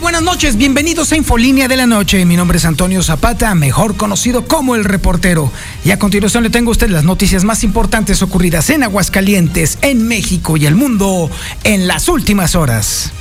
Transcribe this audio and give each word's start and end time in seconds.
Buenas 0.00 0.22
noches, 0.22 0.56
bienvenidos 0.56 1.12
a 1.12 1.16
Infolínea 1.16 1.66
de 1.66 1.76
la 1.76 1.86
Noche. 1.86 2.24
Mi 2.24 2.36
nombre 2.36 2.58
es 2.58 2.64
Antonio 2.64 3.02
Zapata, 3.02 3.54
mejor 3.54 3.96
conocido 3.96 4.46
como 4.46 4.76
el 4.76 4.84
reportero. 4.84 5.52
Y 5.84 5.90
a 5.90 5.98
continuación 5.98 6.44
le 6.44 6.50
tengo 6.50 6.70
a 6.70 6.72
usted 6.72 6.88
las 6.88 7.04
noticias 7.04 7.44
más 7.44 7.64
importantes 7.64 8.22
ocurridas 8.22 8.70
en 8.70 8.84
Aguascalientes, 8.84 9.78
en 9.82 10.06
México 10.06 10.56
y 10.56 10.66
el 10.66 10.76
mundo 10.76 11.30
en 11.64 11.88
las 11.88 12.08
últimas 12.08 12.54
horas. 12.54 13.12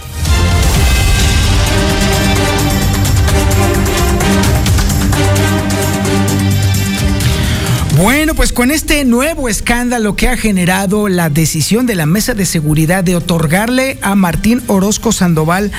Bueno, 7.97 8.35
pues 8.35 8.53
con 8.53 8.69
este 8.69 9.03
nuevo 9.05 9.49
escándalo 9.49 10.15
que 10.15 10.27
ha 10.27 10.37
generado 10.37 11.07
la 11.07 11.31
decisión 11.31 11.87
de 11.87 11.95
la 11.95 12.05
Mesa 12.05 12.35
de 12.35 12.45
Seguridad 12.45 13.03
de 13.03 13.15
otorgarle 13.15 13.97
a 14.03 14.13
Martín 14.13 14.61
Orozco 14.67 15.11
Sandoval 15.11 15.71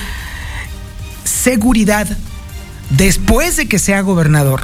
seguridad 1.28 2.08
después 2.90 3.56
de 3.56 3.68
que 3.68 3.78
sea 3.78 4.00
gobernador, 4.00 4.62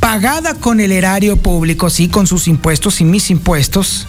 pagada 0.00 0.54
con 0.54 0.80
el 0.80 0.92
erario 0.92 1.36
público, 1.36 1.90
sí, 1.90 2.08
con 2.08 2.26
sus 2.26 2.48
impuestos 2.48 3.00
y 3.00 3.04
mis 3.04 3.30
impuestos, 3.30 4.06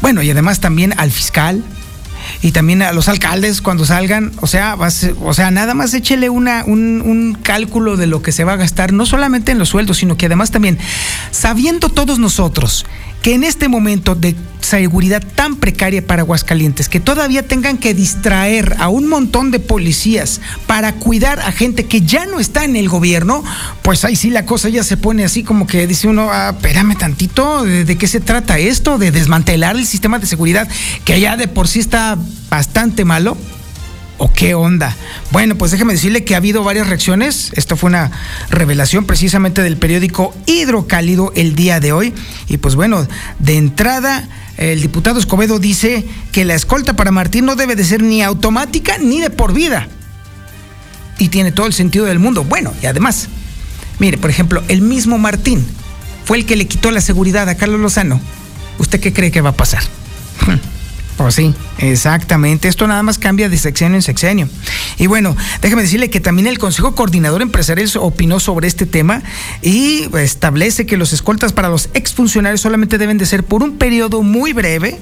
bueno, 0.00 0.22
y 0.22 0.30
además 0.30 0.60
también 0.60 0.94
al 0.98 1.10
fiscal, 1.10 1.64
y 2.40 2.52
también 2.52 2.82
a 2.82 2.92
los 2.92 3.08
alcaldes 3.08 3.62
cuando 3.62 3.84
salgan, 3.84 4.32
o 4.40 4.46
sea, 4.46 4.76
o 5.20 5.34
sea, 5.34 5.50
nada 5.50 5.74
más 5.74 5.92
échele 5.94 6.28
una, 6.28 6.64
un, 6.64 7.02
un, 7.04 7.34
cálculo 7.34 7.96
de 7.96 8.06
lo 8.06 8.22
que 8.22 8.30
se 8.30 8.44
va 8.44 8.52
a 8.52 8.56
gastar, 8.56 8.92
no 8.92 9.06
solamente 9.06 9.52
en 9.52 9.58
los 9.58 9.70
sueldos, 9.70 9.98
sino 9.98 10.16
que 10.16 10.26
además 10.26 10.50
también, 10.50 10.78
sabiendo 11.30 11.88
todos 11.88 12.18
nosotros 12.18 12.86
que 13.22 13.34
en 13.34 13.44
este 13.44 13.68
momento 13.68 14.14
de 14.14 14.34
seguridad 14.60 15.22
tan 15.34 15.56
precaria 15.56 16.06
para 16.06 16.22
Aguascalientes, 16.22 16.88
que 16.88 17.00
todavía 17.00 17.46
tengan 17.46 17.78
que 17.78 17.94
distraer 17.94 18.76
a 18.78 18.88
un 18.88 19.08
montón 19.08 19.50
de 19.50 19.60
policías 19.60 20.40
para 20.66 20.92
cuidar 20.94 21.40
a 21.40 21.52
gente 21.52 21.84
que 21.84 22.00
ya 22.02 22.26
no 22.26 22.40
está 22.40 22.64
en 22.64 22.76
el 22.76 22.88
gobierno, 22.88 23.44
pues 23.82 24.04
ahí 24.04 24.16
sí 24.16 24.30
la 24.30 24.46
cosa 24.46 24.68
ya 24.68 24.82
se 24.82 24.96
pone 24.96 25.24
así 25.24 25.42
como 25.42 25.66
que 25.66 25.86
dice 25.86 26.08
uno, 26.08 26.28
ah, 26.30 26.54
espérame 26.56 26.96
tantito, 26.96 27.64
¿de, 27.64 27.84
¿de 27.84 27.98
qué 27.98 28.06
se 28.06 28.20
trata 28.20 28.58
esto? 28.58 28.98
De 28.98 29.10
desmantelar 29.10 29.76
el 29.76 29.86
sistema 29.86 30.18
de 30.18 30.26
seguridad 30.26 30.68
que 31.04 31.20
ya 31.20 31.36
de 31.36 31.48
por 31.48 31.68
sí 31.68 31.80
está 31.80 32.18
bastante 32.50 33.04
malo. 33.04 33.36
¿O 34.24 34.32
qué 34.32 34.54
onda? 34.54 34.94
Bueno, 35.32 35.58
pues 35.58 35.72
déjeme 35.72 35.94
decirle 35.94 36.22
que 36.22 36.34
ha 36.34 36.36
habido 36.36 36.62
varias 36.62 36.86
reacciones. 36.86 37.50
Esto 37.56 37.76
fue 37.76 37.88
una 37.88 38.12
revelación 38.50 39.04
precisamente 39.04 39.64
del 39.64 39.76
periódico 39.76 40.32
Hidrocálido 40.46 41.32
el 41.34 41.56
día 41.56 41.80
de 41.80 41.90
hoy. 41.90 42.14
Y 42.46 42.58
pues 42.58 42.76
bueno, 42.76 43.04
de 43.40 43.56
entrada, 43.56 44.28
el 44.58 44.80
diputado 44.80 45.18
Escobedo 45.18 45.58
dice 45.58 46.06
que 46.30 46.44
la 46.44 46.54
escolta 46.54 46.94
para 46.94 47.10
Martín 47.10 47.46
no 47.46 47.56
debe 47.56 47.74
de 47.74 47.82
ser 47.82 48.00
ni 48.00 48.22
automática 48.22 48.96
ni 48.98 49.18
de 49.18 49.30
por 49.30 49.52
vida. 49.52 49.88
Y 51.18 51.26
tiene 51.26 51.50
todo 51.50 51.66
el 51.66 51.72
sentido 51.72 52.04
del 52.04 52.20
mundo. 52.20 52.44
Bueno, 52.44 52.72
y 52.80 52.86
además, 52.86 53.26
mire, 53.98 54.18
por 54.18 54.30
ejemplo, 54.30 54.62
el 54.68 54.82
mismo 54.82 55.18
Martín 55.18 55.66
fue 56.26 56.38
el 56.38 56.46
que 56.46 56.54
le 56.54 56.68
quitó 56.68 56.92
la 56.92 57.00
seguridad 57.00 57.48
a 57.48 57.56
Carlos 57.56 57.80
Lozano. 57.80 58.20
¿Usted 58.78 59.00
qué 59.00 59.12
cree 59.12 59.32
que 59.32 59.40
va 59.40 59.50
a 59.50 59.56
pasar? 59.56 59.82
Pues 61.16 61.34
sí, 61.34 61.54
exactamente. 61.78 62.68
Esto 62.68 62.86
nada 62.86 63.02
más 63.02 63.18
cambia 63.18 63.48
de 63.48 63.58
sexenio 63.58 63.96
en 63.96 64.02
sexenio. 64.02 64.48
Y 64.98 65.06
bueno, 65.06 65.36
déjeme 65.60 65.82
decirle 65.82 66.10
que 66.10 66.20
también 66.20 66.46
el 66.46 66.58
Consejo 66.58 66.94
Coordinador 66.94 67.42
Empresarial 67.42 67.90
opinó 68.00 68.40
sobre 68.40 68.66
este 68.66 68.86
tema 68.86 69.22
y 69.60 70.08
establece 70.16 70.86
que 70.86 70.96
los 70.96 71.12
escoltas 71.12 71.52
para 71.52 71.68
los 71.68 71.90
exfuncionarios 71.94 72.60
solamente 72.60 72.98
deben 72.98 73.18
de 73.18 73.26
ser 73.26 73.44
por 73.44 73.62
un 73.62 73.76
periodo 73.78 74.22
muy 74.22 74.52
breve 74.52 74.98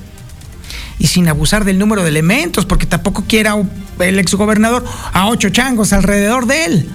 y 0.99 1.07
sin 1.07 1.29
abusar 1.29 1.65
del 1.65 1.79
número 1.79 2.03
de 2.03 2.11
elementos, 2.11 2.67
porque 2.67 2.87
tampoco 2.87 3.25
quiera 3.27 3.57
el 3.99 4.19
exgobernador 4.19 4.85
a 5.13 5.29
ocho 5.29 5.49
changos 5.49 5.93
alrededor 5.93 6.47
de 6.47 6.65
él. 6.67 6.91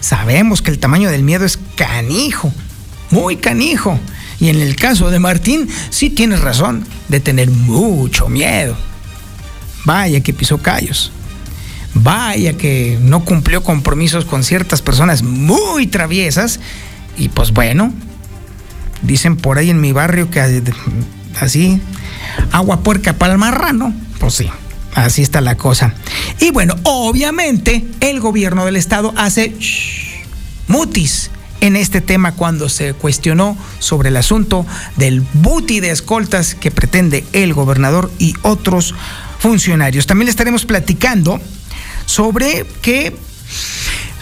Sabemos 0.00 0.62
que 0.62 0.70
el 0.70 0.78
tamaño 0.78 1.10
del 1.10 1.22
miedo 1.22 1.44
es 1.44 1.58
canijo, 1.76 2.52
muy 3.10 3.36
canijo. 3.36 3.98
Y 4.40 4.48
en 4.48 4.60
el 4.60 4.76
caso 4.76 5.10
de 5.10 5.18
Martín, 5.18 5.68
sí 5.90 6.10
tienes 6.10 6.40
razón 6.40 6.84
de 7.08 7.20
tener 7.20 7.50
mucho 7.50 8.28
miedo. 8.28 8.76
Vaya 9.84 10.20
que 10.20 10.34
pisó 10.34 10.58
callos. 10.58 11.12
Vaya 11.94 12.56
que 12.56 12.98
no 13.00 13.24
cumplió 13.24 13.62
compromisos 13.62 14.26
con 14.26 14.44
ciertas 14.44 14.82
personas 14.82 15.22
muy 15.22 15.86
traviesas. 15.86 16.60
Y 17.16 17.30
pues 17.30 17.52
bueno, 17.52 17.92
dicen 19.02 19.36
por 19.36 19.58
ahí 19.58 19.70
en 19.70 19.80
mi 19.80 19.92
barrio 19.92 20.30
que 20.30 20.62
así, 21.40 21.80
agua 22.52 22.80
puerca 22.80 23.14
para 23.14 23.32
el 23.32 23.38
marrano. 23.38 23.94
Pues 24.18 24.34
sí, 24.34 24.50
así 24.94 25.22
está 25.22 25.40
la 25.40 25.56
cosa. 25.56 25.94
Y 26.40 26.50
bueno, 26.50 26.74
obviamente 26.82 27.86
el 28.00 28.20
gobierno 28.20 28.66
del 28.66 28.76
estado 28.76 29.14
hace 29.16 29.54
shh, 29.58 30.26
mutis 30.68 31.30
en 31.66 31.76
este 31.76 32.00
tema 32.00 32.32
cuando 32.32 32.68
se 32.68 32.94
cuestionó 32.94 33.56
sobre 33.78 34.10
el 34.10 34.16
asunto 34.16 34.64
del 34.96 35.20
booty 35.20 35.80
de 35.80 35.90
escoltas 35.90 36.54
que 36.54 36.70
pretende 36.70 37.24
el 37.32 37.54
gobernador 37.54 38.10
y 38.18 38.34
otros 38.42 38.94
funcionarios. 39.38 40.06
También 40.06 40.28
estaremos 40.28 40.64
platicando 40.64 41.40
sobre 42.06 42.66
que 42.82 43.16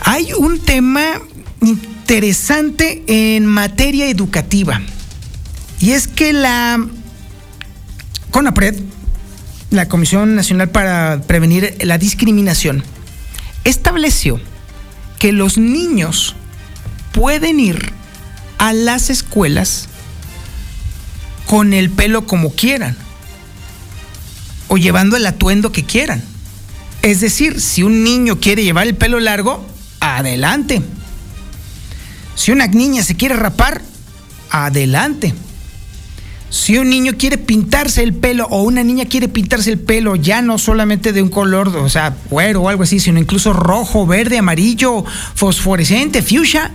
hay 0.01 0.33
un 0.33 0.61
tema 0.61 1.21
interesante 1.61 3.03
en 3.07 3.47
materia 3.47 4.09
educativa 4.09 4.81
y 5.81 5.93
es 5.93 6.09
que 6.09 6.33
la 6.33 6.85
CONAPRED, 8.31 8.77
la 9.71 9.89
Comisión 9.89 10.35
Nacional 10.35 10.71
para 10.71 11.21
Prevenir 11.27 11.77
la 11.83 11.99
Discriminación, 11.99 12.83
estableció 13.65 14.41
que 15.19 15.33
los 15.33 15.59
niños 15.59 16.37
pueden 17.15 17.61
ir 17.61 17.93
a 18.59 18.73
las 18.75 19.09
escuelas 19.09 19.89
con 21.47 21.73
el 21.73 21.89
pelo 21.89 22.27
como 22.27 22.51
quieran 22.51 22.97
o 24.69 24.77
llevando 24.77 25.17
el 25.17 25.25
atuendo 25.25 25.73
que 25.73 25.85
quieran. 25.85 26.23
Es 27.03 27.21
decir, 27.21 27.61
si 27.61 27.83
un 27.83 28.03
niño 28.03 28.41
quiere 28.41 28.65
llevar 28.65 28.87
el 28.87 28.97
pelo 28.97 29.21
largo, 29.21 29.65
adelante. 30.01 30.83
Si 32.35 32.51
una 32.51 32.67
niña 32.67 33.03
se 33.03 33.15
quiere 33.15 33.37
rapar, 33.37 33.83
adelante. 34.51 35.35
Si 36.51 36.79
un 36.79 36.89
niño 36.89 37.13
quiere 37.19 37.39
pintarse 37.39 38.03
el 38.03 38.15
pelo 38.15 38.47
o 38.51 38.63
una 38.63 38.83
niña 38.83 39.05
quiere 39.05 39.29
pintarse 39.29 39.71
el 39.71 39.79
pelo 39.79 40.17
ya 40.17 40.41
no 40.41 40.59
solamente 40.59 41.13
de 41.13 41.21
un 41.21 41.29
color, 41.29 41.69
o 41.69 41.89
sea, 41.89 42.17
güero 42.31 42.63
o 42.63 42.69
algo 42.69 42.85
así, 42.85 43.01
sino 43.01 43.21
incluso 43.21 43.53
rojo, 43.53 44.07
verde, 44.07 44.39
amarillo, 44.39 45.05
fosforescente, 45.35 46.23
fuchsia, 46.23 46.73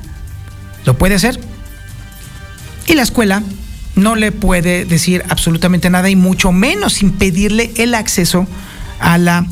lo 0.86 0.98
puede 0.98 1.16
hacer. 1.16 1.40
Y 2.88 2.96
la 2.96 3.04
escuela 3.04 3.44
no 3.96 4.16
le 4.16 4.32
puede 4.32 4.86
decir 4.86 5.24
absolutamente 5.30 5.90
nada 5.90 6.10
y 6.10 6.16
mucho 6.16 6.52
menos 6.52 7.02
impedirle 7.02 7.72
el 7.78 7.94
acceso 7.94 8.48
a 9.00 9.18
la, 9.18 9.46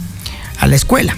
a 0.60 0.68
la 0.68 0.76
escuela. 0.76 1.16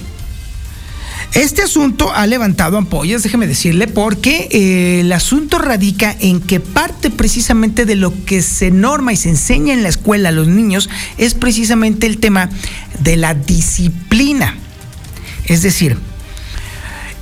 Este 1.33 1.61
asunto 1.61 2.11
ha 2.11 2.25
levantado 2.25 2.77
ampollas, 2.77 3.21
déjeme 3.21 3.45
decirle, 3.45 3.87
porque 3.87 4.47
eh, 4.51 5.01
el 5.01 5.11
asunto 5.11 5.59
radica 5.59 6.15
en 6.19 6.41
que 6.41 6.59
parte 6.59 7.11
precisamente 7.11 7.85
de 7.85 7.95
lo 7.95 8.13
que 8.25 8.41
se 8.41 8.71
norma 8.71 9.13
y 9.13 9.15
se 9.15 9.29
enseña 9.29 9.73
en 9.73 9.83
la 9.83 9.89
escuela 9.89 10.29
a 10.29 10.31
los 10.31 10.47
niños 10.47 10.89
es 11.19 11.35
precisamente 11.35 12.07
el 12.07 12.17
tema 12.17 12.49
de 12.99 13.15
la 13.15 13.35
disciplina. 13.35 14.57
Es 15.45 15.61
decir, 15.61 15.97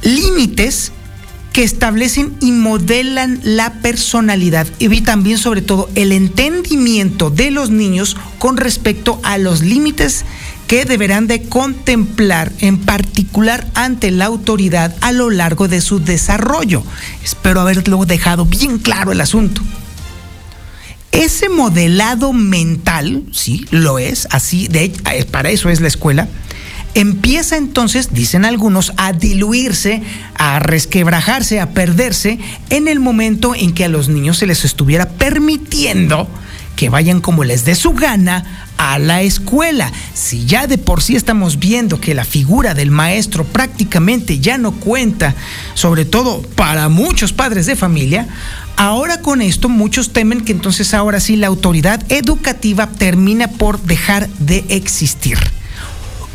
límites 0.04 0.94
que 1.58 1.64
establecen 1.64 2.38
y 2.40 2.52
modelan 2.52 3.40
la 3.44 3.82
personalidad 3.82 4.68
y 4.78 5.02
también 5.02 5.40
sobre 5.40 5.64
todo 5.64 5.90
el 5.96 6.12
entendimiento 6.12 7.32
de 7.32 7.50
los 7.50 7.72
niños 7.72 8.16
con 8.38 8.58
respecto 8.58 9.20
a 9.24 9.40
los 9.40 9.64
límites 9.64 10.24
que 10.68 10.86
deberán 10.86 11.26
de 11.26 11.50
contemplar 11.50 12.52
en 12.60 12.78
particular 12.78 13.66
ante 13.74 14.12
la 14.12 14.26
autoridad 14.26 14.96
a 15.02 15.12
lo 15.12 15.32
largo 15.32 15.68
de 15.68 15.82
su 15.82 16.00
desarrollo. 16.00 16.84
Espero 17.24 17.62
haberlo 17.62 18.06
dejado 18.06 18.46
bien 18.46 18.78
claro 18.78 19.12
el 19.12 19.20
asunto. 19.20 19.64
Ese 21.12 21.50
modelado 21.50 22.34
mental, 22.34 23.24
sí, 23.32 23.66
lo 23.72 23.98
es, 23.98 24.28
así, 24.30 24.68
de, 24.68 24.90
para 25.32 25.50
eso 25.50 25.72
es 25.72 25.82
la 25.82 25.88
escuela, 25.88 26.28
empieza 26.98 27.58
entonces, 27.58 28.12
dicen 28.12 28.44
algunos, 28.44 28.92
a 28.98 29.14
diluirse, 29.14 30.02
a 30.34 30.58
resquebrajarse, 30.58 31.60
a 31.60 31.70
perderse 31.70 32.40
en 32.72 32.88
el 32.88 33.00
momento 33.00 33.54
en 33.54 33.74
que 33.74 33.86
a 33.86 33.88
los 33.88 34.10
niños 34.10 34.40
se 34.40 34.48
les 34.48 34.66
estuviera 34.66 35.08
permitiendo 35.08 36.28
que 36.76 36.90
vayan 36.90 37.22
como 37.22 37.44
les 37.44 37.66
dé 37.66 37.76
su 37.76 37.94
gana 37.94 38.68
a 38.78 38.98
la 38.98 39.22
escuela. 39.22 39.92
Si 40.16 40.46
ya 40.46 40.66
de 40.66 40.80
por 40.80 41.04
sí 41.04 41.16
estamos 41.16 41.60
viendo 41.60 42.02
que 42.02 42.16
la 42.16 42.26
figura 42.26 42.74
del 42.74 42.90
maestro 42.90 43.44
prácticamente 43.44 44.40
ya 44.40 44.58
no 44.58 44.72
cuenta, 44.72 45.36
sobre 45.76 46.06
todo 46.06 46.42
para 46.56 46.90
muchos 46.90 47.32
padres 47.32 47.68
de 47.68 47.76
familia, 47.76 48.28
ahora 48.76 49.22
con 49.22 49.44
esto 49.44 49.70
muchos 49.70 50.14
temen 50.14 50.42
que 50.42 50.52
entonces 50.52 50.96
ahora 50.96 51.20
sí 51.20 51.36
la 51.36 51.48
autoridad 51.48 52.04
educativa 52.10 52.88
termina 52.88 53.50
por 53.50 53.82
dejar 53.82 54.30
de 54.40 54.66
existir. 54.70 55.57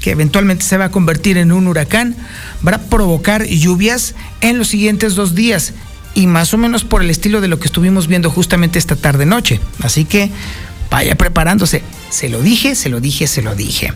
que 0.00 0.10
eventualmente 0.10 0.64
se 0.64 0.76
va 0.76 0.86
a 0.86 0.90
convertir 0.90 1.38
en 1.38 1.52
un 1.52 1.66
huracán, 1.66 2.16
va 2.66 2.72
a 2.72 2.82
provocar 2.82 3.46
lluvias 3.46 4.14
en 4.40 4.58
los 4.58 4.68
siguientes 4.68 5.14
dos 5.14 5.34
días 5.34 5.72
y 6.14 6.26
más 6.26 6.54
o 6.54 6.58
menos 6.58 6.84
por 6.84 7.02
el 7.02 7.10
estilo 7.10 7.40
de 7.40 7.48
lo 7.48 7.58
que 7.58 7.66
estuvimos 7.66 8.06
viendo 8.06 8.30
justamente 8.30 8.78
esta 8.78 8.96
tarde 8.96 9.26
noche. 9.26 9.60
Así 9.80 10.04
que 10.04 10.30
vaya 10.90 11.14
preparándose. 11.14 11.82
Se 12.08 12.28
lo 12.28 12.40
dije, 12.40 12.74
se 12.74 12.88
lo 12.88 13.00
dije, 13.00 13.26
se 13.26 13.42
lo 13.42 13.54
dije. 13.54 13.92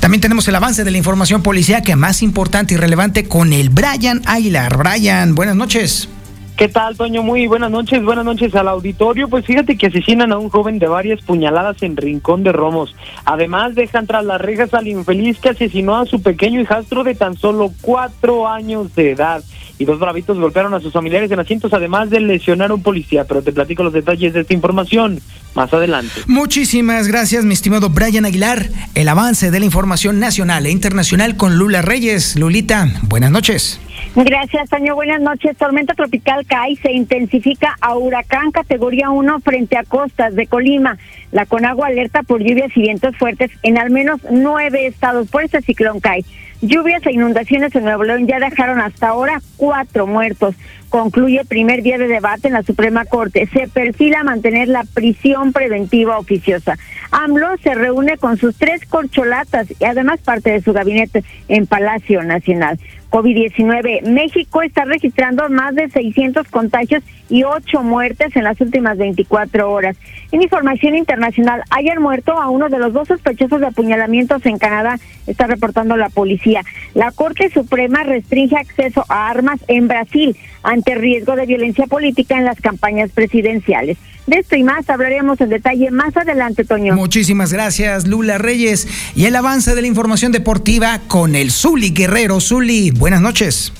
También 0.00 0.20
tenemos 0.20 0.46
el 0.48 0.54
avance 0.54 0.84
de 0.84 0.90
la 0.90 0.98
información 0.98 1.42
que 1.84 1.96
más 1.96 2.22
importante 2.22 2.74
y 2.74 2.76
relevante 2.76 3.28
con 3.28 3.52
el 3.52 3.70
Brian 3.70 4.22
Aguilar. 4.26 4.76
Brian, 4.76 5.34
buenas 5.34 5.56
noches. 5.56 6.08
¿Qué 6.56 6.68
tal, 6.68 6.96
Toño? 6.96 7.22
Muy 7.22 7.46
buenas 7.46 7.70
noches, 7.70 8.04
buenas 8.04 8.24
noches 8.24 8.54
al 8.54 8.68
auditorio. 8.68 9.28
Pues 9.28 9.46
fíjate 9.46 9.76
que 9.76 9.86
asesinan 9.86 10.32
a 10.32 10.38
un 10.38 10.50
joven 10.50 10.78
de 10.78 10.86
varias 10.86 11.20
puñaladas 11.22 11.82
en 11.82 11.96
Rincón 11.96 12.44
de 12.44 12.52
Romos. 12.52 12.94
Además, 13.24 13.74
dejan 13.74 14.06
tras 14.06 14.24
las 14.24 14.40
rejas 14.40 14.72
al 14.74 14.86
infeliz 14.86 15.40
que 15.40 15.48
asesinó 15.48 15.96
a 15.96 16.06
su 16.06 16.22
pequeño 16.22 16.60
hijastro 16.60 17.04
de 17.04 17.14
tan 17.14 17.36
solo 17.36 17.72
cuatro 17.80 18.46
años 18.46 18.94
de 18.94 19.12
edad 19.12 19.42
y 19.78 19.84
dos 19.84 19.98
bravitos 19.98 20.38
golpearon 20.38 20.74
a 20.74 20.80
sus 20.80 20.92
familiares 20.92 21.30
en 21.30 21.40
asientos, 21.40 21.72
además 21.72 22.10
de 22.10 22.20
lesionar 22.20 22.70
a 22.70 22.74
un 22.74 22.82
policía. 22.82 23.24
Pero 23.24 23.42
te 23.42 23.52
platico 23.52 23.82
los 23.82 23.92
detalles 23.92 24.32
de 24.32 24.42
esta 24.42 24.54
información 24.54 25.20
más 25.54 25.72
adelante. 25.72 26.12
Muchísimas 26.26 27.08
gracias, 27.08 27.44
mi 27.44 27.54
estimado 27.54 27.90
Brian 27.90 28.24
Aguilar. 28.24 28.68
El 28.94 29.08
avance 29.08 29.50
de 29.50 29.60
la 29.60 29.66
información 29.66 30.20
nacional 30.20 30.66
e 30.66 30.70
internacional 30.70 31.36
con 31.36 31.58
Lula 31.58 31.82
Reyes. 31.82 32.36
Lulita, 32.36 32.88
buenas 33.02 33.30
noches. 33.30 33.80
Gracias, 34.14 34.68
Toño. 34.68 34.94
Buenas 34.94 35.20
noches. 35.20 35.56
Tormenta 35.56 35.94
tropical 35.94 36.44
CAI 36.46 36.76
se 36.76 36.92
intensifica 36.92 37.76
a 37.80 37.96
huracán 37.96 38.50
categoría 38.50 39.10
1 39.10 39.40
frente 39.40 39.76
a 39.76 39.84
costas 39.84 40.34
de 40.34 40.46
Colima. 40.46 40.98
La 41.30 41.46
Conagua 41.46 41.86
alerta 41.86 42.22
por 42.22 42.42
lluvias 42.42 42.70
y 42.76 42.82
vientos 42.82 43.16
fuertes 43.16 43.50
en 43.62 43.78
al 43.78 43.90
menos 43.90 44.20
nueve 44.30 44.86
estados 44.86 45.28
por 45.28 45.44
este 45.44 45.62
ciclón 45.62 46.00
CAI. 46.00 46.24
Lluvias 46.62 47.04
e 47.04 47.12
inundaciones 47.12 47.74
en 47.74 47.82
Nuevo 47.82 48.04
León 48.04 48.28
ya 48.28 48.38
dejaron 48.38 48.80
hasta 48.80 49.08
ahora 49.08 49.42
cuatro 49.56 50.06
muertos. 50.06 50.54
Concluye 50.90 51.44
primer 51.44 51.82
día 51.82 51.98
de 51.98 52.06
debate 52.06 52.46
en 52.46 52.54
la 52.54 52.62
Suprema 52.62 53.04
Corte. 53.04 53.48
Se 53.52 53.66
perfila 53.66 54.22
mantener 54.22 54.68
la 54.68 54.84
prisión 54.84 55.52
preventiva 55.52 56.18
oficiosa. 56.18 56.78
AMLO 57.10 57.56
se 57.64 57.74
reúne 57.74 58.16
con 58.16 58.36
sus 58.36 58.56
tres 58.56 58.86
corcholatas 58.86 59.66
y 59.80 59.84
además 59.84 60.20
parte 60.20 60.52
de 60.52 60.62
su 60.62 60.72
gabinete 60.72 61.24
en 61.48 61.66
Palacio 61.66 62.22
Nacional. 62.22 62.78
COVID-19. 63.12 64.08
México 64.08 64.62
está 64.62 64.86
registrando 64.86 65.48
más 65.50 65.74
de 65.74 65.90
600 65.90 66.48
contagios 66.48 67.04
y 67.28 67.44
8 67.44 67.82
muertes 67.82 68.34
en 68.34 68.44
las 68.44 68.58
últimas 68.60 68.96
24 68.96 69.70
horas. 69.70 69.96
En 70.32 70.42
información 70.42 70.96
internacional, 70.96 71.62
ayer 71.68 72.00
muerto 72.00 72.32
a 72.32 72.48
uno 72.48 72.70
de 72.70 72.78
los 72.78 72.94
dos 72.94 73.08
sospechosos 73.08 73.60
de 73.60 73.66
apuñalamientos 73.66 74.44
en 74.46 74.58
Canadá, 74.58 74.98
está 75.26 75.46
reportando 75.46 75.96
la 75.98 76.08
policía. 76.08 76.62
La 76.94 77.12
Corte 77.12 77.50
Suprema 77.50 78.02
restringe 78.02 78.56
acceso 78.56 79.04
a 79.08 79.28
armas 79.28 79.60
en 79.68 79.88
Brasil 79.88 80.34
ante 80.62 80.94
riesgo 80.94 81.36
de 81.36 81.44
violencia 81.46 81.86
política 81.86 82.38
en 82.38 82.46
las 82.46 82.60
campañas 82.60 83.10
presidenciales. 83.10 83.98
De 84.26 84.38
esto 84.38 84.56
y 84.56 84.62
más 84.62 84.88
hablaremos 84.88 85.40
en 85.40 85.48
detalle 85.48 85.90
más 85.90 86.16
adelante, 86.16 86.64
Toño. 86.64 86.94
Muchísimas 86.94 87.52
gracias, 87.52 88.06
Lula 88.06 88.38
Reyes. 88.38 88.86
Y 89.16 89.26
el 89.26 89.34
avance 89.34 89.74
de 89.74 89.82
la 89.82 89.88
información 89.88 90.30
deportiva 90.30 91.00
con 91.08 91.34
el 91.34 91.50
Zuli 91.50 91.90
Guerrero. 91.90 92.40
Zuli, 92.40 92.92
buenas 92.92 93.20
noches. 93.20 93.72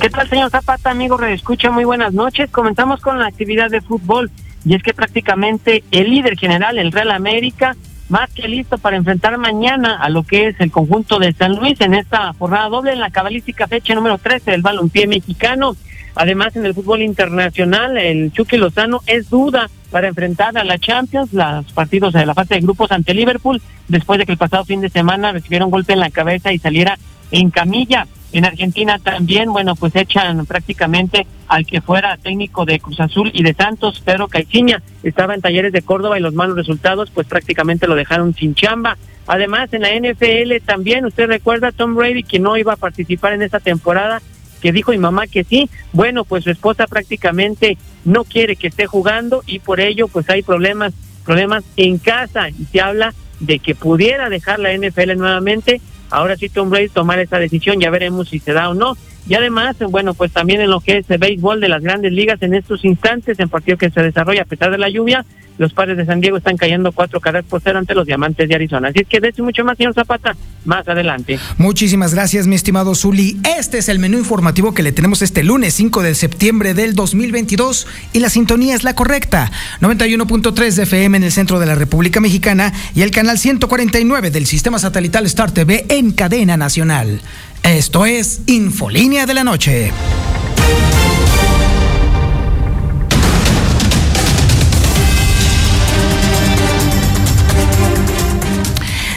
¿Qué 0.00 0.10
tal, 0.10 0.28
señor 0.28 0.50
Zapata, 0.50 0.90
amigo 0.90 1.20
Escucha, 1.22 1.70
Muy 1.70 1.84
buenas 1.84 2.12
noches. 2.12 2.50
Comenzamos 2.50 3.00
con 3.00 3.18
la 3.18 3.26
actividad 3.26 3.70
de 3.70 3.80
fútbol. 3.80 4.30
Y 4.64 4.74
es 4.74 4.82
que 4.82 4.92
prácticamente 4.92 5.84
el 5.90 6.10
líder 6.10 6.36
general, 6.36 6.78
el 6.78 6.92
Real 6.92 7.10
América, 7.10 7.76
más 8.08 8.30
que 8.30 8.48
listo 8.48 8.78
para 8.78 8.96
enfrentar 8.96 9.38
mañana 9.38 9.96
a 9.96 10.08
lo 10.08 10.22
que 10.22 10.48
es 10.48 10.60
el 10.60 10.70
conjunto 10.70 11.18
de 11.18 11.32
San 11.32 11.56
Luis 11.56 11.80
en 11.80 11.94
esta 11.94 12.32
jornada 12.34 12.68
doble 12.68 12.92
en 12.92 13.00
la 13.00 13.10
cabalística 13.10 13.66
fecha 13.66 13.94
número 13.94 14.18
13 14.18 14.50
del 14.50 14.62
balompié 14.62 15.06
mexicano. 15.06 15.76
Además, 16.18 16.56
en 16.56 16.66
el 16.66 16.74
fútbol 16.74 17.00
internacional, 17.02 17.96
el 17.96 18.32
Chucky 18.32 18.56
Lozano 18.56 19.02
es 19.06 19.30
duda 19.30 19.70
para 19.92 20.08
enfrentar 20.08 20.58
a 20.58 20.64
la 20.64 20.76
Champions, 20.76 21.32
los 21.32 21.72
partidos 21.72 22.12
de 22.12 22.26
la 22.26 22.34
fase 22.34 22.56
de 22.56 22.60
grupos 22.60 22.90
ante 22.90 23.14
Liverpool, 23.14 23.62
después 23.86 24.18
de 24.18 24.26
que 24.26 24.32
el 24.32 24.38
pasado 24.38 24.64
fin 24.64 24.80
de 24.80 24.88
semana 24.88 25.30
recibieron 25.30 25.70
golpe 25.70 25.92
en 25.92 26.00
la 26.00 26.10
cabeza 26.10 26.52
y 26.52 26.58
saliera 26.58 26.98
en 27.30 27.50
camilla. 27.50 28.08
En 28.32 28.44
Argentina 28.44 28.98
también, 28.98 29.52
bueno, 29.52 29.76
pues 29.76 29.94
echan 29.94 30.44
prácticamente 30.44 31.24
al 31.46 31.64
que 31.64 31.80
fuera 31.80 32.16
técnico 32.16 32.64
de 32.64 32.80
Cruz 32.80 32.98
Azul 32.98 33.30
y 33.32 33.44
de 33.44 33.54
Santos, 33.54 34.02
Pedro 34.04 34.26
Caixinha, 34.26 34.82
estaba 35.04 35.36
en 35.36 35.40
talleres 35.40 35.72
de 35.72 35.82
Córdoba 35.82 36.18
y 36.18 36.22
los 36.22 36.34
malos 36.34 36.56
resultados 36.56 37.12
pues 37.12 37.28
prácticamente 37.28 37.86
lo 37.86 37.94
dejaron 37.94 38.34
sin 38.34 38.56
chamba. 38.56 38.98
Además, 39.28 39.72
en 39.72 39.82
la 39.82 39.94
NFL 39.94 40.64
también, 40.66 41.04
usted 41.04 41.28
recuerda 41.28 41.70
Tom 41.70 41.94
Brady 41.94 42.24
que 42.24 42.40
no 42.40 42.56
iba 42.56 42.72
a 42.72 42.76
participar 42.76 43.34
en 43.34 43.42
esta 43.42 43.60
temporada, 43.60 44.20
que 44.60 44.72
dijo 44.72 44.92
mi 44.92 44.98
mamá 44.98 45.26
que 45.26 45.44
sí, 45.44 45.68
bueno, 45.92 46.24
pues 46.24 46.44
su 46.44 46.50
esposa 46.50 46.86
prácticamente 46.86 47.78
no 48.04 48.24
quiere 48.24 48.56
que 48.56 48.68
esté 48.68 48.86
jugando 48.86 49.42
y 49.46 49.58
por 49.58 49.80
ello 49.80 50.08
pues 50.08 50.28
hay 50.30 50.42
problemas, 50.42 50.94
problemas 51.24 51.64
en 51.76 51.98
casa 51.98 52.48
y 52.48 52.64
se 52.70 52.80
habla 52.80 53.14
de 53.40 53.58
que 53.58 53.74
pudiera 53.74 54.28
dejar 54.28 54.58
la 54.58 54.76
NFL 54.76 55.16
nuevamente. 55.16 55.80
Ahora 56.10 56.36
sí 56.36 56.48
Tom 56.48 56.70
Brady 56.70 56.88
tomar 56.88 57.18
esa 57.18 57.38
decisión, 57.38 57.80
ya 57.80 57.90
veremos 57.90 58.28
si 58.28 58.38
se 58.38 58.52
da 58.52 58.70
o 58.70 58.74
no. 58.74 58.96
Y 59.28 59.34
además, 59.34 59.76
bueno, 59.90 60.14
pues 60.14 60.32
también 60.32 60.60
en 60.60 60.70
lo 60.70 60.80
que 60.80 60.98
es 60.98 61.10
el 61.10 61.18
béisbol 61.18 61.60
de 61.60 61.68
las 61.68 61.82
grandes 61.82 62.12
ligas 62.12 62.40
en 62.42 62.54
estos 62.54 62.84
instantes, 62.84 63.38
en 63.38 63.48
partido 63.48 63.76
que 63.76 63.90
se 63.90 64.02
desarrolla 64.02 64.42
a 64.42 64.46
pesar 64.46 64.70
de 64.70 64.78
la 64.78 64.88
lluvia, 64.88 65.24
los 65.58 65.72
padres 65.72 65.96
de 65.96 66.06
San 66.06 66.20
Diego 66.20 66.36
están 66.36 66.56
cayendo 66.56 66.92
cuatro 66.92 67.20
carreras 67.20 67.44
por 67.48 67.60
cero 67.60 67.78
ante 67.78 67.94
los 67.94 68.06
diamantes 68.06 68.48
de 68.48 68.54
Arizona. 68.54 68.88
Así 68.88 69.00
es 69.00 69.08
que 69.08 69.20
de 69.20 69.32
mucho 69.38 69.64
más, 69.64 69.76
señor 69.76 69.92
Zapata, 69.94 70.36
más 70.64 70.86
adelante. 70.88 71.38
Muchísimas 71.58 72.14
gracias, 72.14 72.46
mi 72.46 72.54
estimado 72.54 72.94
Zuli. 72.94 73.38
Este 73.58 73.78
es 73.78 73.88
el 73.88 73.98
menú 73.98 74.18
informativo 74.18 74.72
que 74.72 74.82
le 74.82 74.92
tenemos 74.92 75.20
este 75.20 75.44
lunes 75.44 75.74
5 75.74 76.02
de 76.02 76.14
septiembre 76.14 76.74
del 76.74 76.94
2022 76.94 77.86
y 78.12 78.20
la 78.20 78.30
sintonía 78.30 78.74
es 78.74 78.84
la 78.84 78.94
correcta. 78.94 79.50
91.3 79.80 80.74
de 80.74 80.82
FM 80.84 81.18
en 81.18 81.24
el 81.24 81.32
centro 81.32 81.60
de 81.60 81.66
la 81.66 81.74
República 81.74 82.20
Mexicana 82.20 82.72
y 82.94 83.02
el 83.02 83.10
canal 83.10 83.38
149 83.38 84.30
del 84.30 84.46
sistema 84.46 84.78
satelital 84.78 85.26
Star 85.26 85.50
TV 85.50 85.84
en 85.88 86.12
cadena 86.12 86.56
nacional. 86.56 87.20
Esto 87.62 88.06
es 88.06 88.40
Infolínea 88.46 89.26
de 89.26 89.34
la 89.34 89.44
Noche. 89.44 89.92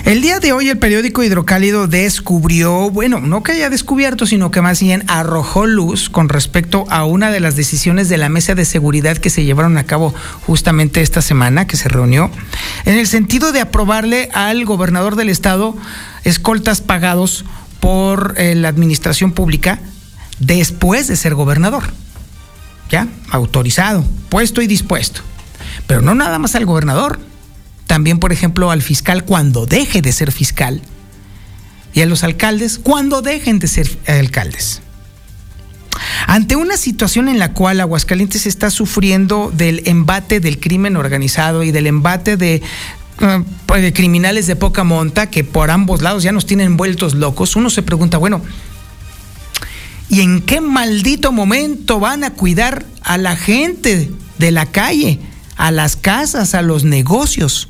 El 0.03 0.21
día 0.21 0.39
de 0.39 0.51
hoy 0.51 0.67
el 0.67 0.77
periódico 0.77 1.23
Hidrocálido 1.23 1.87
descubrió, 1.87 2.89
bueno, 2.89 3.21
no 3.21 3.43
que 3.43 3.53
haya 3.53 3.69
descubierto, 3.69 4.25
sino 4.25 4.51
que 4.51 4.61
más 4.61 4.81
bien 4.81 5.03
arrojó 5.07 5.67
luz 5.67 6.09
con 6.09 6.27
respecto 6.27 6.85
a 6.89 7.05
una 7.05 7.31
de 7.31 7.39
las 7.39 7.55
decisiones 7.55 8.09
de 8.09 8.17
la 8.17 8.27
mesa 8.27 8.53
de 8.53 8.65
seguridad 8.65 9.17
que 9.17 9.29
se 9.29 9.45
llevaron 9.45 9.77
a 9.77 9.85
cabo 9.85 10.13
justamente 10.45 11.01
esta 11.01 11.21
semana, 11.21 11.65
que 11.65 11.77
se 11.77 11.87
reunió, 11.87 12.29
en 12.83 12.97
el 12.97 13.07
sentido 13.07 13.53
de 13.53 13.61
aprobarle 13.61 14.29
al 14.33 14.65
gobernador 14.65 15.15
del 15.15 15.29
estado 15.29 15.77
escoltas 16.25 16.81
pagados 16.81 17.45
por 17.81 18.35
eh, 18.37 18.55
la 18.55 18.69
administración 18.69 19.33
pública 19.33 19.79
después 20.39 21.09
de 21.09 21.17
ser 21.17 21.35
gobernador. 21.35 21.83
¿Ya? 22.89 23.07
Autorizado, 23.29 24.05
puesto 24.29 24.61
y 24.61 24.67
dispuesto. 24.67 25.21
Pero 25.87 26.01
no 26.01 26.15
nada 26.15 26.39
más 26.39 26.55
al 26.55 26.65
gobernador, 26.65 27.19
también, 27.87 28.19
por 28.19 28.31
ejemplo, 28.31 28.71
al 28.71 28.81
fiscal 28.81 29.25
cuando 29.25 29.65
deje 29.65 30.01
de 30.01 30.13
ser 30.13 30.31
fiscal 30.31 30.81
y 31.93 32.01
a 32.01 32.05
los 32.05 32.23
alcaldes 32.23 32.79
cuando 32.79 33.21
dejen 33.21 33.59
de 33.59 33.67
ser 33.67 33.89
alcaldes. 34.07 34.81
Ante 36.27 36.55
una 36.55 36.77
situación 36.77 37.27
en 37.27 37.39
la 37.39 37.53
cual 37.53 37.81
Aguascalientes 37.81 38.45
está 38.45 38.69
sufriendo 38.69 39.51
del 39.53 39.81
embate 39.85 40.39
del 40.39 40.59
crimen 40.59 40.95
organizado 40.95 41.63
y 41.63 41.71
del 41.71 41.87
embate 41.87 42.37
de, 42.37 42.61
eh, 43.21 43.93
criminales 43.93 44.47
de 44.47 44.55
poca 44.55 44.83
monta 44.83 45.29
que 45.29 45.43
por 45.43 45.71
ambos 45.71 46.01
lados 46.01 46.23
ya 46.23 46.31
nos 46.31 46.45
tienen 46.45 46.77
vueltos 46.77 47.13
locos, 47.13 47.55
uno 47.55 47.69
se 47.69 47.83
pregunta, 47.83 48.17
bueno, 48.17 48.41
¿y 50.09 50.21
en 50.21 50.41
qué 50.41 50.61
maldito 50.61 51.31
momento 51.31 51.99
van 51.99 52.23
a 52.23 52.33
cuidar 52.33 52.85
a 53.01 53.17
la 53.17 53.35
gente 53.35 54.11
de 54.37 54.51
la 54.51 54.65
calle, 54.65 55.19
a 55.57 55.71
las 55.71 55.95
casas, 55.95 56.55
a 56.55 56.61
los 56.61 56.83
negocios? 56.83 57.69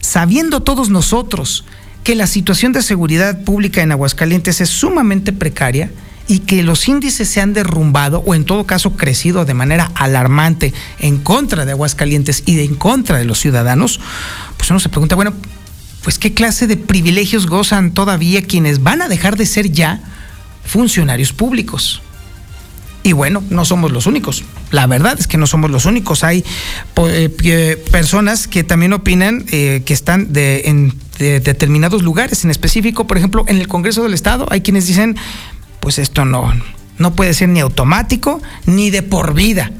sabiendo 0.00 0.60
todos 0.60 0.90
nosotros 0.90 1.64
que 2.04 2.14
la 2.14 2.26
situación 2.26 2.72
de 2.72 2.82
seguridad 2.82 3.42
pública 3.42 3.82
en 3.82 3.92
Aguascalientes 3.92 4.60
es 4.60 4.70
sumamente 4.70 5.32
precaria 5.32 5.90
y 6.28 6.40
que 6.40 6.62
los 6.62 6.86
índices 6.86 7.28
se 7.28 7.40
han 7.40 7.54
derrumbado 7.54 8.22
o 8.24 8.34
en 8.34 8.44
todo 8.44 8.66
caso 8.66 8.92
crecido 8.92 9.44
de 9.46 9.54
manera 9.54 9.90
alarmante 9.94 10.72
en 11.00 11.18
contra 11.18 11.64
de 11.64 11.72
Aguascalientes 11.72 12.42
y 12.46 12.54
de 12.54 12.64
en 12.64 12.74
contra 12.74 13.18
de 13.18 13.24
los 13.24 13.40
ciudadanos, 13.40 13.98
pues 14.56 14.70
uno 14.70 14.78
se 14.78 14.90
pregunta, 14.90 15.16
bueno, 15.16 15.32
pues 16.02 16.18
qué 16.18 16.34
clase 16.34 16.66
de 16.66 16.76
privilegios 16.76 17.46
gozan 17.46 17.92
todavía 17.92 18.42
quienes 18.42 18.82
van 18.82 19.02
a 19.02 19.08
dejar 19.08 19.36
de 19.36 19.46
ser 19.46 19.72
ya 19.72 20.00
funcionarios 20.64 21.32
públicos. 21.32 22.02
Y 23.02 23.12
bueno, 23.12 23.42
no 23.48 23.64
somos 23.64 23.90
los 23.90 24.06
únicos. 24.06 24.44
La 24.70 24.86
verdad 24.86 25.16
es 25.18 25.26
que 25.26 25.38
no 25.38 25.46
somos 25.46 25.70
los 25.70 25.86
únicos. 25.86 26.24
Hay 26.24 26.44
eh, 26.96 27.84
personas 27.90 28.46
que 28.48 28.64
también 28.64 28.92
opinan 28.92 29.46
eh, 29.50 29.82
que 29.86 29.94
están 29.94 30.32
de, 30.32 30.62
en 30.66 30.92
determinados 31.18 32.02
lugares, 32.02 32.44
en 32.44 32.50
específico, 32.50 33.06
por 33.06 33.16
ejemplo, 33.16 33.44
en 33.48 33.56
el 33.56 33.66
Congreso 33.66 34.02
del 34.02 34.14
Estado, 34.14 34.46
hay 34.50 34.60
quienes 34.60 34.86
dicen, 34.86 35.16
pues 35.88 35.98
esto 35.98 36.26
no, 36.26 36.52
no 36.98 37.14
puede 37.14 37.32
ser 37.32 37.48
ni 37.48 37.60
automático 37.60 38.42
ni 38.66 38.90
de 38.90 39.02
por 39.02 39.32
vida. 39.32 39.70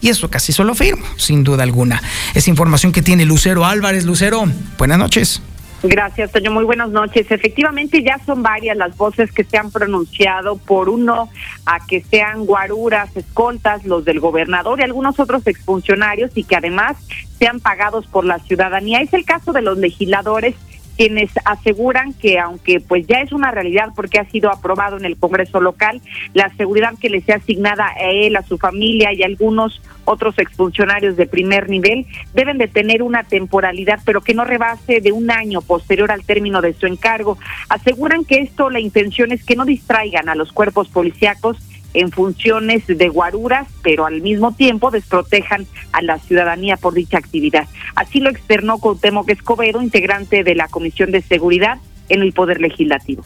Y 0.00 0.08
eso 0.08 0.30
casi 0.30 0.50
solo 0.50 0.74
firmo, 0.74 1.04
sin 1.18 1.44
duda 1.44 1.62
alguna. 1.62 2.02
Es 2.32 2.48
información 2.48 2.90
que 2.90 3.02
tiene 3.02 3.26
Lucero 3.26 3.66
Álvarez. 3.66 4.06
Lucero, 4.06 4.44
buenas 4.78 4.96
noches. 4.96 5.42
Gracias, 5.82 6.32
Toño. 6.32 6.52
Muy 6.52 6.64
buenas 6.64 6.88
noches. 6.88 7.30
Efectivamente, 7.30 8.02
ya 8.02 8.18
son 8.24 8.42
varias 8.42 8.78
las 8.78 8.96
voces 8.96 9.30
que 9.30 9.44
se 9.44 9.58
han 9.58 9.70
pronunciado 9.70 10.56
por 10.56 10.88
uno 10.88 11.28
a 11.66 11.84
que 11.86 12.00
sean 12.00 12.46
guaruras, 12.46 13.14
escoltas, 13.14 13.84
los 13.84 14.06
del 14.06 14.20
gobernador 14.20 14.80
y 14.80 14.84
algunos 14.84 15.20
otros 15.20 15.46
exfuncionarios 15.46 16.30
y 16.34 16.44
que 16.44 16.56
además 16.56 16.96
sean 17.38 17.60
pagados 17.60 18.06
por 18.06 18.24
la 18.24 18.38
ciudadanía. 18.38 19.02
Es 19.02 19.12
el 19.12 19.26
caso 19.26 19.52
de 19.52 19.60
los 19.60 19.76
legisladores 19.76 20.54
quienes 20.98 21.30
aseguran 21.44 22.12
que 22.12 22.40
aunque 22.40 22.80
pues 22.80 23.06
ya 23.06 23.20
es 23.20 23.30
una 23.30 23.52
realidad 23.52 23.90
porque 23.94 24.18
ha 24.18 24.28
sido 24.28 24.50
aprobado 24.50 24.96
en 24.96 25.04
el 25.04 25.16
Congreso 25.16 25.60
local, 25.60 26.02
la 26.34 26.52
seguridad 26.56 26.94
que 27.00 27.08
le 27.08 27.20
sea 27.20 27.36
asignada 27.36 27.86
a 27.86 28.10
él, 28.10 28.34
a 28.34 28.42
su 28.42 28.58
familia 28.58 29.12
y 29.12 29.22
a 29.22 29.26
algunos 29.26 29.80
otros 30.04 30.36
exfuncionarios 30.38 31.16
de 31.16 31.26
primer 31.26 31.70
nivel 31.70 32.04
deben 32.34 32.58
de 32.58 32.66
tener 32.66 33.04
una 33.04 33.22
temporalidad, 33.22 34.00
pero 34.04 34.22
que 34.22 34.34
no 34.34 34.44
rebase 34.44 35.00
de 35.00 35.12
un 35.12 35.30
año 35.30 35.62
posterior 35.62 36.10
al 36.10 36.24
término 36.24 36.60
de 36.60 36.72
su 36.72 36.86
encargo. 36.86 37.38
Aseguran 37.68 38.24
que 38.24 38.40
esto, 38.40 38.68
la 38.68 38.80
intención 38.80 39.30
es 39.30 39.44
que 39.44 39.54
no 39.54 39.64
distraigan 39.64 40.28
a 40.28 40.34
los 40.34 40.52
cuerpos 40.52 40.88
policíacos 40.88 41.58
en 41.94 42.10
funciones 42.12 42.86
de 42.86 43.08
guaruras, 43.08 43.66
pero 43.82 44.06
al 44.06 44.20
mismo 44.20 44.54
tiempo 44.54 44.90
desprotejan 44.90 45.66
a 45.92 46.02
la 46.02 46.18
ciudadanía 46.18 46.76
por 46.76 46.94
dicha 46.94 47.18
actividad. 47.18 47.66
Así 47.96 48.20
lo 48.20 48.30
externó 48.30 48.78
Cuauhtémoc 48.78 49.28
Escobedo, 49.30 49.80
integrante 49.80 50.44
de 50.44 50.54
la 50.54 50.68
Comisión 50.68 51.10
de 51.10 51.22
Seguridad 51.22 51.78
en 52.08 52.22
el 52.22 52.32
Poder 52.32 52.60
Legislativo. 52.60 53.24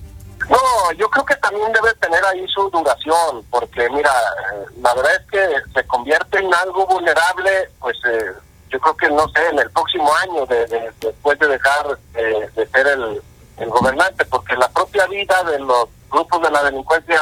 No, 0.50 0.92
yo 0.98 1.08
creo 1.08 1.24
que 1.24 1.36
también 1.36 1.72
debe 1.72 1.94
tener 2.00 2.24
ahí 2.24 2.44
su 2.48 2.68
duración, 2.70 3.44
porque 3.50 3.88
mira, 3.90 4.10
eh, 4.10 4.64
la 4.80 4.94
verdad 4.94 5.12
es 5.20 5.30
que 5.30 5.72
se 5.72 5.86
convierte 5.86 6.38
en 6.38 6.52
algo 6.52 6.86
vulnerable, 6.86 7.50
pues 7.78 7.96
eh, 8.10 8.32
yo 8.70 8.80
creo 8.80 8.96
que 8.96 9.08
no 9.10 9.28
sé, 9.28 9.48
en 9.52 9.58
el 9.60 9.70
próximo 9.70 10.10
año, 10.14 10.46
de, 10.46 10.90
después 11.00 11.38
de 11.38 11.46
dejar 11.46 11.98
eh, 12.14 12.48
de 12.56 12.66
ser 12.68 12.86
el, 12.88 13.22
el 13.58 13.70
gobernante, 13.70 14.24
porque 14.24 14.56
la 14.56 14.68
propia 14.70 15.06
vida 15.06 15.44
de 15.44 15.60
los 15.60 15.86
grupos 16.10 16.42
de 16.42 16.50
la 16.50 16.64
delincuencia 16.64 17.20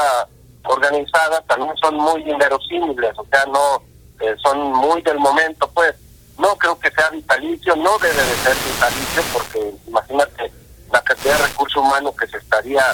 organizadas 0.64 1.45
también 1.47 1.76
son 1.76 1.97
muy 1.97 2.29
inverosímiles, 2.29 3.12
o 3.17 3.26
sea, 3.31 3.45
no 3.47 3.83
eh, 4.21 4.35
son 4.43 4.73
muy 4.73 5.00
del 5.02 5.19
momento, 5.19 5.69
pues 5.73 5.95
no 6.38 6.57
creo 6.57 6.79
que 6.79 6.90
sea 6.90 7.11
vitalicio, 7.11 7.76
no 7.76 7.99
debe 7.99 8.14
de 8.14 8.37
ser 8.37 8.57
vitalicio, 8.57 9.23
porque 9.33 9.75
imagínate 9.87 10.52
la 10.93 11.02
cantidad 11.02 11.38
de 11.38 11.47
recursos 11.47 11.83
humanos 11.83 12.14
que 12.19 12.26
se 12.26 12.38
estaría 12.38 12.85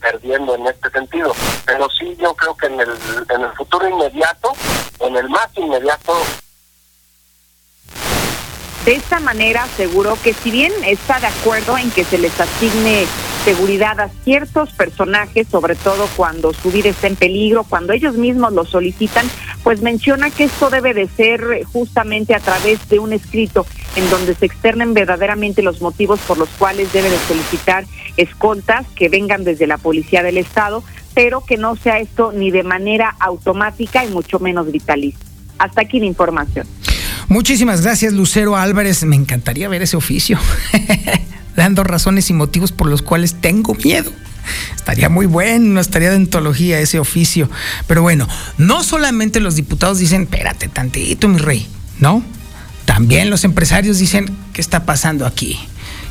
perdiendo 0.00 0.54
en 0.54 0.66
este 0.66 0.90
sentido. 0.90 1.32
Pero 1.64 1.88
sí, 1.90 2.16
yo 2.20 2.34
creo 2.34 2.56
que 2.56 2.66
en 2.66 2.80
el, 2.80 2.90
en 3.28 3.40
el 3.42 3.52
futuro 3.52 3.88
inmediato, 3.88 4.52
en 5.00 5.16
el 5.16 5.28
más 5.28 5.48
inmediato, 5.56 6.14
de 8.86 8.94
esta 8.94 9.18
manera 9.18 9.64
aseguró 9.64 10.16
que 10.22 10.32
si 10.32 10.52
bien 10.52 10.72
está 10.86 11.18
de 11.18 11.26
acuerdo 11.26 11.76
en 11.76 11.90
que 11.90 12.04
se 12.04 12.18
les 12.18 12.38
asigne 12.40 13.04
seguridad 13.44 13.98
a 13.98 14.08
ciertos 14.22 14.72
personajes, 14.72 15.48
sobre 15.48 15.74
todo 15.74 16.08
cuando 16.16 16.52
su 16.52 16.70
vida 16.70 16.90
está 16.90 17.08
en 17.08 17.16
peligro, 17.16 17.64
cuando 17.64 17.92
ellos 17.92 18.14
mismos 18.14 18.52
lo 18.52 18.64
solicitan, 18.64 19.26
pues 19.64 19.82
menciona 19.82 20.30
que 20.30 20.44
esto 20.44 20.70
debe 20.70 20.94
de 20.94 21.08
ser 21.08 21.64
justamente 21.72 22.32
a 22.36 22.38
través 22.38 22.88
de 22.88 23.00
un 23.00 23.12
escrito 23.12 23.66
en 23.96 24.08
donde 24.08 24.36
se 24.36 24.46
externen 24.46 24.94
verdaderamente 24.94 25.62
los 25.62 25.80
motivos 25.80 26.20
por 26.20 26.38
los 26.38 26.48
cuales 26.50 26.92
debe 26.92 27.10
de 27.10 27.18
solicitar 27.18 27.84
escoltas 28.16 28.86
que 28.94 29.08
vengan 29.08 29.42
desde 29.42 29.66
la 29.66 29.78
Policía 29.78 30.22
del 30.22 30.38
Estado, 30.38 30.84
pero 31.12 31.44
que 31.44 31.56
no 31.56 31.74
sea 31.74 31.98
esto 31.98 32.30
ni 32.30 32.52
de 32.52 32.62
manera 32.62 33.16
automática 33.18 34.04
y 34.04 34.10
mucho 34.10 34.38
menos 34.38 34.70
vitalicia. 34.70 35.26
Hasta 35.58 35.80
aquí 35.80 35.98
la 35.98 36.06
información. 36.06 36.68
Muchísimas 37.28 37.82
gracias, 37.82 38.12
Lucero 38.12 38.56
Álvarez. 38.56 39.04
Me 39.04 39.16
encantaría 39.16 39.68
ver 39.68 39.82
ese 39.82 39.96
oficio. 39.96 40.38
dando 41.56 41.82
razones 41.82 42.30
y 42.30 42.34
motivos 42.34 42.70
por 42.70 42.88
los 42.88 43.02
cuales 43.02 43.34
tengo 43.40 43.74
miedo. 43.74 44.12
Estaría 44.76 45.08
muy 45.08 45.26
bueno, 45.26 45.80
estaría 45.80 46.10
de 46.10 46.16
antología 46.16 46.78
ese 46.78 47.00
oficio. 47.00 47.50
Pero 47.88 48.02
bueno, 48.02 48.28
no 48.58 48.84
solamente 48.84 49.40
los 49.40 49.56
diputados 49.56 49.98
dicen, 49.98 50.22
espérate 50.22 50.68
tantito, 50.68 51.26
mi 51.26 51.38
rey, 51.38 51.66
¿no? 51.98 52.22
También 52.84 53.30
los 53.30 53.42
empresarios 53.42 53.98
dicen, 53.98 54.30
¿qué 54.52 54.60
está 54.60 54.84
pasando 54.84 55.26
aquí? 55.26 55.58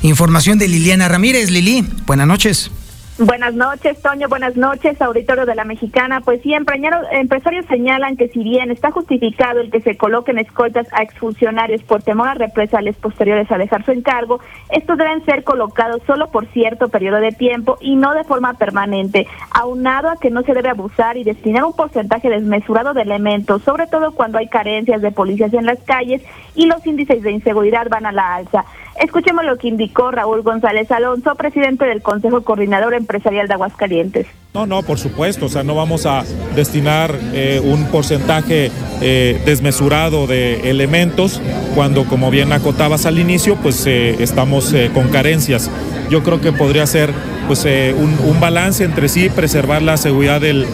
Información 0.01 0.57
de 0.59 0.67
Liliana 0.67 1.07
Ramírez. 1.07 1.49
Lili, 1.49 1.87
buenas 2.05 2.27
noches. 2.27 2.71
Buenas 3.17 3.53
noches, 3.53 4.01
Toño. 4.01 4.27
Buenas 4.27 4.57
noches, 4.57 5.01
auditorio 5.01 5.45
de 5.45 5.55
la 5.55 5.63
Mexicana. 5.63 6.19
Pues 6.19 6.41
sí, 6.41 6.53
empresarios 6.53 7.65
señalan 7.67 8.17
que 8.17 8.27
si 8.27 8.43
bien 8.43 8.71
está 8.71 8.91
justificado 8.91 9.61
el 9.61 9.71
que 9.71 9.79
se 9.79 9.95
coloquen 9.95 10.37
escoltas 10.37 10.85
a 10.91 11.01
exfuncionarios 11.01 11.81
por 11.83 12.03
temor 12.03 12.27
a 12.27 12.33
represalias 12.33 12.97
posteriores 12.97 13.49
a 13.49 13.57
dejar 13.57 13.85
su 13.85 13.91
encargo, 13.91 14.41
estos 14.69 14.97
deben 14.97 15.23
ser 15.23 15.45
colocados 15.45 16.01
solo 16.05 16.29
por 16.29 16.47
cierto 16.47 16.89
periodo 16.89 17.21
de 17.21 17.31
tiempo 17.31 17.77
y 17.79 17.95
no 17.95 18.13
de 18.13 18.25
forma 18.25 18.55
permanente, 18.55 19.27
aunado 19.49 20.09
a 20.09 20.17
que 20.17 20.29
no 20.29 20.41
se 20.41 20.53
debe 20.53 20.67
abusar 20.67 21.15
y 21.15 21.23
destinar 21.23 21.63
un 21.63 21.73
porcentaje 21.73 22.29
desmesurado 22.29 22.93
de 22.93 23.03
elementos, 23.03 23.61
sobre 23.61 23.87
todo 23.87 24.11
cuando 24.11 24.39
hay 24.39 24.49
carencias 24.49 25.01
de 25.01 25.11
policías 25.11 25.53
en 25.53 25.65
las 25.65 25.79
calles 25.83 26.21
y 26.53 26.65
los 26.65 26.85
índices 26.85 27.23
de 27.23 27.31
inseguridad 27.31 27.87
van 27.87 28.07
a 28.07 28.11
la 28.11 28.35
alza. 28.35 28.65
Escuchemos 28.99 29.43
lo 29.43 29.57
que 29.57 29.67
indicó 29.67 30.11
Raúl 30.11 30.41
González 30.41 30.89
Alonso, 30.89 31.35
presidente 31.35 31.85
del 31.85 32.01
Consejo 32.01 32.41
Coordinador 32.41 32.93
Empresarial 32.93 33.47
de 33.47 33.53
Aguascalientes. 33.53 34.25
No, 34.53 34.65
no, 34.65 34.83
por 34.83 34.97
supuesto, 34.97 35.47
o 35.47 35.49
sea, 35.49 35.63
no 35.63 35.75
vamos 35.75 36.05
a 36.05 36.23
destinar 36.55 37.13
eh, 37.33 37.61
un 37.61 37.87
porcentaje 37.87 38.71
eh, 39.01 39.41
desmesurado 39.45 40.27
de 40.27 40.69
elementos 40.69 41.41
cuando, 41.75 42.05
como 42.05 42.31
bien 42.31 42.53
acotabas 42.53 43.05
al 43.05 43.19
inicio, 43.19 43.57
pues 43.57 43.85
eh, 43.85 44.15
estamos 44.23 44.73
con 44.93 45.09
carencias. 45.09 45.69
Yo 46.09 46.23
creo 46.23 46.39
que 46.39 46.53
podría 46.53 46.87
ser 46.87 47.11
pues 47.47 47.65
un, 47.65 48.39
balance 48.39 48.85
entre 48.85 49.09
sí, 49.09 49.29
preservar 49.29 49.81
la 49.81 49.97
seguridad 49.97 50.39
del 50.39 50.65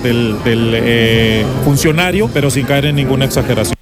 funcionario, 1.63 2.29
pero 2.31 2.51
sin 2.51 2.65
caer 2.65 2.85
en 2.85 2.97
ninguna 2.97 3.25
exageración. 3.25 3.80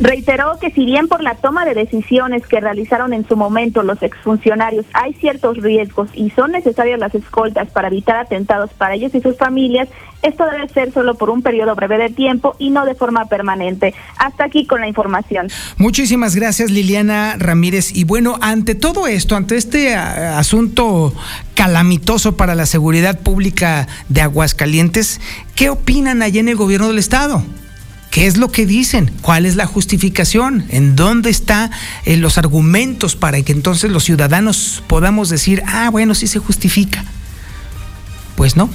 Reiteró 0.00 0.58
que 0.60 0.72
si 0.72 0.84
bien 0.84 1.06
por 1.06 1.22
la 1.22 1.36
toma 1.36 1.64
de 1.64 1.72
decisiones 1.72 2.44
que 2.48 2.58
realizaron 2.58 3.12
en 3.12 3.26
su 3.28 3.36
momento 3.36 3.84
los 3.84 4.02
exfuncionarios 4.02 4.86
hay 4.92 5.14
ciertos 5.14 5.58
riesgos 5.58 6.08
y 6.14 6.30
son 6.30 6.50
necesarias 6.50 6.98
las 6.98 7.14
escoltas 7.14 7.70
para 7.70 7.88
evitar 7.88 8.16
atentados 8.16 8.70
para 8.72 8.94
ellos 8.94 9.14
y 9.14 9.20
sus 9.20 9.36
familias, 9.36 9.88
esto 10.22 10.44
debe 10.50 10.68
ser 10.68 10.92
solo 10.92 11.14
por 11.14 11.30
un 11.30 11.42
periodo 11.42 11.76
breve 11.76 11.96
de 11.98 12.08
tiempo 12.08 12.56
y 12.58 12.70
no 12.70 12.86
de 12.86 12.94
forma 12.96 13.26
permanente. 13.26 13.94
Hasta 14.16 14.44
aquí 14.44 14.66
con 14.66 14.80
la 14.80 14.88
información. 14.88 15.48
Muchísimas 15.76 16.34
gracias 16.34 16.72
Liliana 16.72 17.36
Ramírez. 17.38 17.94
Y 17.94 18.02
bueno, 18.02 18.36
ante 18.40 18.74
todo 18.74 19.06
esto, 19.06 19.36
ante 19.36 19.56
este 19.56 19.94
asunto 19.94 21.14
calamitoso 21.54 22.36
para 22.36 22.56
la 22.56 22.66
seguridad 22.66 23.20
pública 23.20 23.86
de 24.08 24.22
Aguascalientes, 24.22 25.20
¿qué 25.54 25.70
opinan 25.70 26.20
allá 26.22 26.40
en 26.40 26.48
el 26.48 26.56
gobierno 26.56 26.88
del 26.88 26.98
estado? 26.98 27.44
¿Qué 28.14 28.28
es 28.28 28.36
lo 28.36 28.52
que 28.52 28.64
dicen? 28.64 29.10
¿Cuál 29.22 29.44
es 29.44 29.56
la 29.56 29.66
justificación? 29.66 30.66
¿En 30.68 30.94
dónde 30.94 31.30
están 31.30 31.72
eh, 32.04 32.16
los 32.16 32.38
argumentos 32.38 33.16
para 33.16 33.42
que 33.42 33.50
entonces 33.50 33.90
los 33.90 34.04
ciudadanos 34.04 34.84
podamos 34.86 35.30
decir, 35.30 35.64
ah, 35.66 35.90
bueno, 35.90 36.14
sí 36.14 36.28
se 36.28 36.38
justifica? 36.38 37.04
Pues 38.36 38.54
no, 38.54 38.70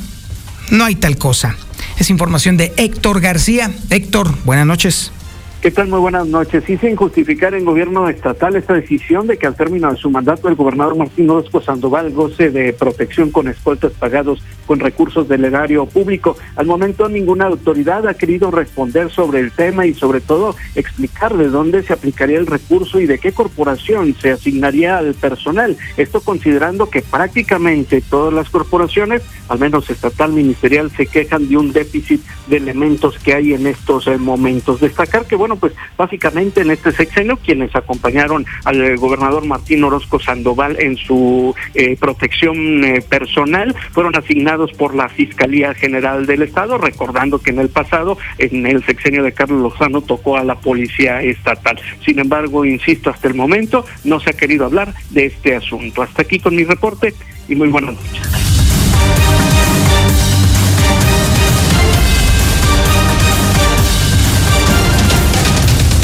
no 0.71 0.83
hay 0.83 0.95
tal 0.95 1.17
cosa. 1.17 1.55
Es 1.97 2.09
información 2.09 2.57
de 2.57 2.73
Héctor 2.75 3.21
García. 3.21 3.71
Héctor, 3.89 4.37
buenas 4.43 4.65
noches. 4.65 5.13
¿Qué 5.61 5.71
tal? 5.71 5.89
Muy 5.89 5.99
buenas 5.99 6.25
noches. 6.25 6.63
sin 6.63 6.95
justificar 6.95 7.53
en 7.53 7.65
gobierno 7.65 8.07
estatal 8.07 8.55
esta 8.55 8.75
decisión 8.75 9.27
de 9.27 9.37
que 9.37 9.45
al 9.45 9.57
término 9.57 9.91
de 9.91 9.97
su 9.97 10.09
mandato 10.09 10.47
el 10.47 10.55
gobernador 10.55 10.95
Martín 10.95 11.29
Orozco 11.29 11.59
Sandoval 11.59 12.11
goce 12.11 12.49
de 12.49 12.71
protección 12.71 13.29
con 13.29 13.49
escoltas 13.49 13.91
pagados 13.91 14.41
con 14.65 14.79
recursos 14.79 15.27
del 15.27 15.43
erario 15.43 15.85
público. 15.85 16.37
Al 16.55 16.65
momento 16.65 17.09
ninguna 17.09 17.47
autoridad 17.47 18.07
ha 18.07 18.13
querido 18.13 18.51
responder 18.51 19.11
sobre 19.11 19.41
el 19.41 19.51
tema 19.51 19.85
y 19.85 19.93
sobre 19.93 20.21
todo 20.21 20.55
explicar 20.75 21.35
de 21.35 21.49
dónde 21.49 21.83
se 21.83 21.91
aplicaría 21.91 22.37
el 22.37 22.47
recurso 22.47 23.01
y 23.01 23.05
de 23.05 23.19
qué 23.19 23.33
corporación 23.33 24.15
se 24.15 24.31
asignaría 24.31 24.97
al 24.97 25.13
personal. 25.13 25.75
Esto 25.97 26.21
considerando 26.21 26.89
que 26.89 27.01
prácticamente 27.01 27.99
todas 27.99 28.33
las 28.33 28.49
corporaciones, 28.49 29.23
al 29.49 29.59
menos 29.59 29.89
estatal, 29.89 30.31
ministerial, 30.31 30.89
se 30.95 31.05
quejan 31.05 31.49
de 31.49 31.57
un 31.57 31.73
déficit 31.73 32.21
de 32.47 32.57
elementos 32.57 33.19
que 33.19 33.33
hay 33.33 33.53
en 33.53 33.67
estos 33.67 34.07
eh, 34.07 34.17
momentos. 34.17 34.79
Destacar 34.79 35.25
que, 35.25 35.35
bueno, 35.35 35.48
bueno, 35.49 35.59
pues 35.59 35.73
básicamente 35.97 36.61
en 36.61 36.69
este 36.69 36.91
sexenio 36.91 37.37
quienes 37.37 37.75
acompañaron 37.75 38.45
al 38.65 38.97
gobernador 38.97 39.45
Martín 39.45 39.83
Orozco 39.83 40.19
Sandoval 40.19 40.77
en 40.79 40.95
su 40.95 41.55
eh, 41.73 41.97
protección 41.97 42.83
eh, 42.83 43.01
personal 43.01 43.75
fueron 43.91 44.15
asignados 44.15 44.71
por 44.73 44.93
la 44.93 45.09
Fiscalía 45.09 45.73
General 45.73 46.27
del 46.27 46.43
Estado, 46.43 46.77
recordando 46.77 47.39
que 47.39 47.49
en 47.49 47.59
el 47.59 47.69
pasado, 47.69 48.19
en 48.37 48.67
el 48.67 48.85
sexenio 48.85 49.23
de 49.23 49.31
Carlos 49.31 49.59
Lozano, 49.61 50.01
tocó 50.01 50.37
a 50.37 50.43
la 50.43 50.59
Policía 50.59 51.23
Estatal. 51.23 51.79
Sin 52.05 52.19
embargo, 52.19 52.63
insisto, 52.63 53.09
hasta 53.09 53.27
el 53.27 53.33
momento 53.33 53.85
no 54.03 54.19
se 54.19 54.29
ha 54.29 54.33
querido 54.33 54.65
hablar 54.65 54.93
de 55.09 55.25
este 55.25 55.55
asunto. 55.55 56.03
Hasta 56.03 56.21
aquí 56.21 56.39
con 56.39 56.55
mi 56.55 56.63
reporte 56.63 57.15
y 57.47 57.55
muy 57.55 57.69
buenas 57.69 57.95
noches. 57.95 58.48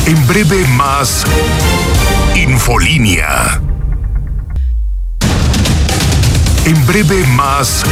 En 0.08 0.28
breve 0.28 0.64
más 0.76 1.26
Infolínea. 2.36 3.60
En 6.66 6.86
breve 6.86 7.26
más 7.36 7.84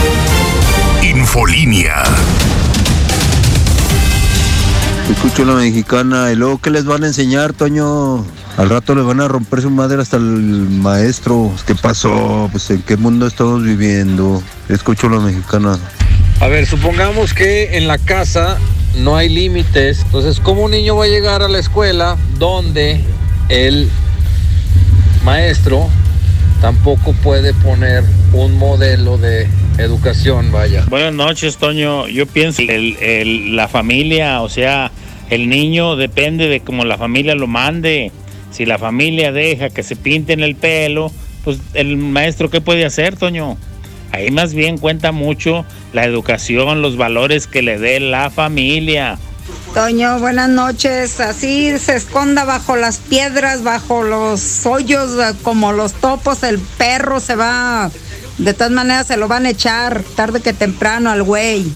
Infolínea. 1.02 2.04
Escucho 5.10 5.44
la 5.44 5.54
mexicana 5.56 6.32
y 6.32 6.36
luego 6.36 6.60
¿qué 6.62 6.70
les 6.70 6.86
van 6.86 7.04
a 7.04 7.08
enseñar, 7.08 7.54
Toño? 7.54 8.24
Al 8.58 8.70
rato 8.70 8.94
les 8.94 9.06
van 9.06 9.20
a 9.20 9.28
romper 9.28 9.64
su 9.64 9.72
madre 9.72 10.00
hasta 10.00 10.18
el 10.18 10.24
maestro. 10.24 11.52
¿Qué 11.66 11.74
pasó? 11.74 12.48
Pues 12.52 12.70
en 12.70 12.84
qué 12.84 12.96
mundo 12.96 13.26
estamos 13.26 13.64
viviendo. 13.64 14.44
Escucho 14.70 15.10
la 15.10 15.20
mexicana. 15.20 15.80
A 16.40 16.48
ver, 16.48 16.68
supongamos 16.68 17.34
que 17.34 17.76
en 17.76 17.88
la 17.88 17.98
casa 17.98 18.60
no 18.96 19.16
hay 19.16 19.30
límites. 19.30 20.02
Entonces, 20.04 20.40
¿cómo 20.40 20.64
un 20.64 20.72
niño 20.72 20.96
va 20.96 21.06
a 21.06 21.08
llegar 21.08 21.42
a 21.42 21.48
la 21.48 21.60
escuela 21.60 22.18
donde 22.38 23.02
el 23.50 23.90
maestro 25.24 25.90
tampoco 26.62 27.14
puede 27.14 27.54
poner 27.54 28.04
un 28.34 28.58
modelo 28.58 29.18
de 29.18 29.48
educación, 29.78 30.52
vaya? 30.52 30.86
Buenas 30.90 31.14
noches, 31.14 31.58
Toño. 31.58 32.08
Yo 32.08 32.26
pienso 32.26 32.58
que 32.58 33.50
la 33.52 33.68
familia, 33.68 34.42
o 34.42 34.50
sea, 34.50 34.92
el 35.30 35.50
niño 35.50 35.96
depende 35.96 36.48
de 36.48 36.60
cómo 36.62 36.86
la 36.86 36.98
familia 36.98 37.36
lo 37.36 37.48
mande. 37.48 38.12
Si 38.52 38.66
la 38.66 38.78
familia 38.78 39.32
deja 39.32 39.70
que 39.70 39.82
se 39.82 39.96
pinten 39.96 40.42
el 40.42 40.56
pelo, 40.56 41.12
pues 41.44 41.60
el 41.74 41.98
maestro, 41.98 42.50
¿qué 42.50 42.62
puede 42.62 42.86
hacer, 42.86 43.18
Toño? 43.18 43.58
Ahí 44.14 44.30
más 44.30 44.54
bien 44.54 44.78
cuenta 44.78 45.12
mucho 45.12 45.66
la 45.92 46.06
educación, 46.06 46.84
los 46.84 46.98
valores 46.98 47.48
que 47.48 47.64
le 47.64 47.80
dé 47.80 48.00
la 48.00 48.30
familia. 48.30 49.18
Toño, 49.74 50.20
buenas 50.20 50.50
noches. 50.50 51.20
Así 51.20 51.78
se 51.80 51.96
esconda 51.96 52.44
bajo 52.44 52.76
las 52.76 52.98
piedras, 52.98 53.64
bajo 53.64 54.04
los 54.04 54.68
hoyos, 54.68 55.18
como 55.42 55.74
los 55.74 55.94
topos, 55.94 56.44
el 56.44 56.60
perro 56.60 57.20
se 57.20 57.36
va. 57.36 57.90
De 58.38 58.54
todas 58.54 58.72
maneras 58.72 59.08
se 59.08 59.18
lo 59.18 59.28
van 59.28 59.48
a 59.48 59.50
echar 59.50 60.04
tarde 60.16 60.42
que 60.42 60.54
temprano 60.54 61.10
al 61.10 61.24
güey. 61.24 61.74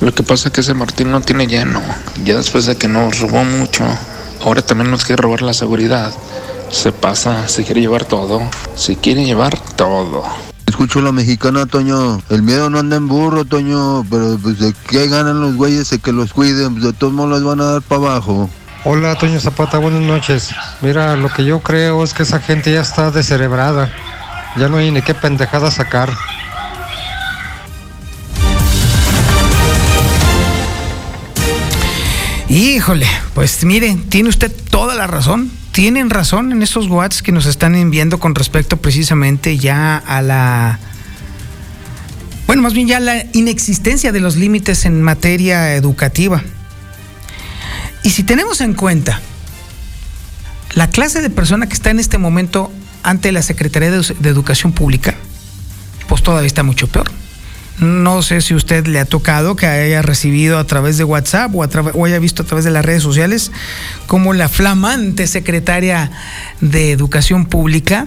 Lo 0.00 0.14
que 0.14 0.22
pasa 0.22 0.48
es 0.48 0.52
que 0.52 0.60
ese 0.60 0.74
Martín 0.74 1.10
no 1.10 1.22
tiene 1.22 1.46
lleno. 1.46 1.80
Ya 2.24 2.36
después 2.36 2.66
de 2.66 2.76
que 2.76 2.88
nos 2.88 3.20
robó 3.20 3.42
mucho, 3.44 3.84
ahora 4.42 4.60
también 4.60 4.90
nos 4.90 5.06
quiere 5.06 5.22
robar 5.22 5.40
la 5.40 5.54
seguridad. 5.54 6.12
Se 6.70 6.92
pasa, 6.92 7.48
se 7.48 7.64
quiere 7.64 7.80
llevar 7.80 8.04
todo. 8.04 8.42
Se 8.74 8.96
quiere 8.96 9.24
llevar 9.24 9.58
todo. 9.76 10.24
Escucho 10.68 11.00
la 11.00 11.12
mexicana, 11.12 11.64
Toño. 11.64 12.20
El 12.28 12.42
miedo 12.42 12.68
no 12.68 12.78
anda 12.78 12.96
en 12.96 13.08
burro, 13.08 13.46
Toño. 13.46 14.04
Pero 14.10 14.38
pues 14.42 14.58
de 14.58 14.74
qué 14.86 15.08
ganan 15.08 15.40
los 15.40 15.54
güeyes 15.54 15.88
de 15.88 15.98
que 15.98 16.12
los 16.12 16.34
cuiden. 16.34 16.74
Pues 16.74 16.84
de 16.84 16.92
todos 16.92 17.14
modos 17.14 17.38
les 17.38 17.42
van 17.42 17.60
a 17.62 17.72
dar 17.72 17.82
para 17.82 18.02
abajo. 18.02 18.50
Hola, 18.84 19.14
Toño 19.14 19.40
Zapata, 19.40 19.78
buenas 19.78 20.02
noches. 20.02 20.50
Mira, 20.82 21.16
lo 21.16 21.30
que 21.30 21.46
yo 21.46 21.60
creo 21.60 22.04
es 22.04 22.12
que 22.12 22.22
esa 22.22 22.38
gente 22.40 22.70
ya 22.70 22.82
está 22.82 23.10
descerebrada. 23.10 23.90
Ya 24.58 24.68
no 24.68 24.76
hay 24.76 24.90
ni 24.90 25.00
qué 25.00 25.14
pendejada 25.14 25.70
sacar. 25.70 26.12
Híjole, 32.50 33.08
pues 33.32 33.64
mire, 33.64 33.96
tiene 34.10 34.28
usted 34.28 34.52
toda 34.70 34.94
la 34.94 35.06
razón 35.06 35.50
tienen 35.78 36.10
razón 36.10 36.50
en 36.50 36.60
esos 36.60 36.88
watts 36.88 37.22
que 37.22 37.30
nos 37.30 37.46
están 37.46 37.76
enviando 37.76 38.18
con 38.18 38.34
respecto 38.34 38.78
precisamente 38.78 39.58
ya 39.58 39.96
a 39.96 40.22
la 40.22 40.80
bueno, 42.48 42.62
más 42.62 42.74
bien 42.74 42.88
ya 42.88 42.98
la 42.98 43.24
inexistencia 43.32 44.10
de 44.10 44.18
los 44.18 44.34
límites 44.34 44.86
en 44.86 45.00
materia 45.00 45.76
educativa. 45.76 46.42
Y 48.02 48.10
si 48.10 48.24
tenemos 48.24 48.60
en 48.60 48.74
cuenta 48.74 49.20
la 50.74 50.90
clase 50.90 51.22
de 51.22 51.30
persona 51.30 51.68
que 51.68 51.74
está 51.74 51.90
en 51.90 52.00
este 52.00 52.18
momento 52.18 52.72
ante 53.04 53.30
la 53.30 53.42
Secretaría 53.42 53.92
de, 53.92 54.28
Educación 54.28 54.72
Pública, 54.72 55.14
pues 56.08 56.24
todavía 56.24 56.48
está 56.48 56.64
mucho 56.64 56.88
peor. 56.88 57.08
No 57.80 58.22
sé 58.22 58.40
si 58.40 58.54
usted 58.54 58.86
le 58.86 58.98
ha 58.98 59.04
tocado 59.04 59.54
que 59.54 59.66
haya 59.66 60.02
recibido 60.02 60.58
a 60.58 60.64
través 60.64 60.98
de 60.98 61.04
WhatsApp 61.04 61.54
o, 61.54 61.60
o, 61.60 62.04
haya 62.04 62.18
visto 62.18 62.42
a 62.42 62.46
través 62.46 62.64
de 62.64 62.72
las 62.72 62.84
redes 62.84 63.02
sociales 63.02 63.52
como 64.06 64.34
la 64.34 64.48
flamante 64.48 65.26
secretaria 65.28 66.10
de 66.60 66.90
Educación 66.90 67.46
Pública 67.46 68.06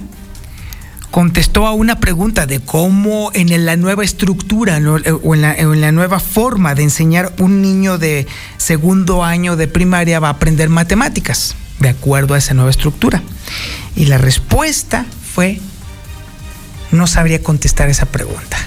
contestó 1.12 1.68
a 1.68 1.74
una 1.74 2.00
pregunta 2.00 2.46
de 2.46 2.62
cómo 2.62 3.32
en 3.34 3.66
la 3.66 3.76
nueva 3.76 4.04
estructura 4.04 4.78
eh, 4.78 5.12
o 5.12 5.36
en 5.36 5.42
la, 5.42 5.54
en 5.54 5.82
la, 5.82 5.92
nueva 5.92 6.20
forma 6.20 6.74
de 6.74 6.84
enseñar 6.84 7.34
un 7.38 7.62
niño 7.62 7.98
de 7.98 8.28
segundo 8.58 9.24
año 9.24 9.58
de 9.58 9.68
primaria 9.68 10.20
va 10.20 10.30
a 10.30 10.32
aprender 10.32 10.70
matemáticas, 10.70 11.56
de 11.80 11.90
acuerdo 11.90 12.34
a 12.34 12.38
esa 12.38 12.54
nueva 12.54 12.72
estructura. 12.72 13.22
Y 13.96 14.06
la 14.06 14.18
respuesta 14.18 15.06
fue, 15.34 15.60
no 16.92 17.08
sabría 17.08 17.44
contestar 17.44 17.90
esa 17.90 18.06
pregunta. 18.06 18.58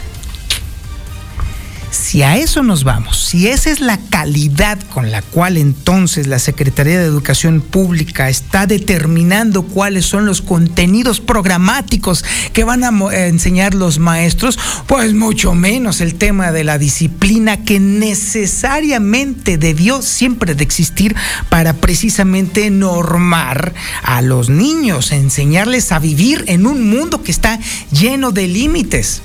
Si 1.95 2.25
a 2.25 2.37
eso 2.37 2.65
nos 2.65 2.83
vamos, 2.83 3.17
si 3.17 3.47
esa 3.47 3.71
es 3.71 3.79
la 3.81 3.99
calidad 3.99 4.81
con 4.93 5.13
la 5.13 5.23
cual 5.23 5.57
entonces 5.57 6.27
la 6.27 6.41
Secretaría 6.41 6.99
de 6.99 7.05
Educación 7.05 7.61
Pública 7.61 8.29
está 8.29 8.67
determinando 8.67 9.63
cuáles 9.63 10.05
son 10.05 10.27
los 10.27 10.43
contenidos 10.43 11.21
programáticos 11.21 12.25
que 12.53 12.65
van 12.65 12.83
a 12.83 12.91
eh, 13.13 13.29
enseñar 13.29 13.75
los 13.75 14.01
maestros, 14.01 14.59
pues 14.89 15.15
mucho 15.15 15.55
menos 15.55 16.01
el 16.01 16.17
tema 16.17 16.51
de 16.51 16.65
la 16.65 16.79
disciplina 16.79 17.63
que 17.63 17.79
necesariamente 17.79 19.57
debió 19.57 20.03
siempre 20.03 20.57
de 20.57 20.65
existir 20.65 21.15
para 21.49 21.75
precisamente 21.75 22.71
normar 22.71 23.73
a 24.03 24.21
los 24.21 24.51
niños, 24.51 25.13
enseñarles 25.13 25.93
a 25.93 26.01
vivir 26.01 26.45
en 26.49 26.67
un 26.67 26.91
mundo 26.91 27.23
que 27.23 27.31
está 27.31 27.61
lleno 27.93 28.33
de 28.33 28.49
límites. 28.49 29.23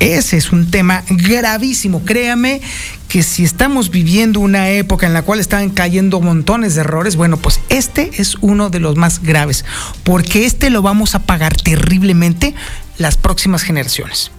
Ese 0.00 0.36
es 0.36 0.52
un 0.52 0.70
tema 0.70 1.04
gravísimo. 1.08 2.04
Créame 2.04 2.60
que 3.08 3.22
si 3.22 3.44
estamos 3.44 3.90
viviendo 3.90 4.40
una 4.40 4.70
época 4.70 5.06
en 5.06 5.14
la 5.14 5.22
cual 5.22 5.40
están 5.40 5.70
cayendo 5.70 6.20
montones 6.20 6.74
de 6.74 6.82
errores, 6.82 7.16
bueno, 7.16 7.36
pues 7.36 7.60
este 7.68 8.10
es 8.18 8.36
uno 8.40 8.70
de 8.70 8.80
los 8.80 8.96
más 8.96 9.22
graves, 9.22 9.64
porque 10.02 10.46
este 10.46 10.70
lo 10.70 10.82
vamos 10.82 11.14
a 11.14 11.20
pagar 11.20 11.56
terriblemente 11.56 12.54
las 12.98 13.16
próximas 13.16 13.62
generaciones. 13.62 14.30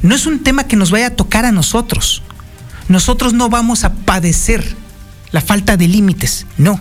No 0.00 0.14
es 0.14 0.26
un 0.26 0.42
tema 0.42 0.64
que 0.64 0.76
nos 0.76 0.90
vaya 0.90 1.08
a 1.08 1.16
tocar 1.16 1.44
a 1.44 1.52
nosotros. 1.52 2.22
Nosotros 2.88 3.34
no 3.34 3.48
vamos 3.48 3.84
a 3.84 3.94
padecer 3.94 4.76
la 5.30 5.40
falta 5.40 5.76
de 5.76 5.88
límites, 5.88 6.46
no. 6.58 6.78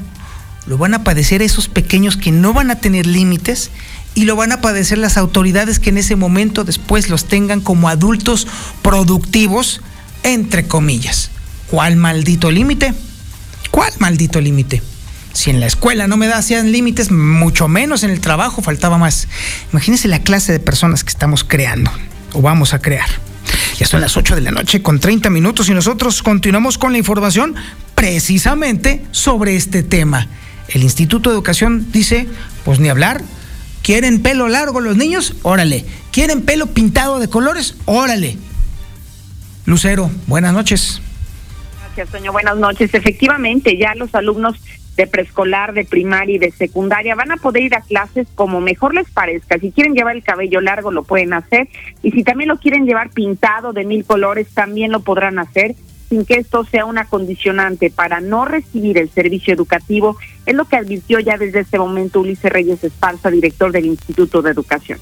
Lo 0.68 0.78
van 0.78 0.94
a 0.94 1.04
padecer 1.04 1.42
esos 1.42 1.68
pequeños 1.68 2.18
que 2.18 2.32
no 2.32 2.54
van 2.54 2.70
a 2.70 2.76
tener 2.76 3.08
límites 3.08 3.72
y 4.14 4.26
lo 4.26 4.36
van 4.36 4.52
a 4.52 4.62
padecer 4.62 4.98
las 4.98 5.18
autoridades 5.18 5.80
que 5.80 5.90
en 5.90 5.98
ese 5.98 6.16
momento 6.16 6.64
después 6.64 7.10
los 7.10 7.26
tengan 7.26 7.62
como 7.62 7.90
adultos 7.90 8.48
productivos, 8.82 9.82
entre 10.24 10.68
comillas. 10.68 11.32
¿Cuál 11.68 11.96
maldito 11.96 12.52
límite? 12.52 12.94
¿Cuál 13.72 13.94
maldito 14.00 14.42
límite? 14.42 14.82
Si 15.34 15.50
en 15.50 15.62
la 15.62 15.66
escuela 15.66 16.08
no 16.08 16.18
me 16.18 16.28
hacían 16.28 16.72
límites, 16.72 17.10
mucho 17.12 17.70
menos 17.70 18.04
en 18.04 18.10
el 18.10 18.20
trabajo 18.20 18.62
faltaba 18.62 18.98
más. 18.98 19.30
Imagínense 19.72 20.10
la 20.10 20.20
clase 20.20 20.52
de 20.52 20.60
personas 20.60 21.04
que 21.04 21.10
estamos 21.10 21.46
creando 21.46 21.90
o 22.34 22.42
vamos 22.42 22.74
a 22.74 22.80
crear. 22.80 23.10
Ya 23.78 23.88
son 23.88 24.02
las 24.02 24.18
8 24.18 24.36
de 24.36 24.42
la 24.42 24.52
noche 24.52 24.82
con 24.82 25.00
30 25.00 25.30
minutos 25.30 25.70
y 25.70 25.74
nosotros 25.74 26.22
continuamos 26.22 26.78
con 26.78 26.92
la 26.92 26.98
información 26.98 27.56
precisamente 27.96 29.04
sobre 29.12 29.56
este 29.56 29.84
tema. 29.84 30.28
El 30.68 30.84
Instituto 30.84 31.30
de 31.30 31.36
Educación 31.36 31.88
dice, 31.92 32.28
pues 32.64 32.80
ni 32.80 32.90
hablar, 32.90 33.22
¿Quieren 33.84 34.22
pelo 34.22 34.48
largo 34.48 34.80
los 34.80 34.96
niños? 34.96 35.36
Órale. 35.42 35.86
¿Quieren 36.12 36.44
pelo 36.44 36.68
pintado 36.68 37.20
de 37.20 37.30
colores? 37.30 37.76
Órale. 37.86 38.38
Lucero, 39.66 40.10
buenas 40.28 40.54
noches. 40.54 41.02
Gracias, 41.86 42.10
Toño. 42.10 42.32
Buenas 42.32 42.58
noches. 42.58 42.94
Efectivamente, 42.94 43.78
ya 43.78 43.96
los 43.96 44.14
alumnos 44.14 44.56
de 44.96 45.08
preescolar, 45.08 45.74
de 45.74 45.86
primaria 45.86 46.36
y 46.36 46.40
de 46.40 46.52
secundaria 46.52 47.16
van 47.16 47.32
a 47.32 47.38
poder 47.38 47.64
ir 47.64 47.76
a 47.76 47.82
clases 47.82 48.28
como 48.36 48.62
mejor 48.62 48.94
les 48.94 49.10
parezca. 49.10 49.58
Si 49.58 49.72
quieren 49.72 49.94
llevar 49.94 50.16
el 50.16 50.24
cabello 50.24 50.62
largo, 50.62 50.92
lo 50.92 51.04
pueden 51.04 51.34
hacer. 51.34 51.70
Y 52.04 52.12
si 52.12 52.24
también 52.24 52.50
lo 52.50 52.58
quieren 52.58 52.86
llevar 52.86 53.10
pintado 53.10 53.74
de 53.74 53.86
mil 53.86 54.06
colores, 54.06 54.48
también 54.54 54.92
lo 54.92 55.00
podrán 55.00 55.40
hacer 55.40 55.76
sin 56.12 56.26
que 56.26 56.34
esto 56.34 56.66
sea 56.66 56.84
una 56.84 57.06
condicionante 57.06 57.90
para 57.90 58.20
no 58.20 58.44
recibir 58.44 58.98
el 58.98 59.10
servicio 59.10 59.54
educativo, 59.54 60.18
es 60.46 60.56
lo 60.56 60.66
que 60.66 60.76
advirtió 60.76 61.20
ya 61.20 61.38
desde 61.38 61.60
este 61.60 61.78
momento 61.78 62.20
Ulises 62.20 62.52
Reyes 62.52 62.84
Esparza, 62.84 63.30
director 63.30 63.72
del 63.72 63.86
Instituto 63.86 64.42
de 64.42 64.52
Educación. 64.52 65.00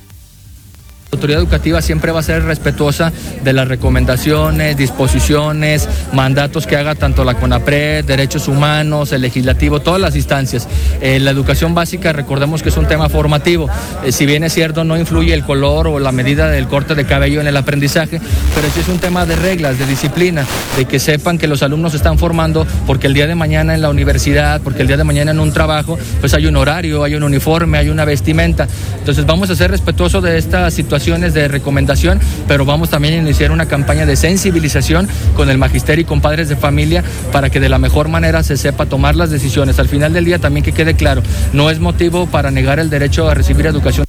La 1.12 1.16
autoridad 1.16 1.42
educativa 1.42 1.82
siempre 1.82 2.12
va 2.12 2.20
a 2.20 2.24
ser 2.24 2.44
respetuosa 2.44 3.12
de 3.44 3.52
las 3.52 3.68
recomendaciones, 3.68 4.78
disposiciones, 4.78 5.90
mandatos 6.14 6.68
que 6.68 6.78
haga 6.78 6.94
tanto 6.94 7.24
la 7.24 7.34
CONAPRED, 7.34 8.06
derechos 8.06 8.48
humanos, 8.48 9.12
el 9.12 9.22
legislativo, 9.22 9.80
todas 9.80 10.00
las 10.00 10.16
instancias. 10.16 10.68
Eh, 11.02 11.20
la 11.20 11.32
educación 11.32 11.74
básica, 11.74 12.14
recordemos 12.14 12.62
que 12.62 12.70
es 12.70 12.78
un 12.78 12.88
tema 12.88 13.10
formativo. 13.10 13.68
Eh, 14.06 14.12
si 14.12 14.28
bien 14.28 14.44
es 14.44 14.54
cierto, 14.54 14.84
no 14.84 15.00
influye 15.00 15.34
el 15.34 15.44
color 15.44 15.88
o 15.88 15.98
la 15.98 16.12
medida 16.12 16.48
del 16.48 16.68
corte 16.68 16.94
de 16.94 17.06
cabello 17.06 17.42
en 17.42 17.48
el 17.48 17.58
aprendizaje, 17.58 18.22
pero 18.54 18.70
sí 18.72 18.82
es 18.82 18.88
un 18.88 19.00
tema 19.00 19.26
de 19.26 19.36
reglas, 19.36 19.80
de 19.80 19.88
disciplina, 19.88 20.46
de 20.78 20.86
que 20.86 21.00
sepan 21.00 21.40
que 21.40 21.48
los 21.48 21.64
alumnos 21.64 21.96
están 21.96 22.20
formando 22.20 22.68
porque 22.86 23.08
el 23.08 23.16
día 23.16 23.26
de 23.26 23.34
mañana 23.34 23.74
en 23.74 23.82
la 23.82 23.90
universidad, 23.90 24.62
porque 24.62 24.84
el 24.84 24.88
día 24.88 24.98
de 24.98 25.06
mañana 25.06 25.32
en 25.32 25.40
un 25.40 25.54
trabajo, 25.54 25.98
pues 26.20 26.36
hay 26.36 26.46
un 26.46 26.56
horario, 26.56 27.04
hay 27.04 27.16
un 27.16 27.24
uniforme, 27.24 27.80
hay 27.80 27.90
una 27.90 28.06
vestimenta. 28.06 28.68
Entonces 29.00 29.26
vamos 29.26 29.50
a 29.50 29.56
ser 29.56 29.72
respetuosos 29.72 30.22
de 30.22 30.38
esta 30.38 30.70
situación 30.70 30.99
de 31.00 31.48
recomendación, 31.48 32.20
pero 32.46 32.66
vamos 32.66 32.90
también 32.90 33.14
a 33.14 33.18
iniciar 33.18 33.52
una 33.52 33.68
campaña 33.68 34.06
de 34.06 34.18
sensibilización 34.18 35.08
con 35.34 35.50
el 35.50 35.58
magisterio 35.58 36.02
y 36.02 36.06
con 36.06 36.20
padres 36.20 36.50
de 36.50 36.58
familia 36.58 37.06
para 37.32 37.50
que 37.50 37.62
de 37.62 37.70
la 37.70 37.80
mejor 37.80 38.10
manera 38.10 38.44
se 38.44 38.58
sepa 38.58 38.86
tomar 38.86 39.16
las 39.16 39.32
decisiones. 39.32 39.80
Al 39.80 39.88
final 39.88 40.12
del 40.12 40.26
día 40.26 40.40
también 40.40 40.66
que 40.66 40.74
quede 40.74 40.96
claro, 40.96 41.24
no 41.54 41.70
es 41.70 41.80
motivo 41.80 42.26
para 42.26 42.52
negar 42.52 42.80
el 42.80 42.90
derecho 42.90 43.30
a 43.30 43.34
recibir 43.34 43.66
educación. 43.66 44.06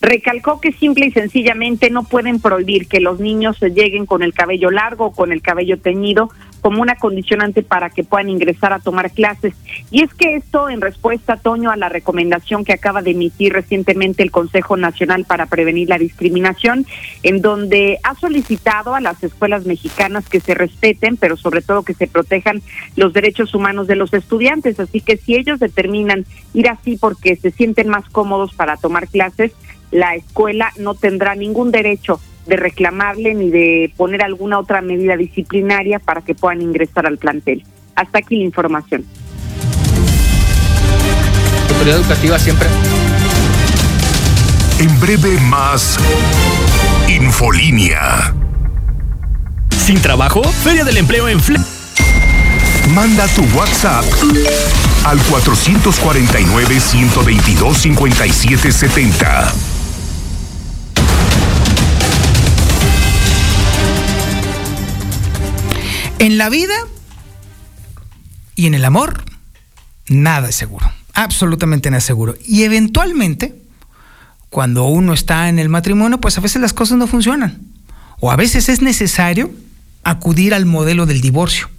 Recalcó 0.00 0.60
que 0.60 0.72
simple 0.72 1.06
y 1.06 1.12
sencillamente 1.12 1.88
no 1.88 2.02
pueden 2.02 2.40
prohibir 2.40 2.88
que 2.88 2.98
los 2.98 3.20
niños 3.20 3.56
se 3.58 3.70
lleguen 3.70 4.06
con 4.06 4.22
el 4.22 4.32
cabello 4.32 4.70
largo 4.70 5.12
con 5.12 5.30
el 5.30 5.40
cabello 5.40 5.78
teñido 5.78 6.30
como 6.60 6.82
una 6.82 6.96
condicionante 6.96 7.62
para 7.62 7.90
que 7.90 8.04
puedan 8.04 8.28
ingresar 8.28 8.72
a 8.72 8.78
tomar 8.78 9.10
clases. 9.10 9.54
Y 9.90 10.02
es 10.02 10.12
que 10.14 10.36
esto 10.36 10.68
en 10.68 10.80
respuesta, 10.80 11.36
Toño, 11.36 11.70
a 11.70 11.76
la 11.76 11.88
recomendación 11.88 12.64
que 12.64 12.72
acaba 12.72 13.02
de 13.02 13.12
emitir 13.12 13.52
recientemente 13.52 14.22
el 14.22 14.30
Consejo 14.30 14.76
Nacional 14.76 15.24
para 15.24 15.46
Prevenir 15.46 15.88
la 15.88 15.98
Discriminación, 15.98 16.86
en 17.22 17.40
donde 17.42 17.98
ha 18.02 18.14
solicitado 18.14 18.94
a 18.94 19.00
las 19.00 19.22
escuelas 19.22 19.66
mexicanas 19.66 20.28
que 20.28 20.40
se 20.40 20.54
respeten, 20.54 21.16
pero 21.16 21.36
sobre 21.36 21.62
todo 21.62 21.82
que 21.82 21.94
se 21.94 22.06
protejan 22.06 22.62
los 22.96 23.12
derechos 23.12 23.54
humanos 23.54 23.86
de 23.86 23.96
los 23.96 24.12
estudiantes. 24.12 24.78
Así 24.80 25.00
que 25.00 25.16
si 25.16 25.36
ellos 25.36 25.58
determinan 25.58 26.24
ir 26.54 26.68
así 26.68 26.96
porque 26.96 27.36
se 27.36 27.50
sienten 27.50 27.88
más 27.88 28.08
cómodos 28.10 28.54
para 28.54 28.76
tomar 28.76 29.08
clases, 29.08 29.52
la 29.90 30.14
escuela 30.14 30.72
no 30.78 30.94
tendrá 30.94 31.34
ningún 31.34 31.72
derecho 31.72 32.20
de 32.50 32.56
reclamarle 32.56 33.32
ni 33.32 33.48
de 33.48 33.92
poner 33.96 34.22
alguna 34.22 34.58
otra 34.58 34.82
medida 34.82 35.16
disciplinaria 35.16 36.00
para 36.00 36.20
que 36.20 36.34
puedan 36.34 36.60
ingresar 36.60 37.06
al 37.06 37.16
plantel. 37.16 37.62
Hasta 37.94 38.18
aquí 38.18 38.36
la 38.36 38.44
información. 38.44 39.06
La 41.68 41.72
autoridad 41.72 42.00
educativa 42.00 42.38
siempre. 42.38 42.68
En 44.80 45.00
breve 45.00 45.38
más 45.48 45.96
Infolínea. 47.08 48.34
¿Sin 49.70 50.02
trabajo? 50.02 50.42
Feria 50.42 50.84
del 50.84 50.96
Empleo 50.96 51.28
en 51.28 51.40
Fle 51.40 51.58
Manda 52.94 53.28
tu 53.28 53.42
WhatsApp 53.56 54.04
al 55.04 55.18
449 55.18 56.80
122 56.80 57.78
5770. 57.78 59.79
En 66.20 66.36
la 66.36 66.50
vida 66.50 66.74
y 68.54 68.66
en 68.66 68.74
el 68.74 68.84
amor, 68.84 69.24
nada 70.06 70.50
es 70.50 70.54
seguro. 70.54 70.92
Absolutamente 71.14 71.88
nada 71.88 72.00
es 72.00 72.04
seguro. 72.04 72.36
Y 72.46 72.64
eventualmente, 72.64 73.54
cuando 74.50 74.84
uno 74.84 75.14
está 75.14 75.48
en 75.48 75.58
el 75.58 75.70
matrimonio, 75.70 76.20
pues 76.20 76.36
a 76.36 76.42
veces 76.42 76.60
las 76.60 76.74
cosas 76.74 76.98
no 76.98 77.06
funcionan. 77.06 77.62
O 78.20 78.30
a 78.30 78.36
veces 78.36 78.68
es 78.68 78.82
necesario 78.82 79.50
acudir 80.04 80.52
al 80.52 80.66
modelo 80.66 81.06
del 81.06 81.22
divorcio. 81.22 81.70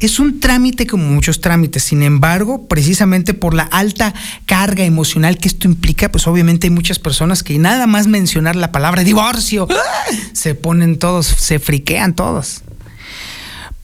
Es 0.00 0.18
un 0.18 0.40
trámite 0.40 0.86
como 0.86 1.04
muchos 1.04 1.42
trámites, 1.42 1.84
sin 1.84 2.02
embargo, 2.02 2.68
precisamente 2.68 3.34
por 3.34 3.52
la 3.52 3.64
alta 3.64 4.14
carga 4.46 4.84
emocional 4.84 5.36
que 5.36 5.48
esto 5.48 5.68
implica, 5.68 6.10
pues 6.10 6.26
obviamente 6.26 6.68
hay 6.68 6.70
muchas 6.70 6.98
personas 6.98 7.42
que 7.42 7.58
nada 7.58 7.86
más 7.86 8.06
mencionar 8.06 8.56
la 8.56 8.72
palabra 8.72 9.04
divorcio, 9.04 9.68
se 10.32 10.54
ponen 10.54 10.98
todos, 10.98 11.26
se 11.26 11.58
friquean 11.58 12.14
todos. 12.14 12.62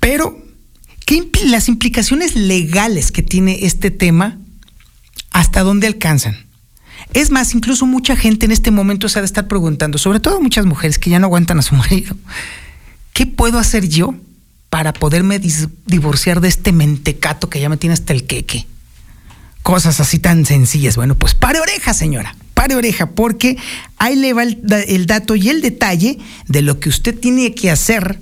Pero, 0.05 0.37
¿qué 1.07 1.31
las 1.47 1.67
implicaciones 1.67 2.37
legales 2.37 3.11
que 3.11 3.23
tiene 3.23 3.64
este 3.64 3.90
tema, 3.90 4.37
hasta 5.31 5.62
dónde 5.62 5.87
alcanzan? 5.87 6.37
Es 7.14 7.31
más, 7.31 7.55
incluso 7.55 7.87
mucha 7.87 8.14
gente 8.14 8.45
en 8.45 8.53
este 8.53 8.71
momento 8.71 9.09
se 9.09 9.19
ha 9.19 9.23
de 9.23 9.27
estar 9.27 9.49
preguntando, 9.49 9.97
sobre 9.97 10.21
todo 10.21 10.43
muchas 10.43 10.67
mujeres 10.67 10.99
que 10.99 11.09
ya 11.09 11.19
no 11.19 11.29
aguantan 11.29 11.59
a 11.59 11.62
su 11.62 11.75
marido, 11.75 12.14
¿qué 13.14 13.25
puedo 13.25 13.59
hacer 13.59 13.88
yo 13.88 14.14
para 14.69 14.93
poderme 14.93 15.40
divorciar 15.87 16.43
de 16.43 16.49
este 16.49 16.73
mentecato 16.73 17.49
que 17.49 17.62
ya 17.62 17.71
me 17.71 17.79
tiene 17.79 17.95
hasta 17.95 18.12
el 18.12 18.27
queque? 18.27 18.67
cosas 19.62 20.01
así 20.01 20.19
tan 20.19 20.45
sencillas. 20.45 20.97
Bueno, 20.97 21.14
pues 21.14 21.33
pare 21.33 21.61
oreja, 21.61 21.95
señora. 21.95 22.37
Pare 22.53 22.77
oreja, 22.77 23.12
porque 23.12 23.57
ahí 23.97 24.17
le 24.17 24.35
va 24.35 24.43
el, 24.43 24.62
el 24.87 25.07
dato 25.07 25.35
y 25.35 25.49
el 25.49 25.62
detalle 25.62 26.19
de 26.47 26.61
lo 26.61 26.79
que 26.79 26.90
usted 26.90 27.19
tiene 27.19 27.55
que 27.55 27.71
hacer 27.71 28.21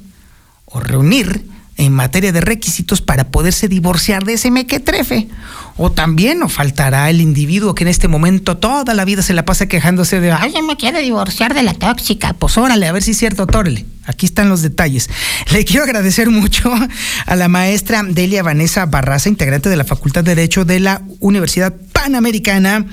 o 0.67 0.79
reunir 0.79 1.51
en 1.83 1.93
materia 1.93 2.31
de 2.31 2.41
requisitos 2.41 3.01
para 3.03 3.29
poderse 3.31 3.67
divorciar 3.67 4.25
de 4.25 4.35
ese 4.35 4.51
mequetrefe. 4.53 5.29
O 5.77 5.91
también 5.91 6.39
nos 6.39 6.53
faltará 6.53 7.11
el 7.11 7.21
individuo 7.21 7.75
que 7.75 7.83
en 7.83 7.89
este 7.89 8.07
momento 8.07 8.57
toda 8.57 8.95
la 8.95 9.05
vida 9.05 9.23
se 9.23 9.33
la 9.33 9.45
pasa 9.45 9.67
quejándose 9.67 10.21
de, 10.21 10.31
ay, 10.31 10.55
me 10.67 10.77
quiere 10.77 11.01
divorciar 11.01 11.55
de 11.55 11.63
la 11.63 11.75
tóxica. 11.75 12.35
Pues 12.35 12.57
órale, 12.57 12.87
a 12.87 12.93
ver 12.93 13.03
si 13.03 13.11
es 13.13 13.19
cierto, 13.19 13.47
tórale. 13.47 13.85
Aquí 14.05 14.27
están 14.27 14.49
los 14.49 14.63
detalles. 14.63 15.11
Le 15.53 15.65
quiero 15.65 15.83
agradecer 15.83 16.31
mucho 16.31 16.73
a 17.27 17.37
la 17.37 17.49
maestra 17.49 18.03
Delia 18.05 18.43
Vanessa 18.43 18.87
Barraza, 18.87 19.29
integrante 19.29 19.69
de 19.69 19.77
la 19.77 19.85
Facultad 19.85 20.23
de 20.23 20.35
Derecho 20.35 20.65
de 20.65 20.81
la 20.81 21.03
Universidad 21.21 21.75
Panamericana 21.93 22.87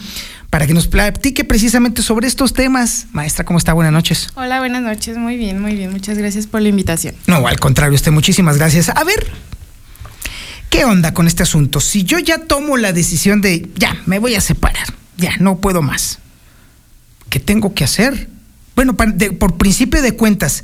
para 0.49 0.65
que 0.65 0.73
nos 0.73 0.88
platique 0.88 1.43
precisamente 1.43 2.01
sobre 2.01 2.27
estos 2.27 2.53
temas. 2.53 3.07
Maestra, 3.12 3.45
¿cómo 3.45 3.59
está? 3.59 3.73
Buenas 3.73 3.93
noches. 3.93 4.29
Hola, 4.35 4.59
buenas 4.59 4.81
noches. 4.81 5.17
Muy 5.17 5.38
bien, 5.38 5.62
muy 5.62 5.75
bien. 5.75 5.91
Muchas 5.91 6.17
gracias 6.17 6.47
por 6.47 6.62
la 6.62 6.69
invitación. 6.69 7.15
No, 7.27 7.47
al 7.47 7.59
contrario, 7.59 7.95
usted 7.95 8.12
muchísimas 8.12 8.57
gracias. 8.57 8.89
A 8.89 9.03
ver, 9.03 9.27
¿qué 10.69 10.85
onda 10.85 11.13
con 11.13 11.27
este 11.27 11.43
asunto? 11.43 11.79
Si 11.79 12.03
yo 12.03 12.17
ya 12.19 12.39
tomo 12.39 12.77
la 12.77 12.93
decisión 12.93 13.41
de, 13.41 13.69
ya, 13.75 13.95
me 14.05 14.17
voy 14.19 14.35
a 14.35 14.41
separar, 14.41 14.88
ya, 15.17 15.38
no 15.39 15.57
puedo 15.59 15.81
más, 15.81 16.19
¿qué 17.29 17.39
tengo 17.39 17.73
que 17.75 17.83
hacer? 17.83 18.29
Bueno, 18.75 18.95
por 18.95 19.57
principio 19.57 20.01
de 20.01 20.13
cuentas, 20.13 20.63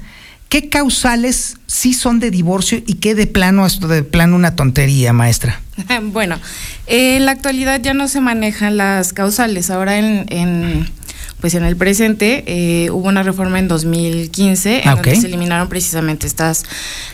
¿qué 0.56 0.70
causales 0.70 1.58
sí 1.68 1.94
son 1.94 2.22
de 2.22 2.32
divorcio 2.32 2.82
y 2.88 2.94
qué 2.94 3.14
de 3.14 3.28
plano 3.28 3.66
esto 3.66 3.90
de 3.90 4.04
plano 4.04 4.38
una 4.38 4.56
tontería, 4.56 5.12
maestra? 5.12 5.60
bueno, 6.14 6.40
en 6.88 7.26
la 7.26 7.34
actualidad 7.34 7.82
ya 7.82 7.94
no 7.94 8.08
se 8.08 8.22
manejan 8.22 8.78
las 8.78 9.12
causales. 9.12 9.70
Ahora 9.70 9.98
en, 9.98 10.90
pues 11.42 11.56
en 11.56 11.66
el 11.66 11.76
presente 11.76 12.46
eh, 12.48 12.90
hubo 12.90 13.10
una 13.10 13.22
reforma 13.22 13.60
en 13.60 13.68
2015 13.68 14.84
en 14.84 14.88
ah, 14.88 14.96
donde 14.96 15.18
se 15.18 15.28
eliminaron 15.28 15.68
precisamente 15.68 16.26
estas 16.26 16.64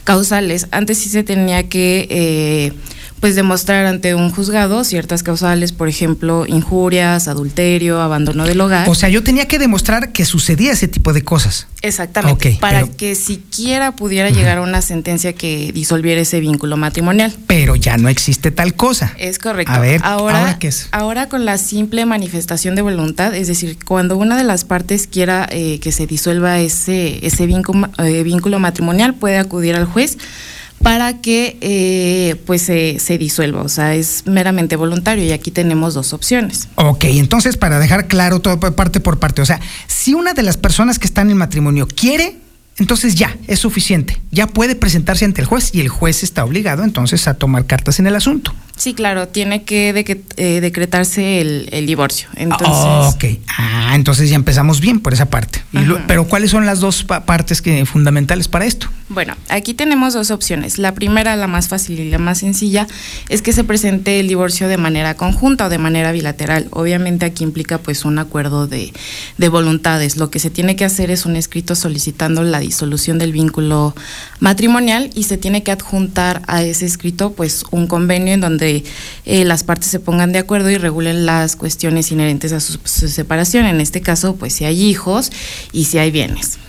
causales. 0.04 0.68
Antes 0.70 1.00
sí 1.00 1.10
se 1.10 1.24
tenía 1.24 1.68
que 1.68 2.08
eh, 2.12 2.74
pues 3.22 3.36
demostrar 3.36 3.86
ante 3.86 4.16
un 4.16 4.32
juzgado 4.32 4.84
ciertas 4.84 5.22
causales, 5.22 5.72
por 5.72 5.88
ejemplo, 5.88 6.46
injurias, 6.48 7.28
adulterio, 7.28 8.02
abandono 8.02 8.46
del 8.46 8.60
hogar. 8.60 8.90
O 8.90 8.96
sea, 8.96 9.10
yo 9.10 9.24
tenía 9.24 9.48
que 9.48 9.60
demostrar 9.60 10.12
que 10.12 10.26
sucedía 10.26 10.72
ese 10.72 10.88
tipo 10.88 11.14
de 11.14 11.22
cosas. 11.22 11.68
Exactamente, 11.84 12.58
para 12.60 12.88
que 12.88 13.14
siquiera 13.14 13.96
pudiera 13.96 14.32
llegar 14.32 14.58
a 14.58 14.62
una 14.62 14.82
sentencia 14.82 15.34
que 15.34 15.72
disolviera 15.72 16.20
ese 16.20 16.40
vínculo 16.40 16.78
matrimonial. 16.78 17.32
Pero 17.46 17.76
ya 17.76 17.98
no 17.98 18.10
existe 18.10 18.50
tal 18.50 18.74
cosa. 18.74 19.14
Es 19.20 19.38
correcto. 19.38 19.72
A 19.72 19.80
ver, 19.80 20.02
ahora, 20.04 20.58
¿qué 20.58 20.70
es? 20.70 20.88
Ahora 20.92 21.30
con 21.30 21.46
la 21.46 21.60
simple 21.60 22.08
manifestación 22.08 22.76
de 22.76 22.82
voluntad, 22.82 23.36
es 23.36 23.48
decir, 23.48 23.78
cuando 23.86 24.18
una 24.18 24.36
de 24.36 24.44
las 24.44 24.66
partes 24.66 25.06
quiera 25.06 25.48
eh, 25.52 25.80
que 25.80 25.92
se 25.92 26.08
disuelva 26.08 26.60
ese, 26.60 27.24
ese 27.26 27.46
vínculo, 27.46 27.88
eh, 28.00 28.24
vínculo 28.24 28.58
matrimonial, 28.58 29.14
puede 29.14 29.38
acudir 29.38 29.76
al 29.76 29.86
juez 29.86 30.18
para 30.82 31.22
que 31.22 31.58
eh, 31.62 32.36
pues 32.46 32.62
se, 32.64 33.18
disuelva, 33.18 33.62
o 33.62 33.70
sea, 33.70 33.96
es 33.96 34.24
meramente 34.26 34.76
voluntario 34.76 35.24
y 35.24 35.32
aquí 35.32 35.52
tenemos 35.52 35.94
dos 35.94 36.14
opciones. 36.14 36.68
Ok, 36.76 37.06
entonces 37.06 37.58
para 37.58 37.80
dejar 37.80 38.08
claro 38.08 38.40
todo 38.40 38.60
parte 38.60 39.00
por 39.00 39.20
parte, 39.20 39.42
o 39.42 39.46
sea, 39.46 39.60
si 39.88 40.14
una 40.14 40.34
de 40.34 40.44
las 40.44 40.58
personas 40.58 41.00
que 41.00 41.08
están 41.08 41.30
en 41.30 41.38
matrimonio 41.38 41.88
quiere, 41.88 42.38
entonces 42.78 43.16
ya, 43.16 43.38
es 43.48 43.60
suficiente, 43.60 44.20
ya 44.32 44.48
puede 44.48 44.76
presentarse 44.76 45.26
ante 45.26 45.42
el 45.42 45.48
juez 45.48 45.72
y 45.74 45.82
el 45.82 45.90
juez 45.90 46.24
está 46.24 46.44
obligado 46.46 46.84
entonces 46.84 47.28
a 47.28 47.34
tomar 47.34 47.66
cartas 47.66 48.00
en 48.00 48.08
el 48.08 48.16
asunto. 48.16 48.54
Sí, 48.78 48.96
claro, 48.96 49.28
tiene 49.28 49.64
que 49.64 49.90
eh, 50.38 50.60
decretarse 50.60 51.42
el, 51.42 51.86
divorcio. 51.86 52.30
Entonces... 52.36 53.14
ok, 53.14 53.40
ah, 53.56 53.92
entonces 53.94 54.30
ya 54.30 54.36
empezamos 54.36 54.80
bien 54.80 55.00
por 55.00 55.14
esa 55.14 55.30
parte. 55.30 55.62
pero 56.08 56.28
¿cuáles 56.28 56.50
son 56.50 56.66
las 56.66 56.80
dos 56.80 57.04
partes 57.04 57.62
que, 57.62 57.86
fundamentales 57.86 58.48
para 58.48 58.66
esto? 58.66 58.88
Bueno, 59.10 59.36
aquí 59.50 59.74
tenemos 59.76 60.14
dos 60.14 60.32
opciones. 60.32 60.80
La 60.80 60.96
primera, 60.96 61.36
la 61.36 61.46
más 61.46 61.68
fácil 61.68 62.00
y 62.00 62.10
la 62.10 62.18
más 62.18 62.40
sencilla, 62.40 62.88
es 63.30 63.44
que 63.44 63.54
se 63.54 63.64
presente 63.64 64.20
el 64.20 64.28
divorcio 64.28 64.68
de 64.68 64.78
manera 64.78 65.16
conjunta 65.16 65.68
o 65.68 65.70
de 65.70 65.78
manera 65.78 66.12
bilateral. 66.12 66.68
Obviamente 66.72 67.26
aquí 67.26 67.44
implica 67.44 67.78
pues 67.78 68.06
un 68.06 68.18
acuerdo 68.18 68.66
de, 68.66 68.94
de 69.38 69.50
voluntades. 69.50 70.18
Lo 70.18 70.32
que 70.32 70.40
se 70.40 70.50
tiene 70.50 70.76
que 70.76 70.86
hacer 70.86 71.12
es 71.12 71.28
un 71.28 71.36
escrito 71.36 71.76
solicitando 71.76 72.42
la 72.42 72.62
disolución 72.72 73.20
del 73.20 73.34
vínculo 73.34 73.94
matrimonial 74.40 75.10
y 75.14 75.24
se 75.24 75.38
tiene 75.38 75.62
que 75.62 75.72
adjuntar 75.72 76.42
a 76.48 76.64
ese 76.64 76.86
escrito 76.86 77.34
pues 77.34 77.66
un 77.72 77.86
convenio 77.88 78.34
en 78.34 78.40
donde 78.40 78.86
eh, 79.26 79.44
las 79.44 79.64
partes 79.64 79.90
se 79.90 80.00
pongan 80.00 80.32
de 80.32 80.40
acuerdo 80.40 80.70
y 80.72 80.78
regulen 80.78 81.26
las 81.26 81.58
cuestiones 81.58 82.12
inherentes 82.14 82.54
a 82.54 82.62
su, 82.62 82.80
separación. 82.86 83.66
En 83.66 83.82
este 83.82 84.00
caso, 84.00 84.38
pues 84.38 84.54
si 84.54 84.64
hay 84.64 84.82
hijos 84.82 85.32
y 85.74 85.86
si 85.86 85.98
hay 85.98 86.12
bienes. 86.12 86.60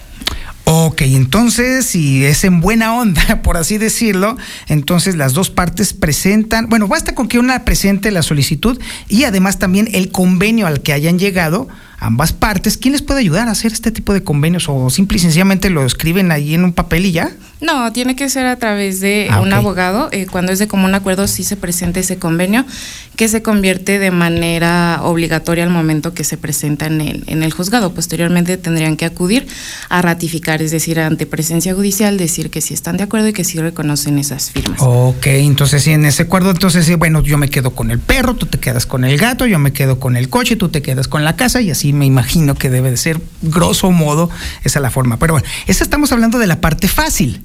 Ok, 0.64 1.02
entonces, 1.02 1.86
si 1.86 2.24
es 2.24 2.42
en 2.42 2.60
buena 2.60 2.96
onda, 2.96 3.40
por 3.42 3.56
así 3.56 3.78
decirlo, 3.78 4.36
entonces 4.66 5.14
las 5.14 5.34
dos 5.34 5.50
partes 5.50 5.92
presentan, 5.92 6.68
bueno, 6.68 6.88
basta 6.88 7.14
con 7.14 7.28
que 7.28 7.38
una 7.38 7.64
presente 7.64 8.10
la 8.10 8.22
solicitud 8.22 8.80
y 9.08 9.24
además 9.24 9.58
también 9.58 9.88
el 9.92 10.10
convenio 10.10 10.66
al 10.66 10.80
que 10.80 10.92
hayan 10.92 11.18
llegado 11.18 11.68
ambas 12.02 12.32
partes. 12.32 12.76
¿Quién 12.76 12.92
les 12.92 13.02
puede 13.02 13.20
ayudar 13.20 13.48
a 13.48 13.52
hacer 13.52 13.72
este 13.72 13.92
tipo 13.92 14.12
de 14.12 14.22
convenios 14.22 14.68
o 14.68 14.90
simple 14.90 15.16
y 15.16 15.20
sencillamente 15.20 15.70
lo 15.70 15.84
escriben 15.86 16.32
ahí 16.32 16.54
en 16.54 16.64
un 16.64 16.72
papel 16.72 17.06
y 17.06 17.12
ya? 17.12 17.30
No, 17.62 17.92
tiene 17.92 18.16
que 18.16 18.28
ser 18.28 18.46
a 18.46 18.56
través 18.56 19.00
de 19.00 19.28
ah, 19.30 19.40
un 19.40 19.52
abogado. 19.52 20.08
Eh, 20.10 20.26
cuando 20.28 20.50
es 20.50 20.58
de 20.58 20.66
común 20.66 20.96
acuerdo, 20.96 21.28
sí 21.28 21.44
se 21.44 21.56
presenta 21.56 22.00
ese 22.00 22.16
convenio, 22.16 22.66
que 23.14 23.28
se 23.28 23.40
convierte 23.40 24.00
de 24.00 24.10
manera 24.10 24.98
obligatoria 25.02 25.62
al 25.62 25.70
momento 25.70 26.12
que 26.12 26.24
se 26.24 26.36
presenta 26.36 26.86
en 26.86 27.00
el, 27.00 27.22
en 27.28 27.44
el 27.44 27.52
juzgado. 27.52 27.94
Posteriormente 27.94 28.56
tendrían 28.56 28.96
que 28.96 29.04
acudir 29.04 29.46
a 29.88 30.02
ratificar, 30.02 30.60
es 30.60 30.72
decir, 30.72 30.98
ante 30.98 31.24
presencia 31.24 31.72
judicial, 31.72 32.18
decir 32.18 32.50
que 32.50 32.60
sí 32.60 32.74
están 32.74 32.96
de 32.96 33.04
acuerdo 33.04 33.28
y 33.28 33.32
que 33.32 33.44
sí 33.44 33.60
reconocen 33.60 34.18
esas 34.18 34.50
firmas. 34.50 34.80
Ok, 34.80 35.26
entonces 35.26 35.84
sí, 35.84 35.92
en 35.92 36.04
ese 36.04 36.24
acuerdo, 36.24 36.50
entonces 36.50 36.96
bueno, 36.98 37.22
yo 37.22 37.38
me 37.38 37.48
quedo 37.48 37.70
con 37.70 37.92
el 37.92 38.00
perro, 38.00 38.34
tú 38.34 38.46
te 38.46 38.58
quedas 38.58 38.86
con 38.86 39.04
el 39.04 39.16
gato, 39.18 39.46
yo 39.46 39.60
me 39.60 39.72
quedo 39.72 40.00
con 40.00 40.16
el 40.16 40.28
coche, 40.28 40.56
tú 40.56 40.68
te 40.68 40.82
quedas 40.82 41.06
con 41.06 41.22
la 41.22 41.36
casa 41.36 41.60
y 41.60 41.70
así 41.70 41.91
me 41.92 42.06
imagino 42.06 42.54
que 42.54 42.70
debe 42.70 42.90
de 42.90 42.96
ser, 42.96 43.20
grosso 43.42 43.90
modo, 43.90 44.30
esa 44.64 44.78
es 44.78 44.82
la 44.82 44.90
forma. 44.90 45.18
Pero 45.18 45.34
bueno, 45.34 45.48
esa 45.66 45.84
estamos 45.84 46.12
hablando 46.12 46.38
de 46.38 46.46
la 46.46 46.60
parte 46.60 46.88
fácil. 46.88 47.44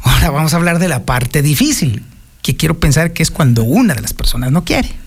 Ahora 0.00 0.30
vamos 0.30 0.52
a 0.52 0.56
hablar 0.56 0.78
de 0.78 0.88
la 0.88 1.04
parte 1.04 1.42
difícil, 1.42 2.02
que 2.42 2.56
quiero 2.56 2.78
pensar 2.78 3.12
que 3.12 3.22
es 3.22 3.30
cuando 3.30 3.62
una 3.64 3.94
de 3.94 4.02
las 4.02 4.12
personas 4.12 4.50
no 4.50 4.64
quiere. 4.64 5.01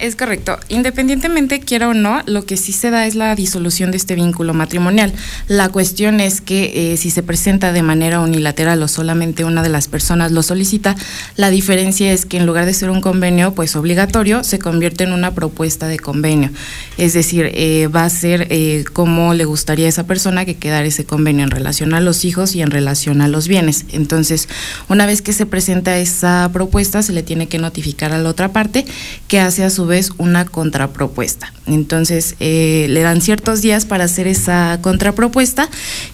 Es 0.00 0.16
correcto. 0.16 0.58
Independientemente 0.70 1.60
quiera 1.60 1.86
o 1.86 1.92
no, 1.92 2.22
lo 2.24 2.46
que 2.46 2.56
sí 2.56 2.72
se 2.72 2.90
da 2.90 3.06
es 3.06 3.14
la 3.14 3.34
disolución 3.34 3.90
de 3.90 3.98
este 3.98 4.14
vínculo 4.14 4.54
matrimonial. 4.54 5.12
La 5.46 5.68
cuestión 5.68 6.20
es 6.20 6.40
que 6.40 6.92
eh, 6.92 6.96
si 6.96 7.10
se 7.10 7.22
presenta 7.22 7.70
de 7.74 7.82
manera 7.82 8.20
unilateral 8.20 8.82
o 8.82 8.88
solamente 8.88 9.44
una 9.44 9.62
de 9.62 9.68
las 9.68 9.88
personas 9.88 10.32
lo 10.32 10.42
solicita, 10.42 10.96
la 11.36 11.50
diferencia 11.50 12.14
es 12.14 12.24
que 12.24 12.38
en 12.38 12.46
lugar 12.46 12.64
de 12.64 12.72
ser 12.72 12.88
un 12.88 13.02
convenio 13.02 13.52
pues 13.52 13.76
obligatorio, 13.76 14.42
se 14.42 14.58
convierte 14.58 15.04
en 15.04 15.12
una 15.12 15.32
propuesta 15.34 15.86
de 15.86 15.98
convenio. 15.98 16.48
Es 16.96 17.12
decir, 17.12 17.50
eh, 17.52 17.86
va 17.88 18.04
a 18.04 18.10
ser 18.10 18.46
eh, 18.48 18.84
como 18.94 19.34
le 19.34 19.44
gustaría 19.44 19.84
a 19.84 19.90
esa 19.90 20.06
persona 20.06 20.46
que 20.46 20.56
quedara 20.56 20.86
ese 20.86 21.04
convenio 21.04 21.44
en 21.44 21.50
relación 21.50 21.92
a 21.92 22.00
los 22.00 22.24
hijos 22.24 22.54
y 22.54 22.62
en 22.62 22.70
relación 22.70 23.20
a 23.20 23.28
los 23.28 23.48
bienes. 23.48 23.84
Entonces, 23.92 24.48
una 24.88 25.04
vez 25.04 25.20
que 25.20 25.34
se 25.34 25.44
presenta 25.44 25.98
esa 25.98 26.48
propuesta, 26.54 27.02
se 27.02 27.12
le 27.12 27.22
tiene 27.22 27.48
que 27.48 27.58
notificar 27.58 28.14
a 28.14 28.18
la 28.18 28.30
otra 28.30 28.50
parte 28.50 28.86
que 29.28 29.40
hace 29.40 29.62
a 29.62 29.68
su 29.68 29.89
vez 29.90 30.12
una 30.16 30.46
contrapropuesta. 30.46 31.52
Entonces 31.66 32.34
eh, 32.40 32.86
le 32.88 33.02
dan 33.02 33.20
ciertos 33.20 33.60
días 33.60 33.84
para 33.84 34.04
hacer 34.04 34.26
esa 34.26 34.78
contrapropuesta 34.80 35.68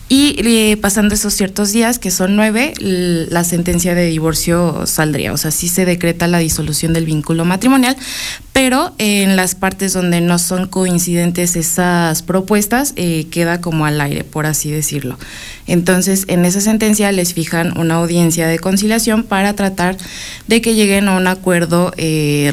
y 0.09 0.37
eh, 0.39 0.77
pasando 0.77 1.15
esos 1.15 1.35
ciertos 1.35 1.73
días, 1.73 1.99
que 1.99 2.11
son 2.11 2.37
nueve, 2.37 2.75
la 2.79 3.45
sentencia 3.45 3.95
de 3.95 4.07
divorcio 4.07 4.87
saldría. 4.87 5.33
O 5.33 5.37
sea, 5.37 5.51
sí 5.51 5.69
se 5.69 5.85
decreta 5.85 6.27
la 6.27 6.39
disolución 6.39 6.93
del 6.93 7.07
vínculo 7.07 7.45
matrimonial, 7.45 7.97
pero 8.53 8.95
en 8.99 9.37
las 9.37 9.55
partes 9.55 9.93
donde 9.93 10.21
no 10.21 10.39
son 10.39 10.69
coincidentes 10.69 11.57
esas 11.57 12.23
propuestas, 12.23 12.93
eh, 12.97 13.27
queda 13.31 13.61
como 13.61 13.85
al 13.85 14.01
aire, 14.01 14.25
por 14.25 14.47
así 14.47 14.71
decirlo. 14.71 15.19
Entonces, 15.67 16.25
en 16.29 16.45
esa 16.45 16.61
sentencia 16.61 17.11
les 17.11 17.35
fijan 17.35 17.77
una 17.77 17.97
audiencia 17.97 18.47
de 18.47 18.59
conciliación 18.59 19.25
para 19.25 19.55
tratar 19.55 19.97
de 20.47 20.61
que 20.61 20.75
lleguen 20.75 21.09
a 21.09 21.17
un 21.17 21.27
acuerdo 21.27 21.93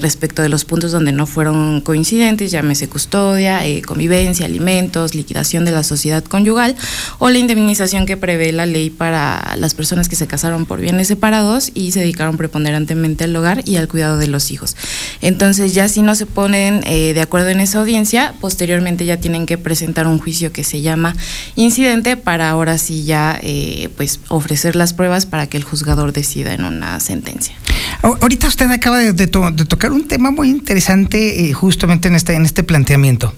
respecto 0.01 0.41
de 0.41 0.49
los 0.49 0.65
puntos 0.65 0.91
donde 0.91 1.11
no 1.15 1.25
fueron 1.25 1.81
coincidentes, 1.81 2.51
llámese 2.51 2.89
custodia, 2.89 3.65
eh, 3.65 3.81
convivencia, 3.81 4.45
alimentos, 4.45 5.15
liquidación 5.15 5.65
de 5.65 5.71
la 5.71 5.83
sociedad 5.83 6.23
conyugal 6.23 6.75
o 7.19 7.29
la 7.29 7.37
indemnización 7.37 8.05
que 8.05 8.17
prevé 8.17 8.51
la 8.51 8.65
ley 8.65 8.89
para 8.89 9.55
las 9.57 9.73
personas 9.73 10.09
que 10.09 10.15
se 10.15 10.27
casaron 10.27 10.65
por 10.65 10.79
bienes 10.79 11.07
separados 11.07 11.71
y 11.73 11.91
se 11.91 12.01
dedicaron 12.01 12.37
preponderantemente 12.37 13.23
al 13.23 13.35
hogar 13.35 13.61
y 13.65 13.77
al 13.77 13.87
cuidado 13.87 14.17
de 14.17 14.27
los 14.27 14.51
hijos. 14.51 14.75
Entonces 15.21 15.73
ya 15.73 15.87
si 15.87 16.01
no 16.01 16.15
se 16.15 16.25
ponen 16.25 16.83
eh, 16.85 17.13
de 17.13 17.21
acuerdo 17.21 17.49
en 17.49 17.59
esa 17.59 17.79
audiencia, 17.79 18.33
posteriormente 18.41 19.05
ya 19.05 19.17
tienen 19.17 19.45
que 19.45 19.57
presentar 19.57 20.07
un 20.07 20.19
juicio 20.19 20.51
que 20.51 20.63
se 20.63 20.81
llama 20.81 21.15
incidente 21.55 22.17
para 22.17 22.49
ahora 22.49 22.77
sí 22.77 23.03
ya 23.03 23.39
eh, 23.41 23.89
pues 23.95 24.19
ofrecer 24.29 24.75
las 24.75 24.93
pruebas 24.93 25.25
para 25.25 25.47
que 25.47 25.57
el 25.57 25.63
juzgador 25.63 26.13
decida 26.13 26.53
en 26.53 26.63
una 26.65 26.99
sentencia. 26.99 27.55
Ahorita 28.03 28.49
usted 28.49 28.69
acaba 28.69 28.99
de, 28.99 29.27
tocar 29.27 29.93
un 29.93 30.09
tema 30.09 30.29
muy 30.29 30.49
interesante 30.49 31.47
eh, 31.47 31.53
justamente 31.53 32.09
en 32.09 32.15
este, 32.15 32.33
en 32.33 32.43
este 32.43 32.61
planteamiento. 32.61 33.33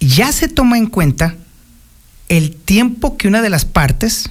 Ya 0.00 0.32
se 0.32 0.48
toma 0.48 0.78
en 0.78 0.86
cuenta 0.86 1.36
el 2.28 2.56
tiempo 2.56 3.16
que 3.16 3.28
una 3.28 3.40
de 3.40 3.50
las 3.50 3.64
partes, 3.64 4.30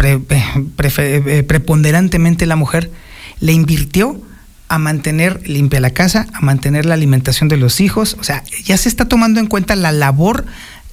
eh, 0.00 0.20
eh, 0.28 1.42
preponderantemente 1.42 2.46
la 2.46 2.54
mujer, 2.54 2.92
le 3.40 3.52
invirtió 3.52 4.22
a 4.68 4.78
mantener 4.78 5.48
limpia 5.48 5.80
la 5.80 5.90
casa, 5.90 6.28
a 6.34 6.40
mantener 6.40 6.86
la 6.86 6.94
alimentación 6.94 7.48
de 7.48 7.56
los 7.56 7.80
hijos. 7.80 8.16
O 8.20 8.22
sea, 8.22 8.44
ya 8.64 8.76
se 8.76 8.88
está 8.88 9.06
tomando 9.06 9.40
en 9.40 9.48
cuenta 9.48 9.74
la 9.74 9.90
labor 9.90 10.46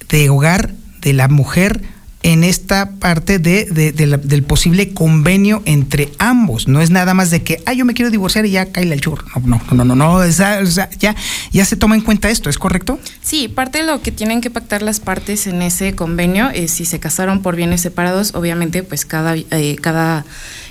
de 0.08 0.28
hogar 0.28 0.74
de 1.02 1.12
la 1.12 1.28
mujer 1.28 1.82
en 2.22 2.42
esta 2.42 2.90
parte 2.98 3.38
de, 3.38 3.66
del 3.92 4.42
posible 4.42 4.92
convenio 4.92 5.62
entre 5.64 6.10
ambos. 6.18 6.66
No 6.66 6.80
es 6.80 6.90
nada 6.90 7.14
más 7.14 7.30
de 7.30 7.42
que, 7.42 7.62
ah, 7.66 7.72
yo 7.72 7.84
me 7.84 7.94
quiero 7.94 8.10
divorciar 8.10 8.46
y 8.46 8.50
ya 8.50 8.66
cae 8.66 8.90
el 8.90 9.00
churro. 9.00 9.24
No, 9.44 9.60
no, 9.70 9.84
no, 9.84 9.84
no, 9.84 9.94
no, 9.94 10.28
ya, 10.28 11.14
ya 11.52 11.64
se 11.64 11.76
toma 11.76 11.94
en 11.94 12.00
cuenta 12.00 12.28
esto, 12.28 12.50
¿es 12.50 12.58
correcto? 12.58 12.98
Sí, 13.22 13.48
parte 13.48 13.78
de 13.78 13.84
lo 13.84 14.02
que 14.02 14.12
tienen 14.12 14.40
que 14.40 14.50
pactar 14.50 14.82
las 14.82 15.00
partes 15.00 15.46
en 15.46 15.62
ese 15.62 15.94
convenio 15.94 16.50
es 16.50 16.72
si 16.72 16.84
se 16.84 16.98
casaron 16.98 17.42
por 17.42 17.56
bienes 17.56 17.80
separados, 17.80 18.34
obviamente, 18.34 18.82
pues 18.82 19.04
cada, 19.04 19.36
eh, 19.36 19.76
cada 19.80 20.24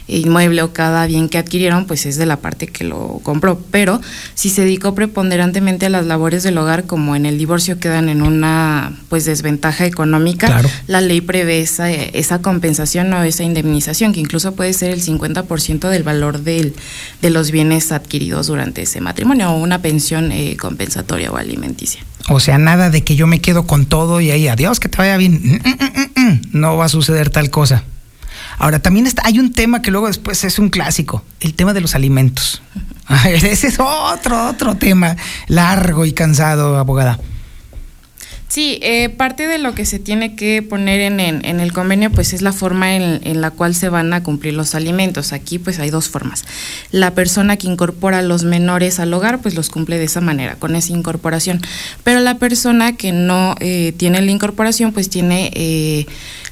inmueble 0.07 0.61
o 0.61 0.73
cada 0.73 1.05
bien 1.07 1.29
que 1.29 1.37
adquirieron, 1.37 1.85
pues 1.85 2.05
es 2.05 2.17
de 2.17 2.25
la 2.25 2.37
parte 2.37 2.67
que 2.67 2.83
lo 2.83 3.19
compró. 3.23 3.59
Pero 3.71 4.01
si 4.35 4.49
se 4.49 4.61
dedicó 4.61 4.93
preponderantemente 4.93 5.87
a 5.87 5.89
las 5.89 6.05
labores 6.05 6.43
del 6.43 6.57
hogar, 6.57 6.85
como 6.85 7.15
en 7.15 7.25
el 7.25 7.37
divorcio 7.37 7.79
quedan 7.79 8.09
en 8.09 8.21
una 8.21 8.93
pues 9.09 9.25
desventaja 9.25 9.85
económica, 9.85 10.61
la 10.87 11.01
ley 11.01 11.21
prevé 11.35 11.59
esa, 11.59 11.91
esa 11.91 12.41
compensación 12.41 13.11
o 13.11 13.21
esa 13.23 13.43
indemnización, 13.43 14.13
que 14.13 14.21
incluso 14.21 14.55
puede 14.55 14.71
ser 14.71 14.91
el 14.91 15.03
50% 15.03 15.89
del 15.89 16.01
valor 16.01 16.39
del, 16.39 16.73
de 17.21 17.29
los 17.29 17.51
bienes 17.51 17.91
adquiridos 17.91 18.47
durante 18.47 18.83
ese 18.83 19.01
matrimonio, 19.01 19.51
o 19.51 19.57
una 19.57 19.81
pensión 19.81 20.31
eh, 20.31 20.55
compensatoria 20.55 21.29
o 21.31 21.35
alimenticia. 21.35 22.05
O 22.29 22.39
sea, 22.39 22.57
nada 22.57 22.89
de 22.89 23.03
que 23.03 23.17
yo 23.17 23.27
me 23.27 23.41
quedo 23.41 23.67
con 23.67 23.85
todo 23.85 24.21
y 24.21 24.31
ahí, 24.31 24.47
adiós, 24.47 24.79
que 24.79 24.87
te 24.87 24.97
vaya 24.97 25.17
bien. 25.17 25.41
Mm, 25.43 26.21
mm, 26.21 26.25
mm, 26.25 26.41
no 26.53 26.77
va 26.77 26.85
a 26.85 26.89
suceder 26.89 27.29
tal 27.29 27.49
cosa. 27.49 27.83
Ahora, 28.57 28.79
también 28.79 29.05
está, 29.05 29.23
hay 29.25 29.37
un 29.37 29.51
tema 29.51 29.81
que 29.81 29.91
luego 29.91 30.07
después 30.07 30.41
es 30.45 30.57
un 30.57 30.69
clásico, 30.69 31.25
el 31.41 31.53
tema 31.53 31.73
de 31.73 31.81
los 31.81 31.95
alimentos. 31.95 32.61
Ese 33.25 33.67
es 33.67 33.77
otro, 33.77 34.47
otro 34.47 34.75
tema 34.75 35.17
largo 35.49 36.05
y 36.05 36.13
cansado, 36.13 36.77
abogada. 36.77 37.19
Sí, 38.47 38.79
eh, 38.81 39.09
parte 39.09 39.47
de 39.47 39.57
lo 39.57 39.73
que 39.73 39.85
se 39.85 39.99
tiene 39.99 40.35
que 40.35 40.61
poner 40.61 41.01
en, 41.01 41.19
en, 41.19 41.59
el 41.59 41.73
convenio 41.73 42.11
pues 42.11 42.31
es 42.31 42.41
la 42.41 42.53
forma 42.53 42.95
en, 42.95 43.41
la 43.41 43.51
cual 43.51 43.75
se 43.75 43.89
van 43.89 44.13
a 44.13 44.23
cumplir 44.23 44.53
los 44.53 44.75
alimentos. 44.75 45.33
Aquí 45.33 45.59
pues 45.59 45.79
hay 45.79 45.89
dos 45.89 46.09
formas. 46.09 46.45
La 46.91 47.15
persona 47.15 47.57
que 47.57 47.67
incorpora 47.67 48.19
a 48.19 48.21
los 48.21 48.43
menores 48.43 48.99
al 48.99 49.13
hogar 49.13 49.41
pues 49.41 49.55
los 49.55 49.69
cumple 49.69 49.97
de 49.97 50.05
esa 50.05 50.21
manera, 50.21 50.55
con 50.55 50.75
esa 50.75 50.93
incorporación. 50.93 51.59
Pero 52.03 52.19
la 52.19 52.37
persona 52.37 52.95
que 52.95 53.11
no 53.11 53.55
eh, 53.59 53.93
tiene 53.97 54.21
la 54.21 54.31
incorporación 54.31 54.93
pues 54.93 55.09
tiene... 55.09 55.51
Eh, 55.53 56.05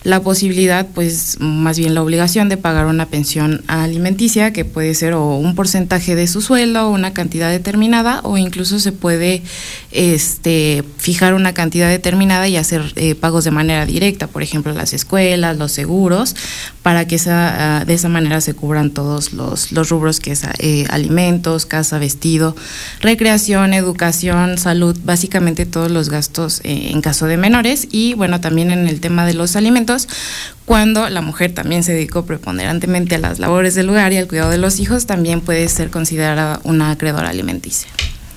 la 0.03 0.21
posibilidad, 0.21 0.85
pues 0.93 1.37
más 1.39 1.79
bien 1.79 1.95
la 1.95 2.01
obligación 2.01 2.49
de 2.49 2.57
pagar 2.57 2.87
una 2.87 3.05
pensión 3.05 3.63
alimenticia 3.67 4.51
que 4.51 4.65
puede 4.65 4.93
ser 4.95 5.13
o 5.13 5.37
un 5.37 5.55
porcentaje 5.55 6.15
de 6.15 6.27
su 6.27 6.41
sueldo 6.41 6.89
una 6.89 7.13
cantidad 7.13 7.49
determinada 7.49 8.19
o 8.23 8.37
incluso 8.37 8.79
se 8.79 8.91
puede 8.91 9.43
este, 9.91 10.83
fijar 10.97 11.33
una 11.33 11.53
cantidad 11.53 11.82
determinada 11.87 12.47
y 12.47 12.57
hacer 12.57 12.93
eh, 12.95 13.15
pagos 13.15 13.43
de 13.43 13.51
manera 13.51 13.85
directa, 13.85 14.27
por 14.27 14.43
ejemplo 14.43 14.73
las 14.73 14.93
escuelas, 14.93 15.57
los 15.57 15.71
seguros, 15.71 16.35
para 16.81 17.07
que 17.07 17.15
esa, 17.15 17.79
ah, 17.79 17.85
de 17.85 17.93
esa 17.93 18.09
manera 18.09 18.41
se 18.41 18.53
cubran 18.53 18.91
todos 18.91 19.33
los, 19.33 19.71
los 19.71 19.89
rubros 19.89 20.19
que 20.19 20.31
es 20.31 20.43
eh, 20.59 20.85
alimentos, 20.89 21.65
casa, 21.65 21.99
vestido, 21.99 22.55
recreación, 23.01 23.73
educación, 23.73 24.57
salud, 24.57 24.97
básicamente 25.03 25.65
todos 25.65 25.91
los 25.91 26.09
gastos 26.09 26.61
eh, 26.63 26.89
en 26.91 27.01
caso 27.01 27.25
de 27.25 27.37
menores 27.37 27.87
y 27.91 28.13
bueno, 28.13 28.41
también 28.41 28.71
en 28.71 28.87
el 28.87 28.99
tema 28.99 29.25
de 29.25 29.33
los 29.33 29.55
alimentos 29.55 30.07
cuando 30.65 31.09
la 31.09 31.21
mujer 31.21 31.53
también 31.53 31.83
se 31.83 31.93
dedicó 31.93 32.25
preponderantemente 32.25 33.15
a 33.15 33.19
las 33.19 33.39
labores 33.39 33.75
del 33.75 33.89
hogar 33.89 34.13
y 34.13 34.17
al 34.17 34.27
cuidado 34.27 34.49
de 34.49 34.57
los 34.57 34.79
hijos, 34.79 35.05
también 35.05 35.41
puede 35.41 35.67
ser 35.67 35.89
considerada 35.89 36.61
una 36.63 36.91
acreedora 36.91 37.29
alimenticia. 37.29 37.89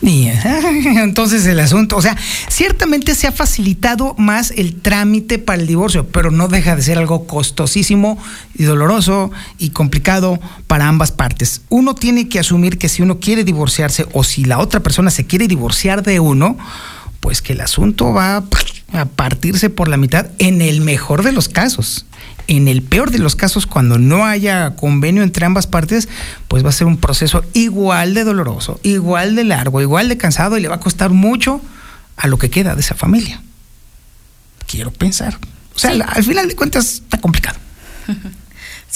Y 0.03 0.29
entonces 0.99 1.47
el 1.47 1.59
asunto, 1.61 1.97
o 1.97 2.03
sea, 2.03 2.17
ciertamente 2.49 3.15
se 3.15 3.27
ha 3.27 3.33
facilitado 3.33 4.15
más 4.19 4.53
el 4.57 4.77
trámite 4.81 5.39
para 5.39 5.61
el 5.61 5.67
divorcio, 5.67 6.07
pero 6.07 6.31
no 6.31 6.49
deja 6.49 6.77
de 6.77 6.83
ser 6.83 6.99
algo 6.99 7.27
costosísimo 7.27 8.19
y 8.55 8.65
doloroso 8.65 9.31
y 9.59 9.71
complicado 9.71 10.39
para 10.67 10.89
ambas 10.89 11.13
partes. 11.13 11.63
Uno 11.69 11.95
tiene 11.95 12.29
que 12.29 12.39
asumir 12.39 12.79
que 12.79 12.89
si 12.89 13.03
uno 13.03 13.19
quiere 13.21 13.45
divorciarse 13.45 14.07
o 14.13 14.23
si 14.23 14.45
la 14.45 14.59
otra 14.59 14.81
persona 14.81 15.11
se 15.11 15.27
quiere 15.27 15.49
divorciar 15.49 16.03
de 16.03 16.21
uno, 16.21 16.57
pues 17.21 17.43
que 17.43 17.53
el 17.53 17.61
asunto 17.61 18.13
va 18.13 18.37
a 18.37 19.05
partirse 19.05 19.71
por 19.71 19.89
la 19.89 19.97
mitad 19.97 20.27
en 20.39 20.63
el 20.63 20.81
mejor 20.81 21.23
de 21.23 21.33
los 21.33 21.49
casos. 21.49 22.07
En 22.49 22.69
el 22.69 22.83
peor 22.83 23.11
de 23.11 23.19
los 23.19 23.35
casos, 23.35 23.67
cuando 23.67 23.99
no 23.99 24.25
haya 24.25 24.77
convenio 24.77 25.25
entre 25.25 25.45
ambas 25.45 25.67
partes, 25.67 26.09
pues 26.47 26.65
va 26.65 26.69
a 26.69 26.73
ser 26.73 26.87
un 26.87 26.97
proceso 26.97 27.45
igual 27.55 28.15
de 28.15 28.23
doloroso, 28.23 28.79
igual 28.85 29.35
de 29.35 29.45
largo, 29.45 29.81
igual 29.81 30.09
de 30.09 30.17
cansado 30.17 30.57
y 30.57 30.61
le 30.61 30.69
va 30.69 30.77
a 30.77 30.81
costar 30.81 31.11
mucho 31.11 31.61
a 32.17 32.29
lo 32.29 32.39
que 32.39 32.51
queda 32.51 32.75
de 32.75 32.83
esa 32.83 32.95
familia. 32.95 33.43
Quiero 34.67 34.93
pensar. 34.93 35.39
O 35.75 35.79
sea, 35.79 35.91
al 35.91 36.25
final 36.25 36.47
de 36.47 36.55
cuentas 36.55 37.03
está 37.05 37.21
complicado. 37.21 37.59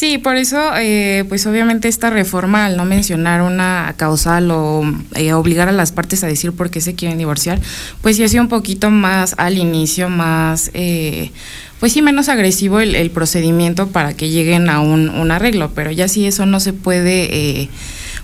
Sí, 0.01 0.17
por 0.17 0.37
eso, 0.37 0.59
eh, 0.79 1.27
pues 1.29 1.47
obviamente 1.47 1.87
esta 1.87 2.09
reforma, 2.09 2.65
al 2.65 2.79
no 2.79 2.87
mencionar 2.87 3.43
una 3.43 3.93
causal 3.99 4.51
o 4.51 4.83
eh, 5.15 5.35
obligar 5.35 5.69
a 5.69 5.73
las 5.73 5.93
partes 5.93 6.25
a 6.25 6.27
decir 6.27 6.53
por 6.53 6.71
qué 6.71 6.81
se 6.81 6.95
quieren 6.95 7.19
divorciar, 7.19 7.61
pues 8.01 8.17
sí 8.17 8.25
ha 8.25 8.29
sido 8.29 8.43
un 8.43 8.49
poquito 8.49 8.89
más 8.89 9.35
al 9.37 9.59
inicio, 9.59 10.09
más, 10.09 10.71
eh, 10.73 11.33
pues 11.81 11.93
sí, 11.93 12.01
menos 12.01 12.31
agresivo 12.31 12.81
el, 12.81 13.11
procedimiento 13.11 13.89
para 13.89 14.15
que 14.15 14.31
lleguen 14.31 14.71
a 14.71 14.81
un, 14.81 15.31
arreglo, 15.31 15.73
pero 15.75 15.91
ya 15.91 16.09
si 16.09 16.25
eso 16.25 16.47
no 16.47 16.61
se 16.61 16.73
puede 16.73 17.69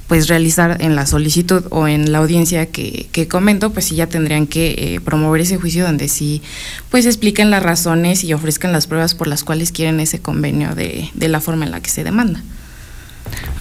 pues 0.06 0.28
realizar 0.28 0.76
en 0.80 0.94
la 0.94 1.06
solicitud 1.06 1.64
o 1.70 1.88
en 1.88 2.12
la 2.12 2.18
audiencia 2.18 2.66
que, 2.66 3.08
que 3.12 3.28
comento, 3.28 3.72
pues 3.72 3.86
sí 3.86 3.96
ya 3.96 4.06
tendrían 4.06 4.46
que 4.46 4.74
eh, 4.78 5.00
promover 5.00 5.40
ese 5.40 5.56
juicio 5.56 5.84
donde 5.84 6.08
sí 6.08 6.42
pues 6.90 7.06
expliquen 7.06 7.50
las 7.50 7.62
razones 7.62 8.24
y 8.24 8.32
ofrezcan 8.32 8.72
las 8.72 8.86
pruebas 8.86 9.14
por 9.14 9.26
las 9.26 9.44
cuales 9.44 9.72
quieren 9.72 10.00
ese 10.00 10.20
convenio 10.20 10.74
de, 10.74 11.10
de 11.14 11.28
la 11.28 11.40
forma 11.40 11.64
en 11.64 11.72
la 11.72 11.80
que 11.80 11.90
se 11.90 12.04
demanda. 12.04 12.42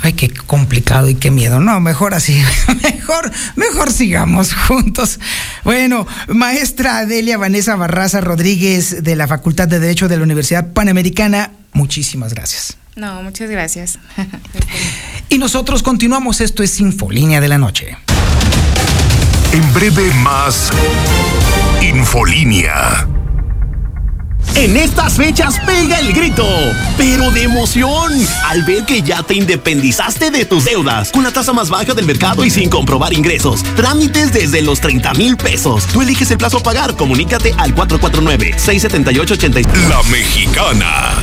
Ay, 0.02 0.14
qué 0.14 0.30
complicado 0.30 1.10
y 1.10 1.16
qué 1.16 1.32
miedo. 1.32 1.60
No, 1.60 1.80
mejor 1.80 2.14
así. 2.14 2.40
mejor, 2.84 3.32
mejor 3.56 3.92
sigamos 3.92 4.54
juntos. 4.54 5.20
Bueno, 5.64 6.06
maestra 6.28 7.00
Adelia 7.00 7.38
Vanessa 7.38 7.76
Barraza 7.76 8.22
Rodríguez 8.22 9.04
de 9.04 9.16
la 9.16 9.28
Facultad 9.28 9.68
de 9.68 9.80
Derecho 9.80 10.08
de 10.08 10.18
la 10.18 10.24
Universidad 10.24 10.74
Panamericana, 10.74 11.52
muchísimas 11.74 12.34
gracias. 12.34 12.78
No, 12.96 13.24
muchas 13.24 13.50
gracias. 13.50 14.00
y 15.30 15.38
nosotros 15.38 15.84
continuamos. 15.84 16.42
Esto 16.42 16.64
es 16.64 16.80
Infolínea 16.80 17.42
de 17.42 17.48
la 17.48 17.58
Noche. 17.58 17.98
En 19.52 19.74
breve 19.74 20.14
más 20.16 20.70
Infolínea. 21.82 23.08
En 24.56 24.78
estas 24.78 25.16
fechas 25.16 25.60
pega 25.66 26.00
el 26.00 26.14
grito, 26.14 26.48
pero 26.98 27.32
de 27.32 27.44
emoción, 27.44 28.14
al 28.46 28.64
ver 28.64 28.86
que 28.86 29.02
ya 29.02 29.24
te 29.24 29.34
independizaste 29.34 30.32
de 30.32 30.46
tus 30.46 30.66
deudas, 30.66 31.12
con 31.12 31.24
la 31.24 31.32
tasa 31.32 31.52
más 31.52 31.70
baja 31.70 31.94
del 31.94 32.06
mercado 32.06 32.46
y 32.46 32.50
sin 32.50 32.70
comprobar 32.70 33.12
ingresos. 33.14 33.64
Trámites 33.76 34.32
desde 34.32 34.62
los 34.62 34.80
30 34.80 35.14
mil 35.16 35.36
pesos. 35.36 35.86
Tú 35.88 36.02
eliges 36.02 36.32
el 36.32 36.38
plazo 36.38 36.60
a 36.60 36.64
pagar, 36.64 36.96
comunícate 36.96 37.54
al 37.58 37.76
449-678-80. 37.76 39.90
La 39.90 40.02
Mexicana 40.04 41.16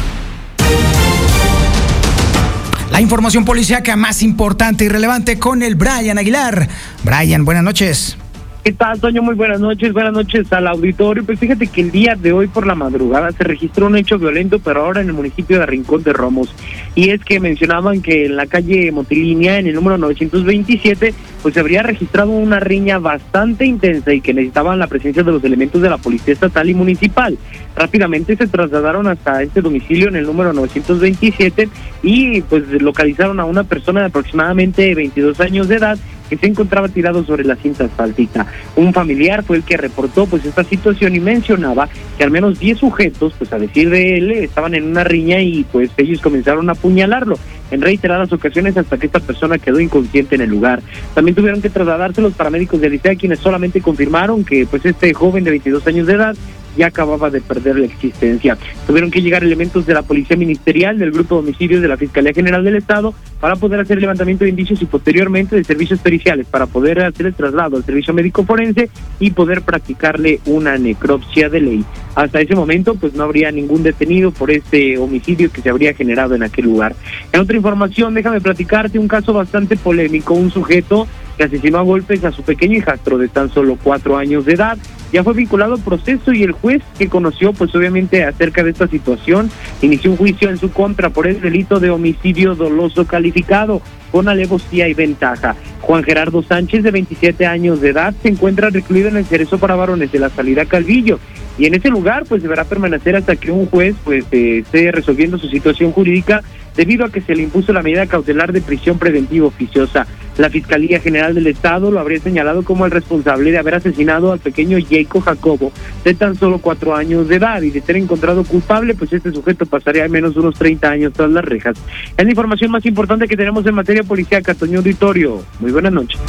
la 2.93 3.01
información 3.01 3.47
policíaca 3.47 3.97
más 3.97 4.23
importante 4.23 4.85
y 4.85 4.89
relevante 4.91 5.39
con 5.39 5.63
el 5.63 5.77
Brian 5.77 6.19
Aguilar. 6.19 6.69
Brian, 7.03 7.43
buenas 7.47 7.65
noches. 7.65 8.19
¿Qué 8.65 8.71
tal, 8.71 9.01
Toño? 9.01 9.23
Muy 9.23 9.35
buenas 9.35 9.59
noches. 9.59 9.93
Buenas 9.93 10.13
noches 10.13 10.53
al 10.53 10.69
auditorio. 10.69 11.25
Pues 11.25 11.41
fíjate 11.41 11.67
que 11.67 11.81
el 11.81 11.91
día 11.91 12.15
de 12.15 12.33
hoy 12.33 12.47
por 12.47 12.65
la 12.65 12.77
madrugada 12.77 13.33
se 13.33 13.43
registró 13.43 13.89
un 13.89 13.97
hecho 13.97 14.21
violento, 14.21 14.61
pero 14.61 14.85
ahora 14.85 15.01
en 15.01 15.09
el 15.09 15.15
municipio 15.15 15.59
de 15.59 15.67
Rincón 15.67 16.05
de 16.05 16.13
Romos. 16.13 16.55
Y 16.95 17.11
es 17.11 17.25
que 17.25 17.41
mencionaban 17.41 18.03
que 18.03 18.27
en 18.27 18.37
la 18.37 18.47
calle 18.47 18.93
Motilinea, 18.93 19.59
en 19.59 19.67
el 19.67 19.75
número 19.75 19.99
927, 19.99 21.13
pues 21.43 21.55
se 21.55 21.59
habría 21.59 21.83
registrado 21.83 22.31
una 22.31 22.61
riña 22.61 23.01
bastante 23.01 23.67
intensa 23.67 24.15
y 24.15 24.21
que 24.21 24.33
necesitaban 24.33 24.79
la 24.79 24.87
presencia 24.87 25.25
de 25.25 25.33
los 25.33 25.43
elementos 25.43 25.83
de 25.83 25.91
la 25.91 25.99
Policía 25.99 26.33
Estatal 26.33 26.71
y 26.71 26.75
Municipal. 26.75 27.37
Rápidamente 27.75 28.37
se 28.37 28.47
trasladaron 28.47 29.09
hasta 29.09 29.43
este 29.43 29.61
domicilio 29.61 30.07
en 30.07 30.15
el 30.15 30.27
número 30.27 30.53
927 30.53 31.69
y 32.05 32.43
pues 32.43 32.69
localizaron 32.81 33.41
a 33.41 33.45
una 33.45 33.65
persona 33.65 34.03
de 34.03 34.07
aproximadamente 34.07 34.95
22 34.95 35.41
años 35.41 35.67
de 35.67 35.77
edad 35.77 35.99
se 36.37 36.47
encontraba 36.47 36.89
tirado 36.89 37.25
sobre 37.25 37.45
la 37.45 37.57
cinta 37.57 37.85
asfáltica. 37.85 38.47
Un 38.77 38.93
familiar 38.93 39.43
fue 39.45 39.59
el 39.59 39.63
que 39.63 39.77
reportó 39.77 40.27
pues 40.27 40.45
esta 40.45 40.65
situación 40.65 41.15
y 41.15 41.21
mencionaba 41.21 41.89
que 42.17 42.25
al 42.25 42.31
menos 42.31 42.59
10 42.59 42.79
sujetos, 42.79 43.35
pues 43.39 43.53
a 43.53 43.59
decir 43.59 43.91
de 43.91 44.17
él, 44.17 44.33
estaban 44.33 44.75
en 44.75 44.85
una 44.85 45.05
riña 45.05 45.41
y 45.41 45.65
pues 45.65 45.91
ellos 45.97 46.21
comenzaron 46.21 46.69
a 46.69 46.73
apuñalarlo. 46.73 47.39
en 47.71 47.81
reiteradas 47.81 48.31
ocasiones 48.35 48.77
hasta 48.77 48.99
que 48.99 49.07
esta 49.07 49.19
persona 49.19 49.57
quedó 49.57 49.81
inconsciente 49.81 50.35
en 50.35 50.43
el 50.43 50.51
lugar. 50.51 50.83
También 51.15 51.35
tuvieron 51.35 51.63
que 51.63 51.71
trasladarse 51.71 52.21
los 52.21 52.35
paramédicos 52.35 52.79
de 52.83 52.91
Licea 52.91 53.17
quienes 53.17 53.39
solamente 53.39 53.81
confirmaron 53.81 54.45
que 54.45 54.67
pues 54.67 54.85
este 54.85 55.15
joven 55.15 55.43
de 55.45 55.53
22 55.53 55.87
años 55.87 56.07
de 56.07 56.13
edad 56.13 56.37
ya 56.77 56.87
acababa 56.87 57.31
de 57.31 57.41
perder 57.41 57.79
la 57.79 57.87
existencia. 57.87 58.57
Tuvieron 58.87 59.11
que 59.11 59.23
llegar 59.23 59.45
elementos 59.45 59.87
de 59.87 59.95
la 59.95 60.03
Policía 60.03 60.37
Ministerial, 60.37 60.99
del 60.99 61.13
Grupo 61.13 61.37
de 61.37 61.41
Homicidios 61.41 61.83
de 61.83 61.89
la 61.89 61.97
Fiscalía 61.97 62.33
General 62.33 62.65
del 62.65 62.77
Estado, 62.77 63.15
para 63.41 63.57
poder 63.57 63.81
hacer 63.81 64.01
levantamiento 64.01 64.45
de 64.45 64.51
indicios 64.51 64.81
y 64.83 64.87
posteriormente 64.87 65.57
de 65.57 65.65
servicios 65.65 66.01
periciales, 66.01 66.47
para 66.47 66.67
poder 66.67 67.01
hacer 67.01 67.27
el 67.27 67.35
traslado 67.35 67.77
al 67.77 67.85
servicio 67.85 68.15
médico 68.15 68.45
forense 68.45 68.89
y 69.19 69.31
poder 69.33 69.63
practicarle 69.63 70.41
una 70.47 70.79
necropsia 70.79 71.49
de 71.49 71.61
ley. 71.61 71.85
Hasta 72.15 72.41
ese 72.41 72.55
momento, 72.55 72.95
pues 72.95 73.15
no 73.15 73.25
habría 73.25 73.51
ningún 73.51 73.83
detenido 73.83 74.31
por 74.31 74.51
este 74.51 74.99
homicidio 74.99 75.51
que 75.51 75.63
se 75.63 75.71
habría 75.71 75.95
generado 75.95 76.35
en 76.35 76.43
aquel 76.43 76.67
lugar. 76.67 76.95
En 77.33 77.41
otra 77.41 77.57
información, 77.57 78.15
déjame 78.15 78.41
platicarte 78.41 78.99
un 78.99 79.09
caso 79.09 79.33
bastante 79.33 79.77
polémico. 79.77 80.35
Un 80.35 80.51
sujeto 80.51 81.07
que 81.37 81.45
asesinó 81.45 81.79
a 81.79 81.83
golpes 81.83 82.25
a 82.25 82.33
su 82.33 82.43
pequeño 82.43 82.79
hijastro 82.79 83.19
de 83.19 83.29
tan 83.29 83.51
solo 83.51 83.79
cuatro 83.83 84.17
años 84.17 84.45
de 84.45 84.55
edad. 84.55 84.79
Ya 85.13 85.23
fue 85.23 85.35
vinculado 85.35 85.75
al 85.75 85.81
proceso 85.81 86.33
y 86.33 86.43
el 86.43 86.53
juez 86.53 86.83
que 86.99 87.09
conoció, 87.09 87.53
pues 87.53 87.75
obviamente 87.75 88.25
acerca 88.25 88.63
de 88.63 88.71
esta 88.71 88.89
situación, 88.89 89.51
inició 89.83 90.13
un 90.13 90.17
juicio 90.17 90.49
en 90.49 90.59
su 90.59 90.73
contra 90.73 91.11
por 91.11 91.27
el 91.27 91.41
delito 91.41 91.81
de 91.81 91.91
homicidio 91.91 92.55
doloso 92.55 93.07
calificado 93.07 93.83
con 94.11 94.29
alevosía 94.29 94.89
y 94.89 94.95
ventaja. 94.95 95.55
Juan 95.81 96.05
Gerardo 96.05 96.43
Sánchez, 96.43 96.83
de 96.83 96.91
27 96.93 97.45
años 97.45 97.81
de 97.81 97.91
edad, 97.91 98.15
se 98.23 98.29
encuentra 98.29 98.71
recluido 98.71 99.09
en 99.09 99.17
el 99.17 99.25
cerezo 99.25 99.59
para 99.59 99.75
varones 99.75 100.13
de 100.13 100.19
la 100.19 100.31
salida 100.31 100.65
Calvillo 100.65 101.19
y 101.59 101.67
en 101.67 101.75
ese 101.75 101.89
lugar 101.91 102.25
pues 102.29 102.43
deberá 102.43 102.65
permanecer 102.65 103.17
hasta 103.17 103.37
que 103.37 103.51
un 103.51 103.67
juez 103.67 103.95
pues 104.05 104.25
eh, 104.33 104.59
esté 104.59 104.91
resolviendo 104.93 105.39
su 105.39 105.49
situación 105.49 105.93
jurídica 105.93 106.43
debido 106.77 107.05
a 107.05 107.11
que 107.11 107.21
se 107.21 107.35
le 107.35 107.43
impuso 107.43 107.73
la 107.73 107.83
medida 107.83 108.07
cautelar 108.07 108.53
de 108.53 108.63
prisión 108.63 108.99
preventiva 108.99 109.47
oficiosa. 109.47 110.07
La 110.39 110.51
Fiscalía 110.51 111.01
General 111.01 111.35
del 111.35 111.47
Estado 111.47 111.91
lo 111.91 112.01
habría 112.01 112.21
señalado 112.21 112.63
como 112.63 112.85
el 112.85 112.91
responsable 112.91 113.51
de 113.51 113.59
haber 113.59 113.75
asesinado 113.77 114.33
al 114.33 114.39
pequeño 114.39 114.79
Jacob 114.89 115.23
Jacobo 115.23 115.73
de 116.05 116.15
tan 116.15 116.37
solo 116.37 116.59
cuatro 116.59 116.95
años 116.95 117.29
de 117.29 117.37
edad 117.37 117.63
y 117.63 117.71
de 117.71 117.81
ser 117.81 117.97
encontrado 117.97 118.45
culpable, 118.45 118.95
pues 118.95 119.13
este 119.13 119.33
sujeto 119.33 119.67
pasaría 119.67 120.05
al 120.05 120.11
menos 120.11 120.37
unos 120.37 120.55
30 120.57 120.89
años 120.89 121.13
tras 121.13 121.31
las 121.31 121.45
rejas. 121.45 121.77
Es 122.17 122.25
la 122.25 122.31
información 122.31 122.71
más 122.71 122.85
importante 122.87 123.29
que 123.29 123.37
tenemos 123.37 123.67
en 123.67 123.75
materia 123.75 124.03
policíaca, 124.03 124.55
Toño 124.55 124.79
Auditorio. 124.79 125.43
Muy 125.61 125.73
buenas 125.73 125.93
noches. 125.93 126.21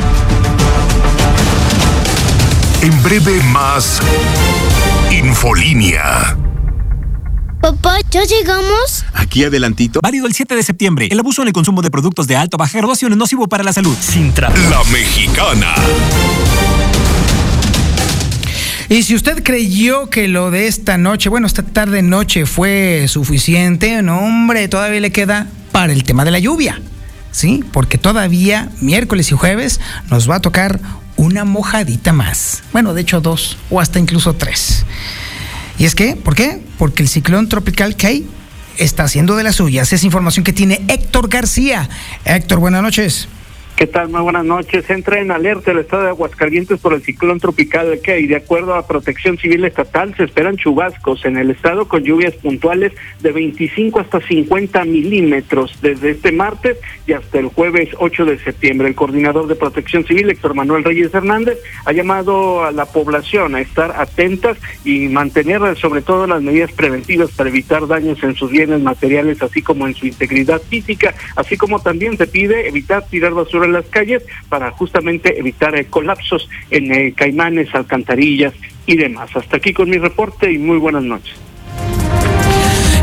En 2.81 3.03
breve 3.03 3.41
más 3.53 4.01
Infolínea. 5.11 6.52
Papá, 7.63 7.95
¿ya 8.11 8.25
llegamos? 8.25 9.05
Aquí 9.13 9.45
adelantito. 9.45 10.01
Válido 10.03 10.27
el 10.27 10.33
7 10.33 10.53
de 10.53 10.63
septiembre. 10.63 11.07
El 11.09 11.17
abuso 11.17 11.43
en 11.43 11.47
el 11.47 11.53
consumo 11.53 11.81
de 11.81 11.89
productos 11.89 12.27
de 12.27 12.35
alta 12.35 12.57
o 12.57 12.57
baja 12.57 12.77
graduación 12.77 13.13
es 13.13 13.17
nocivo 13.17 13.47
para 13.47 13.63
la 13.63 13.71
salud. 13.71 13.95
Sin 14.01 14.33
La 14.35 14.83
mexicana. 14.91 15.73
Y 18.89 19.03
si 19.03 19.15
usted 19.15 19.43
creyó 19.43 20.09
que 20.09 20.27
lo 20.27 20.51
de 20.51 20.67
esta 20.67 20.97
noche, 20.97 21.29
bueno, 21.29 21.47
esta 21.47 21.63
tarde 21.63 22.01
noche 22.01 22.45
fue 22.45 23.05
suficiente, 23.07 24.01
no, 24.01 24.19
hombre, 24.19 24.67
todavía 24.67 24.99
le 24.99 25.13
queda 25.13 25.47
para 25.71 25.93
el 25.93 26.03
tema 26.03 26.25
de 26.25 26.31
la 26.31 26.39
lluvia. 26.39 26.81
¿Sí? 27.31 27.63
Porque 27.71 27.97
todavía 27.97 28.71
miércoles 28.81 29.31
y 29.31 29.35
jueves 29.35 29.79
nos 30.09 30.29
va 30.29 30.35
a 30.35 30.41
tocar 30.41 30.81
una 31.15 31.45
mojadita 31.45 32.11
más. 32.11 32.61
Bueno, 32.73 32.93
de 32.93 32.99
hecho 32.99 33.21
dos 33.21 33.57
o 33.69 33.79
hasta 33.79 33.99
incluso 33.99 34.33
tres. 34.33 34.85
Y 35.77 35.85
es 35.85 35.95
que, 35.95 36.15
¿por 36.15 36.35
qué? 36.35 36.61
Porque 36.83 37.01
el 37.01 37.07
ciclón 37.07 37.47
tropical 37.47 37.95
Kay 37.95 38.27
está 38.77 39.05
haciendo 39.05 39.37
de 39.37 39.43
las 39.45 39.55
suyas. 39.55 39.93
Es 39.93 40.03
información 40.03 40.43
que 40.43 40.51
tiene 40.51 40.81
Héctor 40.89 41.29
García. 41.29 41.87
Héctor, 42.25 42.59
buenas 42.59 42.81
noches. 42.81 43.29
¿Qué 43.75 43.87
tal? 43.87 44.09
Muy 44.09 44.21
buenas 44.21 44.45
noches. 44.45 44.87
Entra 44.91 45.19
en 45.19 45.31
alerta 45.31 45.71
el 45.71 45.79
estado 45.79 46.03
de 46.03 46.09
Aguascalientes 46.09 46.79
por 46.79 46.93
el 46.93 47.01
ciclón 47.01 47.39
tropical 47.39 47.99
que 48.03 48.19
y 48.19 48.27
de 48.27 48.35
acuerdo 48.35 48.75
a 48.75 48.85
Protección 48.85 49.39
Civil 49.39 49.65
Estatal 49.65 50.15
se 50.15 50.25
esperan 50.25 50.57
chubascos 50.57 51.25
en 51.25 51.37
el 51.37 51.49
estado 51.49 51.87
con 51.87 52.03
lluvias 52.03 52.35
puntuales 52.35 52.93
de 53.21 53.31
25 53.31 53.99
hasta 53.99 54.21
50 54.21 54.85
milímetros 54.85 55.79
desde 55.81 56.11
este 56.11 56.31
martes 56.31 56.77
y 57.07 57.13
hasta 57.13 57.39
el 57.39 57.47
jueves 57.47 57.89
8 57.97 58.25
de 58.25 58.37
septiembre. 58.37 58.89
El 58.89 58.95
coordinador 58.95 59.47
de 59.47 59.55
Protección 59.55 60.05
Civil, 60.05 60.29
Héctor 60.29 60.53
Manuel 60.53 60.83
Reyes 60.83 61.11
Hernández, 61.11 61.57
ha 61.85 61.93
llamado 61.93 62.63
a 62.63 62.71
la 62.71 62.85
población 62.85 63.55
a 63.55 63.61
estar 63.61 63.91
atentas 63.99 64.59
y 64.85 65.07
mantener 65.07 65.61
sobre 65.77 66.03
todo 66.03 66.27
las 66.27 66.43
medidas 66.43 66.71
preventivas 66.73 67.31
para 67.31 67.49
evitar 67.49 67.87
daños 67.87 68.21
en 68.23 68.35
sus 68.35 68.51
bienes 68.51 68.81
materiales, 68.81 69.41
así 69.41 69.63
como 69.63 69.87
en 69.87 69.95
su 69.95 70.05
integridad 70.05 70.61
física, 70.61 71.15
así 71.35 71.57
como 71.57 71.79
también 71.79 72.17
se 72.17 72.27
pide 72.27 72.67
evitar 72.67 73.03
tirar 73.07 73.33
basura 73.33 73.62
en 73.65 73.73
las 73.73 73.85
calles 73.85 74.23
para 74.49 74.71
justamente 74.71 75.39
evitar 75.39 75.75
eh, 75.75 75.85
colapsos 75.85 76.49
en 76.69 76.93
eh, 76.93 77.13
caimanes, 77.15 77.73
alcantarillas 77.73 78.53
y 78.85 78.95
demás. 78.95 79.29
Hasta 79.35 79.57
aquí 79.57 79.73
con 79.73 79.89
mi 79.89 79.97
reporte 79.97 80.51
y 80.51 80.57
muy 80.57 80.77
buenas 80.77 81.03
noches. 81.03 81.35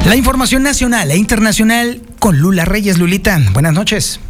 La 0.06 0.16
información 0.16 0.62
nacional 0.62 1.10
e 1.10 1.16
internacional 1.16 2.00
con 2.18 2.38
Lula 2.38 2.64
Reyes. 2.64 2.98
Lulita, 2.98 3.38
buenas 3.52 3.74
noches. 3.74 4.20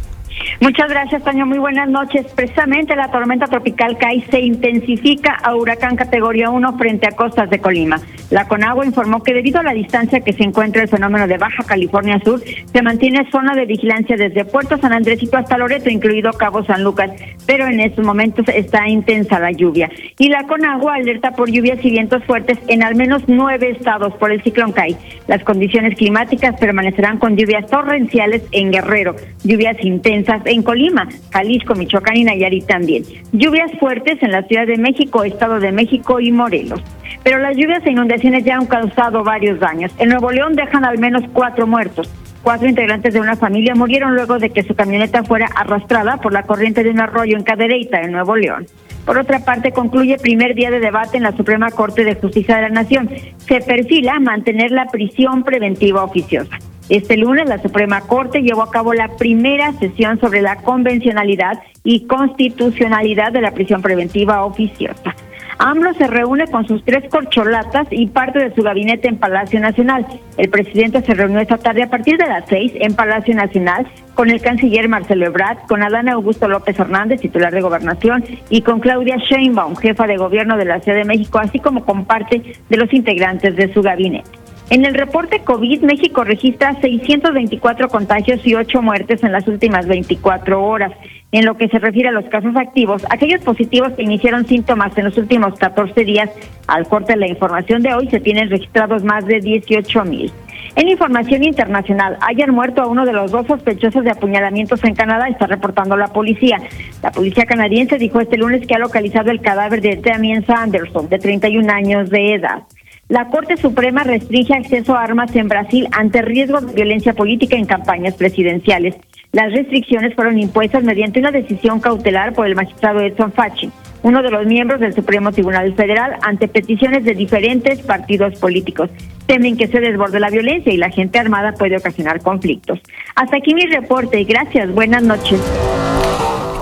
Muchas 0.59 0.89
gracias, 0.89 1.23
Toño. 1.23 1.45
Muy 1.45 1.59
buenas 1.59 1.89
noches. 1.89 2.25
Precisamente 2.35 2.95
la 2.95 3.11
tormenta 3.11 3.47
tropical 3.47 3.97
CAI 3.97 4.21
se 4.29 4.39
intensifica 4.39 5.33
a 5.43 5.55
huracán 5.55 5.95
categoría 5.95 6.49
1 6.49 6.77
frente 6.77 7.07
a 7.07 7.11
costas 7.11 7.49
de 7.49 7.59
Colima. 7.59 7.99
La 8.29 8.47
Conagua 8.47 8.85
informó 8.85 9.23
que 9.23 9.33
debido 9.33 9.59
a 9.59 9.63
la 9.63 9.73
distancia 9.73 10.21
que 10.21 10.33
se 10.33 10.43
encuentra 10.43 10.81
el 10.81 10.87
fenómeno 10.87 11.27
de 11.27 11.37
Baja 11.37 11.63
California 11.63 12.19
Sur, 12.23 12.41
se 12.41 12.81
mantiene 12.81 13.29
zona 13.29 13.53
de 13.55 13.65
vigilancia 13.65 14.15
desde 14.15 14.45
Puerto 14.45 14.77
San 14.77 14.93
Andresito 14.93 15.37
hasta 15.37 15.57
Loreto, 15.57 15.89
incluido 15.89 16.31
Cabo 16.31 16.63
San 16.63 16.83
Lucas, 16.83 17.11
pero 17.45 17.67
en 17.67 17.79
estos 17.79 18.05
momentos 18.05 18.45
está 18.47 18.87
intensa 18.87 19.39
la 19.39 19.51
lluvia. 19.51 19.89
Y 20.17 20.29
la 20.29 20.43
Conagua 20.47 20.95
alerta 20.95 21.31
por 21.31 21.51
lluvias 21.51 21.83
y 21.83 21.91
vientos 21.91 22.23
fuertes 22.23 22.57
en 22.67 22.83
al 22.83 22.95
menos 22.95 23.23
nueve 23.27 23.71
estados 23.71 24.13
por 24.13 24.31
el 24.31 24.41
ciclón 24.43 24.71
CAI. 24.71 24.95
Las 25.27 25.43
condiciones 25.43 25.97
climáticas 25.97 26.57
permanecerán 26.59 27.17
con 27.17 27.35
lluvias 27.35 27.69
torrenciales 27.69 28.43
en 28.51 28.71
Guerrero, 28.71 29.15
lluvias 29.43 29.77
intensas 29.83 30.30
en 30.45 30.63
Colima, 30.63 31.07
Jalisco, 31.31 31.75
Michoacán 31.75 32.17
y 32.17 32.23
Nayarit 32.23 32.65
también. 32.65 33.03
Lluvias 33.31 33.71
fuertes 33.79 34.21
en 34.21 34.31
la 34.31 34.43
Ciudad 34.43 34.67
de 34.67 34.77
México, 34.77 35.23
Estado 35.23 35.59
de 35.59 35.71
México 35.71 36.19
y 36.19 36.31
Morelos. 36.31 36.81
Pero 37.23 37.39
las 37.39 37.55
lluvias 37.55 37.85
e 37.85 37.91
inundaciones 37.91 38.43
ya 38.43 38.55
han 38.55 38.65
causado 38.65 39.23
varios 39.23 39.59
daños. 39.59 39.91
En 39.99 40.09
Nuevo 40.09 40.31
León 40.31 40.55
dejan 40.55 40.85
al 40.85 40.97
menos 40.97 41.23
cuatro 41.33 41.67
muertos. 41.67 42.09
Cuatro 42.41 42.67
integrantes 42.67 43.13
de 43.13 43.19
una 43.19 43.35
familia 43.35 43.75
murieron 43.75 44.15
luego 44.15 44.39
de 44.39 44.49
que 44.49 44.63
su 44.63 44.73
camioneta 44.73 45.23
fuera 45.23 45.47
arrastrada 45.55 46.17
por 46.17 46.33
la 46.33 46.43
corriente 46.43 46.83
de 46.83 46.89
un 46.89 46.99
arroyo 46.99 47.37
en 47.37 47.43
Cadereyta, 47.43 48.01
en 48.01 48.13
Nuevo 48.13 48.35
León. 48.35 48.65
Por 49.05 49.17
otra 49.17 49.39
parte, 49.39 49.71
concluye 49.71 50.17
primer 50.17 50.55
día 50.55 50.71
de 50.71 50.79
debate 50.79 51.17
en 51.17 51.23
la 51.23 51.35
Suprema 51.35 51.69
Corte 51.69 52.03
de 52.03 52.15
Justicia 52.15 52.55
de 52.55 52.61
la 52.63 52.69
Nación. 52.69 53.09
Se 53.37 53.61
perfila 53.61 54.19
mantener 54.19 54.71
la 54.71 54.85
prisión 54.85 55.43
preventiva 55.43 56.03
oficiosa. 56.03 56.57
Este 56.89 57.17
lunes 57.17 57.47
la 57.47 57.61
Suprema 57.61 58.01
Corte 58.01 58.41
llevó 58.41 58.63
a 58.63 58.71
cabo 58.71 58.93
la 58.93 59.09
primera 59.17 59.71
sesión 59.73 60.19
sobre 60.19 60.41
la 60.41 60.57
convencionalidad 60.57 61.61
y 61.83 62.05
constitucionalidad 62.07 63.31
de 63.31 63.41
la 63.41 63.51
prisión 63.51 63.81
preventiva 63.81 64.43
oficiosa. 64.43 65.15
AMLO 65.63 65.93
se 65.93 66.07
reúne 66.07 66.47
con 66.47 66.67
sus 66.67 66.83
tres 66.83 67.07
corcholatas 67.11 67.87
y 67.91 68.07
parte 68.07 68.39
de 68.39 68.55
su 68.55 68.63
gabinete 68.63 69.07
en 69.07 69.17
Palacio 69.17 69.59
Nacional. 69.59 70.07
El 70.37 70.49
presidente 70.49 71.03
se 71.03 71.13
reunió 71.13 71.39
esta 71.39 71.59
tarde 71.59 71.83
a 71.83 71.89
partir 71.89 72.17
de 72.17 72.25
las 72.25 72.45
seis 72.49 72.71
en 72.75 72.95
Palacio 72.95 73.35
Nacional 73.35 73.87
con 74.15 74.31
el 74.31 74.41
canciller 74.41 74.89
Marcelo 74.89 75.27
Ebrard, 75.27 75.59
con 75.67 75.83
Adán 75.83 76.09
Augusto 76.09 76.47
López 76.47 76.79
Hernández, 76.79 77.21
titular 77.21 77.53
de 77.53 77.61
Gobernación, 77.61 78.23
y 78.49 78.61
con 78.61 78.79
Claudia 78.79 79.17
Sheinbaum, 79.17 79.75
jefa 79.75 80.07
de 80.07 80.17
gobierno 80.17 80.57
de 80.57 80.65
la 80.65 80.79
Ciudad 80.79 80.97
de 80.97 81.05
México, 81.05 81.37
así 81.37 81.59
como 81.59 81.85
con 81.85 82.05
parte 82.05 82.41
de 82.67 82.77
los 82.77 82.91
integrantes 82.91 83.55
de 83.55 83.71
su 83.71 83.83
gabinete. 83.83 84.40
En 84.71 84.85
el 84.85 84.93
reporte 84.93 85.41
COVID, 85.41 85.81
México 85.81 86.23
registra 86.23 86.79
624 86.79 87.89
contagios 87.89 88.39
y 88.47 88.55
8 88.55 88.81
muertes 88.81 89.21
en 89.21 89.33
las 89.33 89.45
últimas 89.45 89.85
24 89.85 90.63
horas. 90.63 90.93
En 91.33 91.43
lo 91.43 91.57
que 91.57 91.67
se 91.67 91.77
refiere 91.77 92.07
a 92.07 92.13
los 92.13 92.23
casos 92.29 92.55
activos, 92.55 93.05
aquellos 93.09 93.41
positivos 93.41 93.91
que 93.91 94.03
iniciaron 94.03 94.47
síntomas 94.47 94.97
en 94.97 95.03
los 95.03 95.17
últimos 95.17 95.59
14 95.59 96.05
días, 96.05 96.29
al 96.67 96.87
corte 96.87 97.11
de 97.11 97.19
la 97.19 97.27
información 97.27 97.81
de 97.81 97.93
hoy, 97.93 98.07
se 98.07 98.21
tienen 98.21 98.49
registrados 98.49 99.03
más 99.03 99.25
de 99.25 99.41
18 99.41 100.05
mil. 100.05 100.31
En 100.77 100.87
información 100.87 101.43
internacional, 101.43 102.17
hayan 102.21 102.51
muerto 102.51 102.81
a 102.81 102.87
uno 102.87 103.05
de 103.05 103.11
los 103.11 103.29
dos 103.29 103.47
sospechosos 103.47 104.05
de 104.05 104.11
apuñalamientos 104.11 104.81
en 104.85 104.95
Canadá, 104.95 105.27
está 105.27 105.47
reportando 105.47 105.97
la 105.97 106.07
policía. 106.07 106.61
La 107.03 107.11
policía 107.11 107.45
canadiense 107.45 107.97
dijo 107.97 108.21
este 108.21 108.37
lunes 108.37 108.65
que 108.65 108.75
ha 108.75 108.79
localizado 108.79 109.31
el 109.31 109.41
cadáver 109.41 109.81
de 109.81 109.97
Damien 109.97 110.45
Sanderson, 110.45 111.09
de 111.09 111.19
31 111.19 111.69
años 111.73 112.09
de 112.09 112.35
edad. 112.35 112.63
La 113.11 113.27
Corte 113.27 113.57
Suprema 113.57 114.03
restringe 114.05 114.53
acceso 114.53 114.95
a 114.95 115.03
armas 115.03 115.35
en 115.35 115.49
Brasil 115.49 115.85
ante 115.91 116.21
riesgo 116.21 116.61
de 116.61 116.73
violencia 116.73 117.11
política 117.11 117.57
en 117.57 117.65
campañas 117.65 118.13
presidenciales. 118.13 118.95
Las 119.33 119.51
restricciones 119.51 120.15
fueron 120.15 120.39
impuestas 120.39 120.85
mediante 120.85 121.19
una 121.19 121.31
decisión 121.31 121.81
cautelar 121.81 122.31
por 122.31 122.47
el 122.47 122.55
magistrado 122.55 123.01
Edson 123.01 123.33
Fachin, 123.33 123.73
uno 124.03 124.23
de 124.23 124.31
los 124.31 124.45
miembros 124.45 124.79
del 124.79 124.93
Supremo 124.93 125.33
Tribunal 125.33 125.73
Federal, 125.75 126.15
ante 126.21 126.47
peticiones 126.47 127.03
de 127.03 127.13
diferentes 127.13 127.79
partidos 127.79 128.39
políticos. 128.39 128.89
temen 129.25 129.57
que 129.57 129.67
se 129.67 129.81
desborde 129.81 130.21
la 130.21 130.29
violencia 130.29 130.71
y 130.71 130.77
la 130.77 130.89
gente 130.89 131.19
armada 131.19 131.51
puede 131.51 131.75
ocasionar 131.75 132.21
conflictos. 132.21 132.79
Hasta 133.15 133.35
aquí 133.35 133.53
mi 133.53 133.65
reporte. 133.65 134.23
Gracias. 134.23 134.71
Buenas 134.73 135.03
noches. 135.03 135.41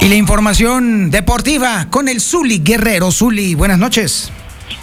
Y 0.01 0.09
la 0.09 0.15
información 0.15 1.11
deportiva 1.11 1.89
con 1.91 2.07
el 2.07 2.19
Zuli 2.19 2.63
Guerrero. 2.63 3.11
Zuli, 3.11 3.53
buenas 3.53 3.77
noches. 3.77 4.31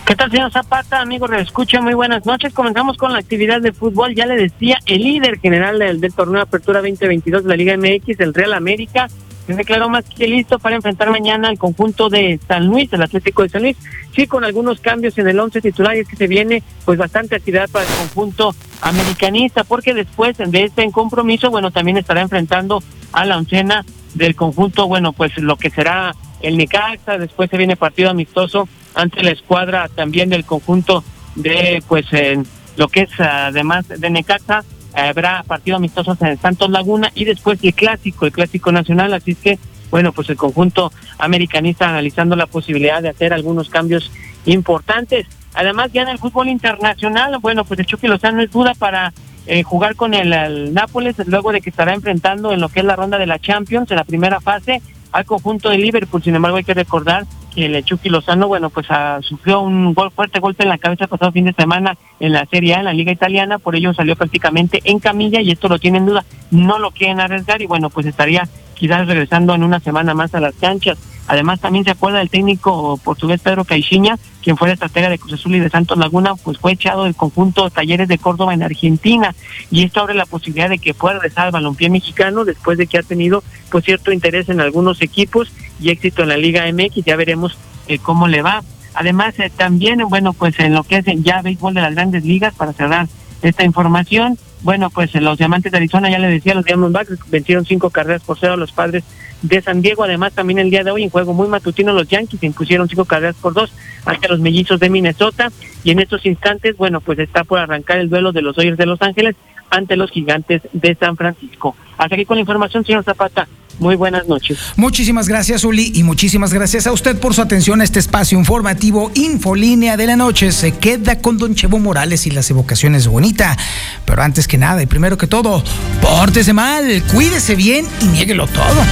¿Qué 0.06 0.14
tal, 0.14 0.30
señor 0.30 0.52
Zapata? 0.52 1.00
Amigos, 1.00 1.32
escucha 1.32 1.80
muy 1.80 1.94
buenas 1.94 2.24
noches. 2.24 2.54
Comenzamos 2.54 2.96
con 2.96 3.12
la 3.12 3.18
actividad 3.18 3.60
de 3.60 3.72
fútbol. 3.72 4.14
Ya 4.14 4.24
le 4.24 4.36
decía, 4.36 4.78
el 4.86 5.02
líder 5.02 5.40
general 5.40 5.80
del, 5.80 6.14
torneo 6.14 6.42
Apertura 6.42 6.80
2022 6.80 7.42
de 7.42 7.48
la 7.48 7.56
Liga 7.56 7.76
MX, 7.76 8.20
el 8.20 8.32
Real 8.32 8.52
América, 8.52 9.08
se 9.48 9.54
declaró 9.54 9.88
más 9.88 10.04
que 10.04 10.28
listo 10.28 10.60
para 10.60 10.76
enfrentar 10.76 11.10
mañana 11.10 11.48
al 11.48 11.58
conjunto 11.58 12.08
de 12.08 12.38
San 12.46 12.68
Luis, 12.68 12.92
el 12.92 13.02
Atlético 13.02 13.42
de 13.42 13.48
San 13.48 13.62
Luis. 13.62 13.76
Sí, 14.14 14.28
con 14.28 14.44
algunos 14.44 14.78
cambios 14.78 15.18
en 15.18 15.26
el 15.26 15.40
once 15.40 15.60
titular 15.60 15.96
y 15.96 16.00
es 16.00 16.08
que 16.08 16.14
se 16.14 16.28
viene 16.28 16.62
pues 16.84 16.98
bastante 16.98 17.34
actividad 17.34 17.68
para 17.68 17.84
el 17.84 17.92
conjunto 17.92 18.54
americanista, 18.82 19.64
porque 19.64 19.92
después 19.92 20.36
de 20.38 20.62
este 20.62 20.88
compromiso, 20.92 21.50
bueno, 21.50 21.72
también 21.72 21.96
estará 21.96 22.20
enfrentando 22.20 22.80
a 23.10 23.24
la 23.24 23.36
oncena 23.36 23.84
del 24.14 24.36
conjunto, 24.36 24.86
bueno, 24.86 25.12
pues 25.12 25.36
lo 25.38 25.56
que 25.56 25.68
será 25.68 26.14
el 26.42 26.56
Necaxa, 26.56 27.18
después 27.18 27.50
se 27.50 27.56
viene 27.56 27.74
partido 27.74 28.10
amistoso 28.10 28.68
ante 28.96 29.22
la 29.22 29.30
escuadra 29.30 29.88
también 29.94 30.28
del 30.28 30.44
conjunto 30.44 31.04
de 31.36 31.82
pues 31.86 32.12
en 32.12 32.44
lo 32.76 32.88
que 32.88 33.02
es 33.02 33.20
además 33.20 33.86
de 33.86 34.10
Necaxa 34.10 34.64
habrá 34.94 35.44
partido 35.44 35.76
amistoso 35.76 36.16
en 36.20 36.38
Santos 36.38 36.70
Laguna 36.70 37.12
y 37.14 37.24
después 37.24 37.62
el 37.62 37.74
clásico, 37.74 38.26
el 38.26 38.32
clásico 38.32 38.72
nacional, 38.72 39.12
así 39.12 39.32
es 39.32 39.38
que 39.38 39.58
bueno, 39.90 40.12
pues 40.12 40.28
el 40.30 40.36
conjunto 40.36 40.92
americanista 41.18 41.88
analizando 41.88 42.34
la 42.36 42.46
posibilidad 42.46 43.02
de 43.02 43.10
hacer 43.10 43.32
algunos 43.32 43.70
cambios 43.70 44.10
importantes. 44.44 45.26
Además, 45.54 45.92
ya 45.92 46.02
en 46.02 46.08
el 46.08 46.18
fútbol 46.18 46.48
internacional, 46.48 47.38
bueno, 47.40 47.64
pues 47.64 47.80
el 47.80 47.86
Chucky 47.86 48.08
Lozano 48.08 48.42
es 48.42 48.50
duda 48.50 48.74
para 48.74 49.12
eh, 49.46 49.62
jugar 49.62 49.94
con 49.94 50.12
el, 50.12 50.32
el, 50.32 50.74
Nápoles 50.74 51.16
luego 51.26 51.52
de 51.52 51.60
que 51.60 51.70
estará 51.70 51.94
enfrentando 51.94 52.52
en 52.52 52.60
lo 52.60 52.68
que 52.68 52.80
es 52.80 52.84
la 52.84 52.96
ronda 52.96 53.16
de 53.16 53.26
la 53.26 53.38
Champions 53.38 53.90
en 53.90 53.96
la 53.96 54.04
primera 54.04 54.40
fase 54.40 54.82
al 55.12 55.24
conjunto 55.24 55.70
de 55.70 55.78
Liverpool. 55.78 56.22
Sin 56.22 56.34
embargo, 56.34 56.56
hay 56.56 56.64
que 56.64 56.74
recordar 56.74 57.24
el 57.64 57.84
Chucky 57.84 58.08
Lozano, 58.08 58.48
bueno, 58.48 58.70
pues 58.70 58.86
ah, 58.90 59.18
sufrió 59.22 59.60
un 59.60 59.94
gol, 59.94 60.10
fuerte 60.10 60.40
golpe 60.40 60.62
en 60.62 60.68
la 60.68 60.78
cabeza 60.78 61.06
pasado 61.06 61.32
fin 61.32 61.46
de 61.46 61.52
semana 61.52 61.96
en 62.20 62.32
la 62.32 62.46
Serie 62.46 62.74
A, 62.74 62.78
en 62.80 62.84
la 62.84 62.92
Liga 62.92 63.12
Italiana, 63.12 63.58
por 63.58 63.76
ello 63.76 63.94
salió 63.94 64.16
prácticamente 64.16 64.80
en 64.84 64.98
camilla 64.98 65.40
y 65.40 65.50
esto 65.50 65.68
lo 65.68 65.78
tienen 65.78 66.06
duda, 66.06 66.24
no 66.50 66.78
lo 66.78 66.90
quieren 66.90 67.20
arriesgar 67.20 67.62
y 67.62 67.66
bueno, 67.66 67.90
pues 67.90 68.06
estaría 68.06 68.48
quizás 68.74 69.06
regresando 69.06 69.54
en 69.54 69.64
una 69.64 69.80
semana 69.80 70.14
más 70.14 70.34
a 70.34 70.40
las 70.40 70.54
canchas. 70.54 70.98
Además, 71.28 71.60
también 71.60 71.84
se 71.84 71.90
acuerda 71.90 72.18
del 72.18 72.30
técnico 72.30 73.00
portugués 73.02 73.40
Pedro 73.40 73.64
Caixinha, 73.64 74.16
quien 74.44 74.56
fue 74.56 74.70
estratega 74.70 75.08
de 75.08 75.18
Cruz 75.18 75.32
Azul 75.32 75.56
y 75.56 75.58
de 75.58 75.70
Santos 75.70 75.98
Laguna, 75.98 76.34
pues 76.36 76.58
fue 76.58 76.72
echado 76.72 77.02
del 77.02 77.16
conjunto 77.16 77.68
Talleres 77.68 78.06
de 78.06 78.18
Córdoba 78.18 78.54
en 78.54 78.62
Argentina. 78.62 79.34
Y 79.72 79.82
esto 79.82 80.00
abre 80.00 80.14
la 80.14 80.26
posibilidad 80.26 80.68
de 80.68 80.78
que 80.78 80.94
pueda 80.94 81.14
regresar 81.14 81.46
al 81.46 81.52
balompié 81.52 81.90
mexicano 81.90 82.44
después 82.44 82.78
de 82.78 82.86
que 82.86 82.98
ha 82.98 83.02
tenido 83.02 83.42
pues 83.72 83.84
cierto 83.84 84.12
interés 84.12 84.48
en 84.48 84.60
algunos 84.60 85.02
equipos 85.02 85.52
y 85.80 85.90
éxito 85.90 86.22
en 86.22 86.28
la 86.28 86.36
Liga 86.36 86.64
MX. 86.72 87.04
Ya 87.04 87.16
veremos 87.16 87.56
eh, 87.88 87.98
cómo 87.98 88.28
le 88.28 88.42
va. 88.42 88.62
Además, 88.94 89.38
eh, 89.38 89.50
también, 89.54 89.98
bueno, 90.08 90.32
pues 90.32 90.58
en 90.58 90.74
lo 90.74 90.82
que 90.82 90.98
es 90.98 91.04
ya 91.22 91.42
béisbol 91.42 91.74
de 91.74 91.82
las 91.82 91.94
grandes 91.94 92.24
ligas, 92.24 92.54
para 92.54 92.72
cerrar 92.72 93.08
esta 93.42 93.64
información, 93.64 94.38
bueno, 94.62 94.90
pues 94.90 95.14
los 95.14 95.38
Diamantes 95.38 95.70
de 95.70 95.78
Arizona, 95.78 96.10
ya 96.10 96.18
le 96.18 96.28
decía, 96.28 96.54
los 96.54 96.64
Diamondbacks 96.64 97.30
vencieron 97.30 97.64
cinco 97.64 97.90
carreras 97.90 98.22
por 98.22 98.38
cero 98.38 98.54
a 98.54 98.56
los 98.56 98.72
padres 98.72 99.04
de 99.42 99.60
San 99.60 99.82
Diego. 99.82 100.04
Además, 100.04 100.32
también 100.32 100.58
el 100.58 100.70
día 100.70 100.82
de 100.82 100.90
hoy, 100.90 101.02
en 101.02 101.10
juego 101.10 101.34
muy 101.34 101.46
matutino, 101.48 101.92
los 101.92 102.08
Yankees 102.08 102.42
impusieron 102.42 102.88
cinco 102.88 103.04
carreras 103.04 103.36
por 103.36 103.52
dos 103.52 103.72
ante 104.04 104.28
los 104.28 104.40
mellizos 104.40 104.80
de 104.80 104.90
Minnesota. 104.90 105.52
Y 105.84 105.90
en 105.90 106.00
estos 106.00 106.24
instantes, 106.24 106.76
bueno, 106.76 107.00
pues 107.00 107.18
está 107.18 107.44
por 107.44 107.58
arrancar 107.58 107.98
el 107.98 108.08
duelo 108.08 108.32
de 108.32 108.42
los 108.42 108.56
Dodgers 108.56 108.78
de 108.78 108.86
Los 108.86 109.02
Ángeles 109.02 109.36
ante 109.70 109.96
los 109.96 110.10
Gigantes 110.10 110.62
de 110.72 110.94
San 110.94 111.16
Francisco. 111.16 111.76
Hasta 111.98 112.14
aquí 112.14 112.24
con 112.24 112.36
la 112.36 112.40
información, 112.42 112.84
señor 112.84 113.04
Zapata. 113.04 113.46
Muy 113.78 113.94
buenas 113.94 114.26
noches. 114.26 114.58
Muchísimas 114.76 115.28
gracias, 115.28 115.64
Uli, 115.64 115.92
y 115.94 116.02
muchísimas 116.02 116.52
gracias 116.52 116.86
a 116.86 116.92
usted 116.92 117.18
por 117.18 117.34
su 117.34 117.42
atención 117.42 117.80
a 117.80 117.84
este 117.84 117.98
espacio 117.98 118.38
informativo 118.38 119.10
Infolínea 119.14 119.96
de 119.96 120.06
la 120.06 120.16
Noche. 120.16 120.52
Se 120.52 120.72
queda 120.72 121.18
con 121.18 121.36
Don 121.36 121.54
Chevo 121.54 121.78
Morales 121.78 122.26
y 122.26 122.30
las 122.30 122.50
evocaciones 122.50 123.06
bonita. 123.06 123.56
Pero 124.04 124.22
antes 124.22 124.48
que 124.48 124.56
nada 124.58 124.82
y 124.82 124.86
primero 124.86 125.18
que 125.18 125.26
todo, 125.26 125.62
pórtese 126.00 126.52
mal, 126.52 127.02
cuídese 127.12 127.54
bien 127.54 127.86
y 128.00 128.06
niéguelo 128.06 128.46
todo. 128.46 128.84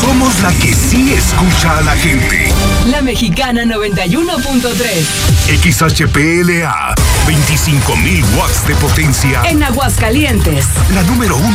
Somos 0.00 0.40
la 0.40 0.52
que 0.52 0.72
sí 0.72 1.12
escucha 1.12 1.78
a 1.78 1.82
la 1.82 1.96
gente. 1.96 2.52
La 2.90 3.02
Mexicana 3.02 3.64
91.3. 3.64 5.26
XHPLA, 5.58 6.94
25.000 7.26 8.24
watts 8.38 8.68
de 8.68 8.74
potencia. 8.76 9.42
En 9.46 9.62
Aguascalientes. 9.62 10.66
La 10.94 11.02
número 11.02 11.36
uno 11.36 11.46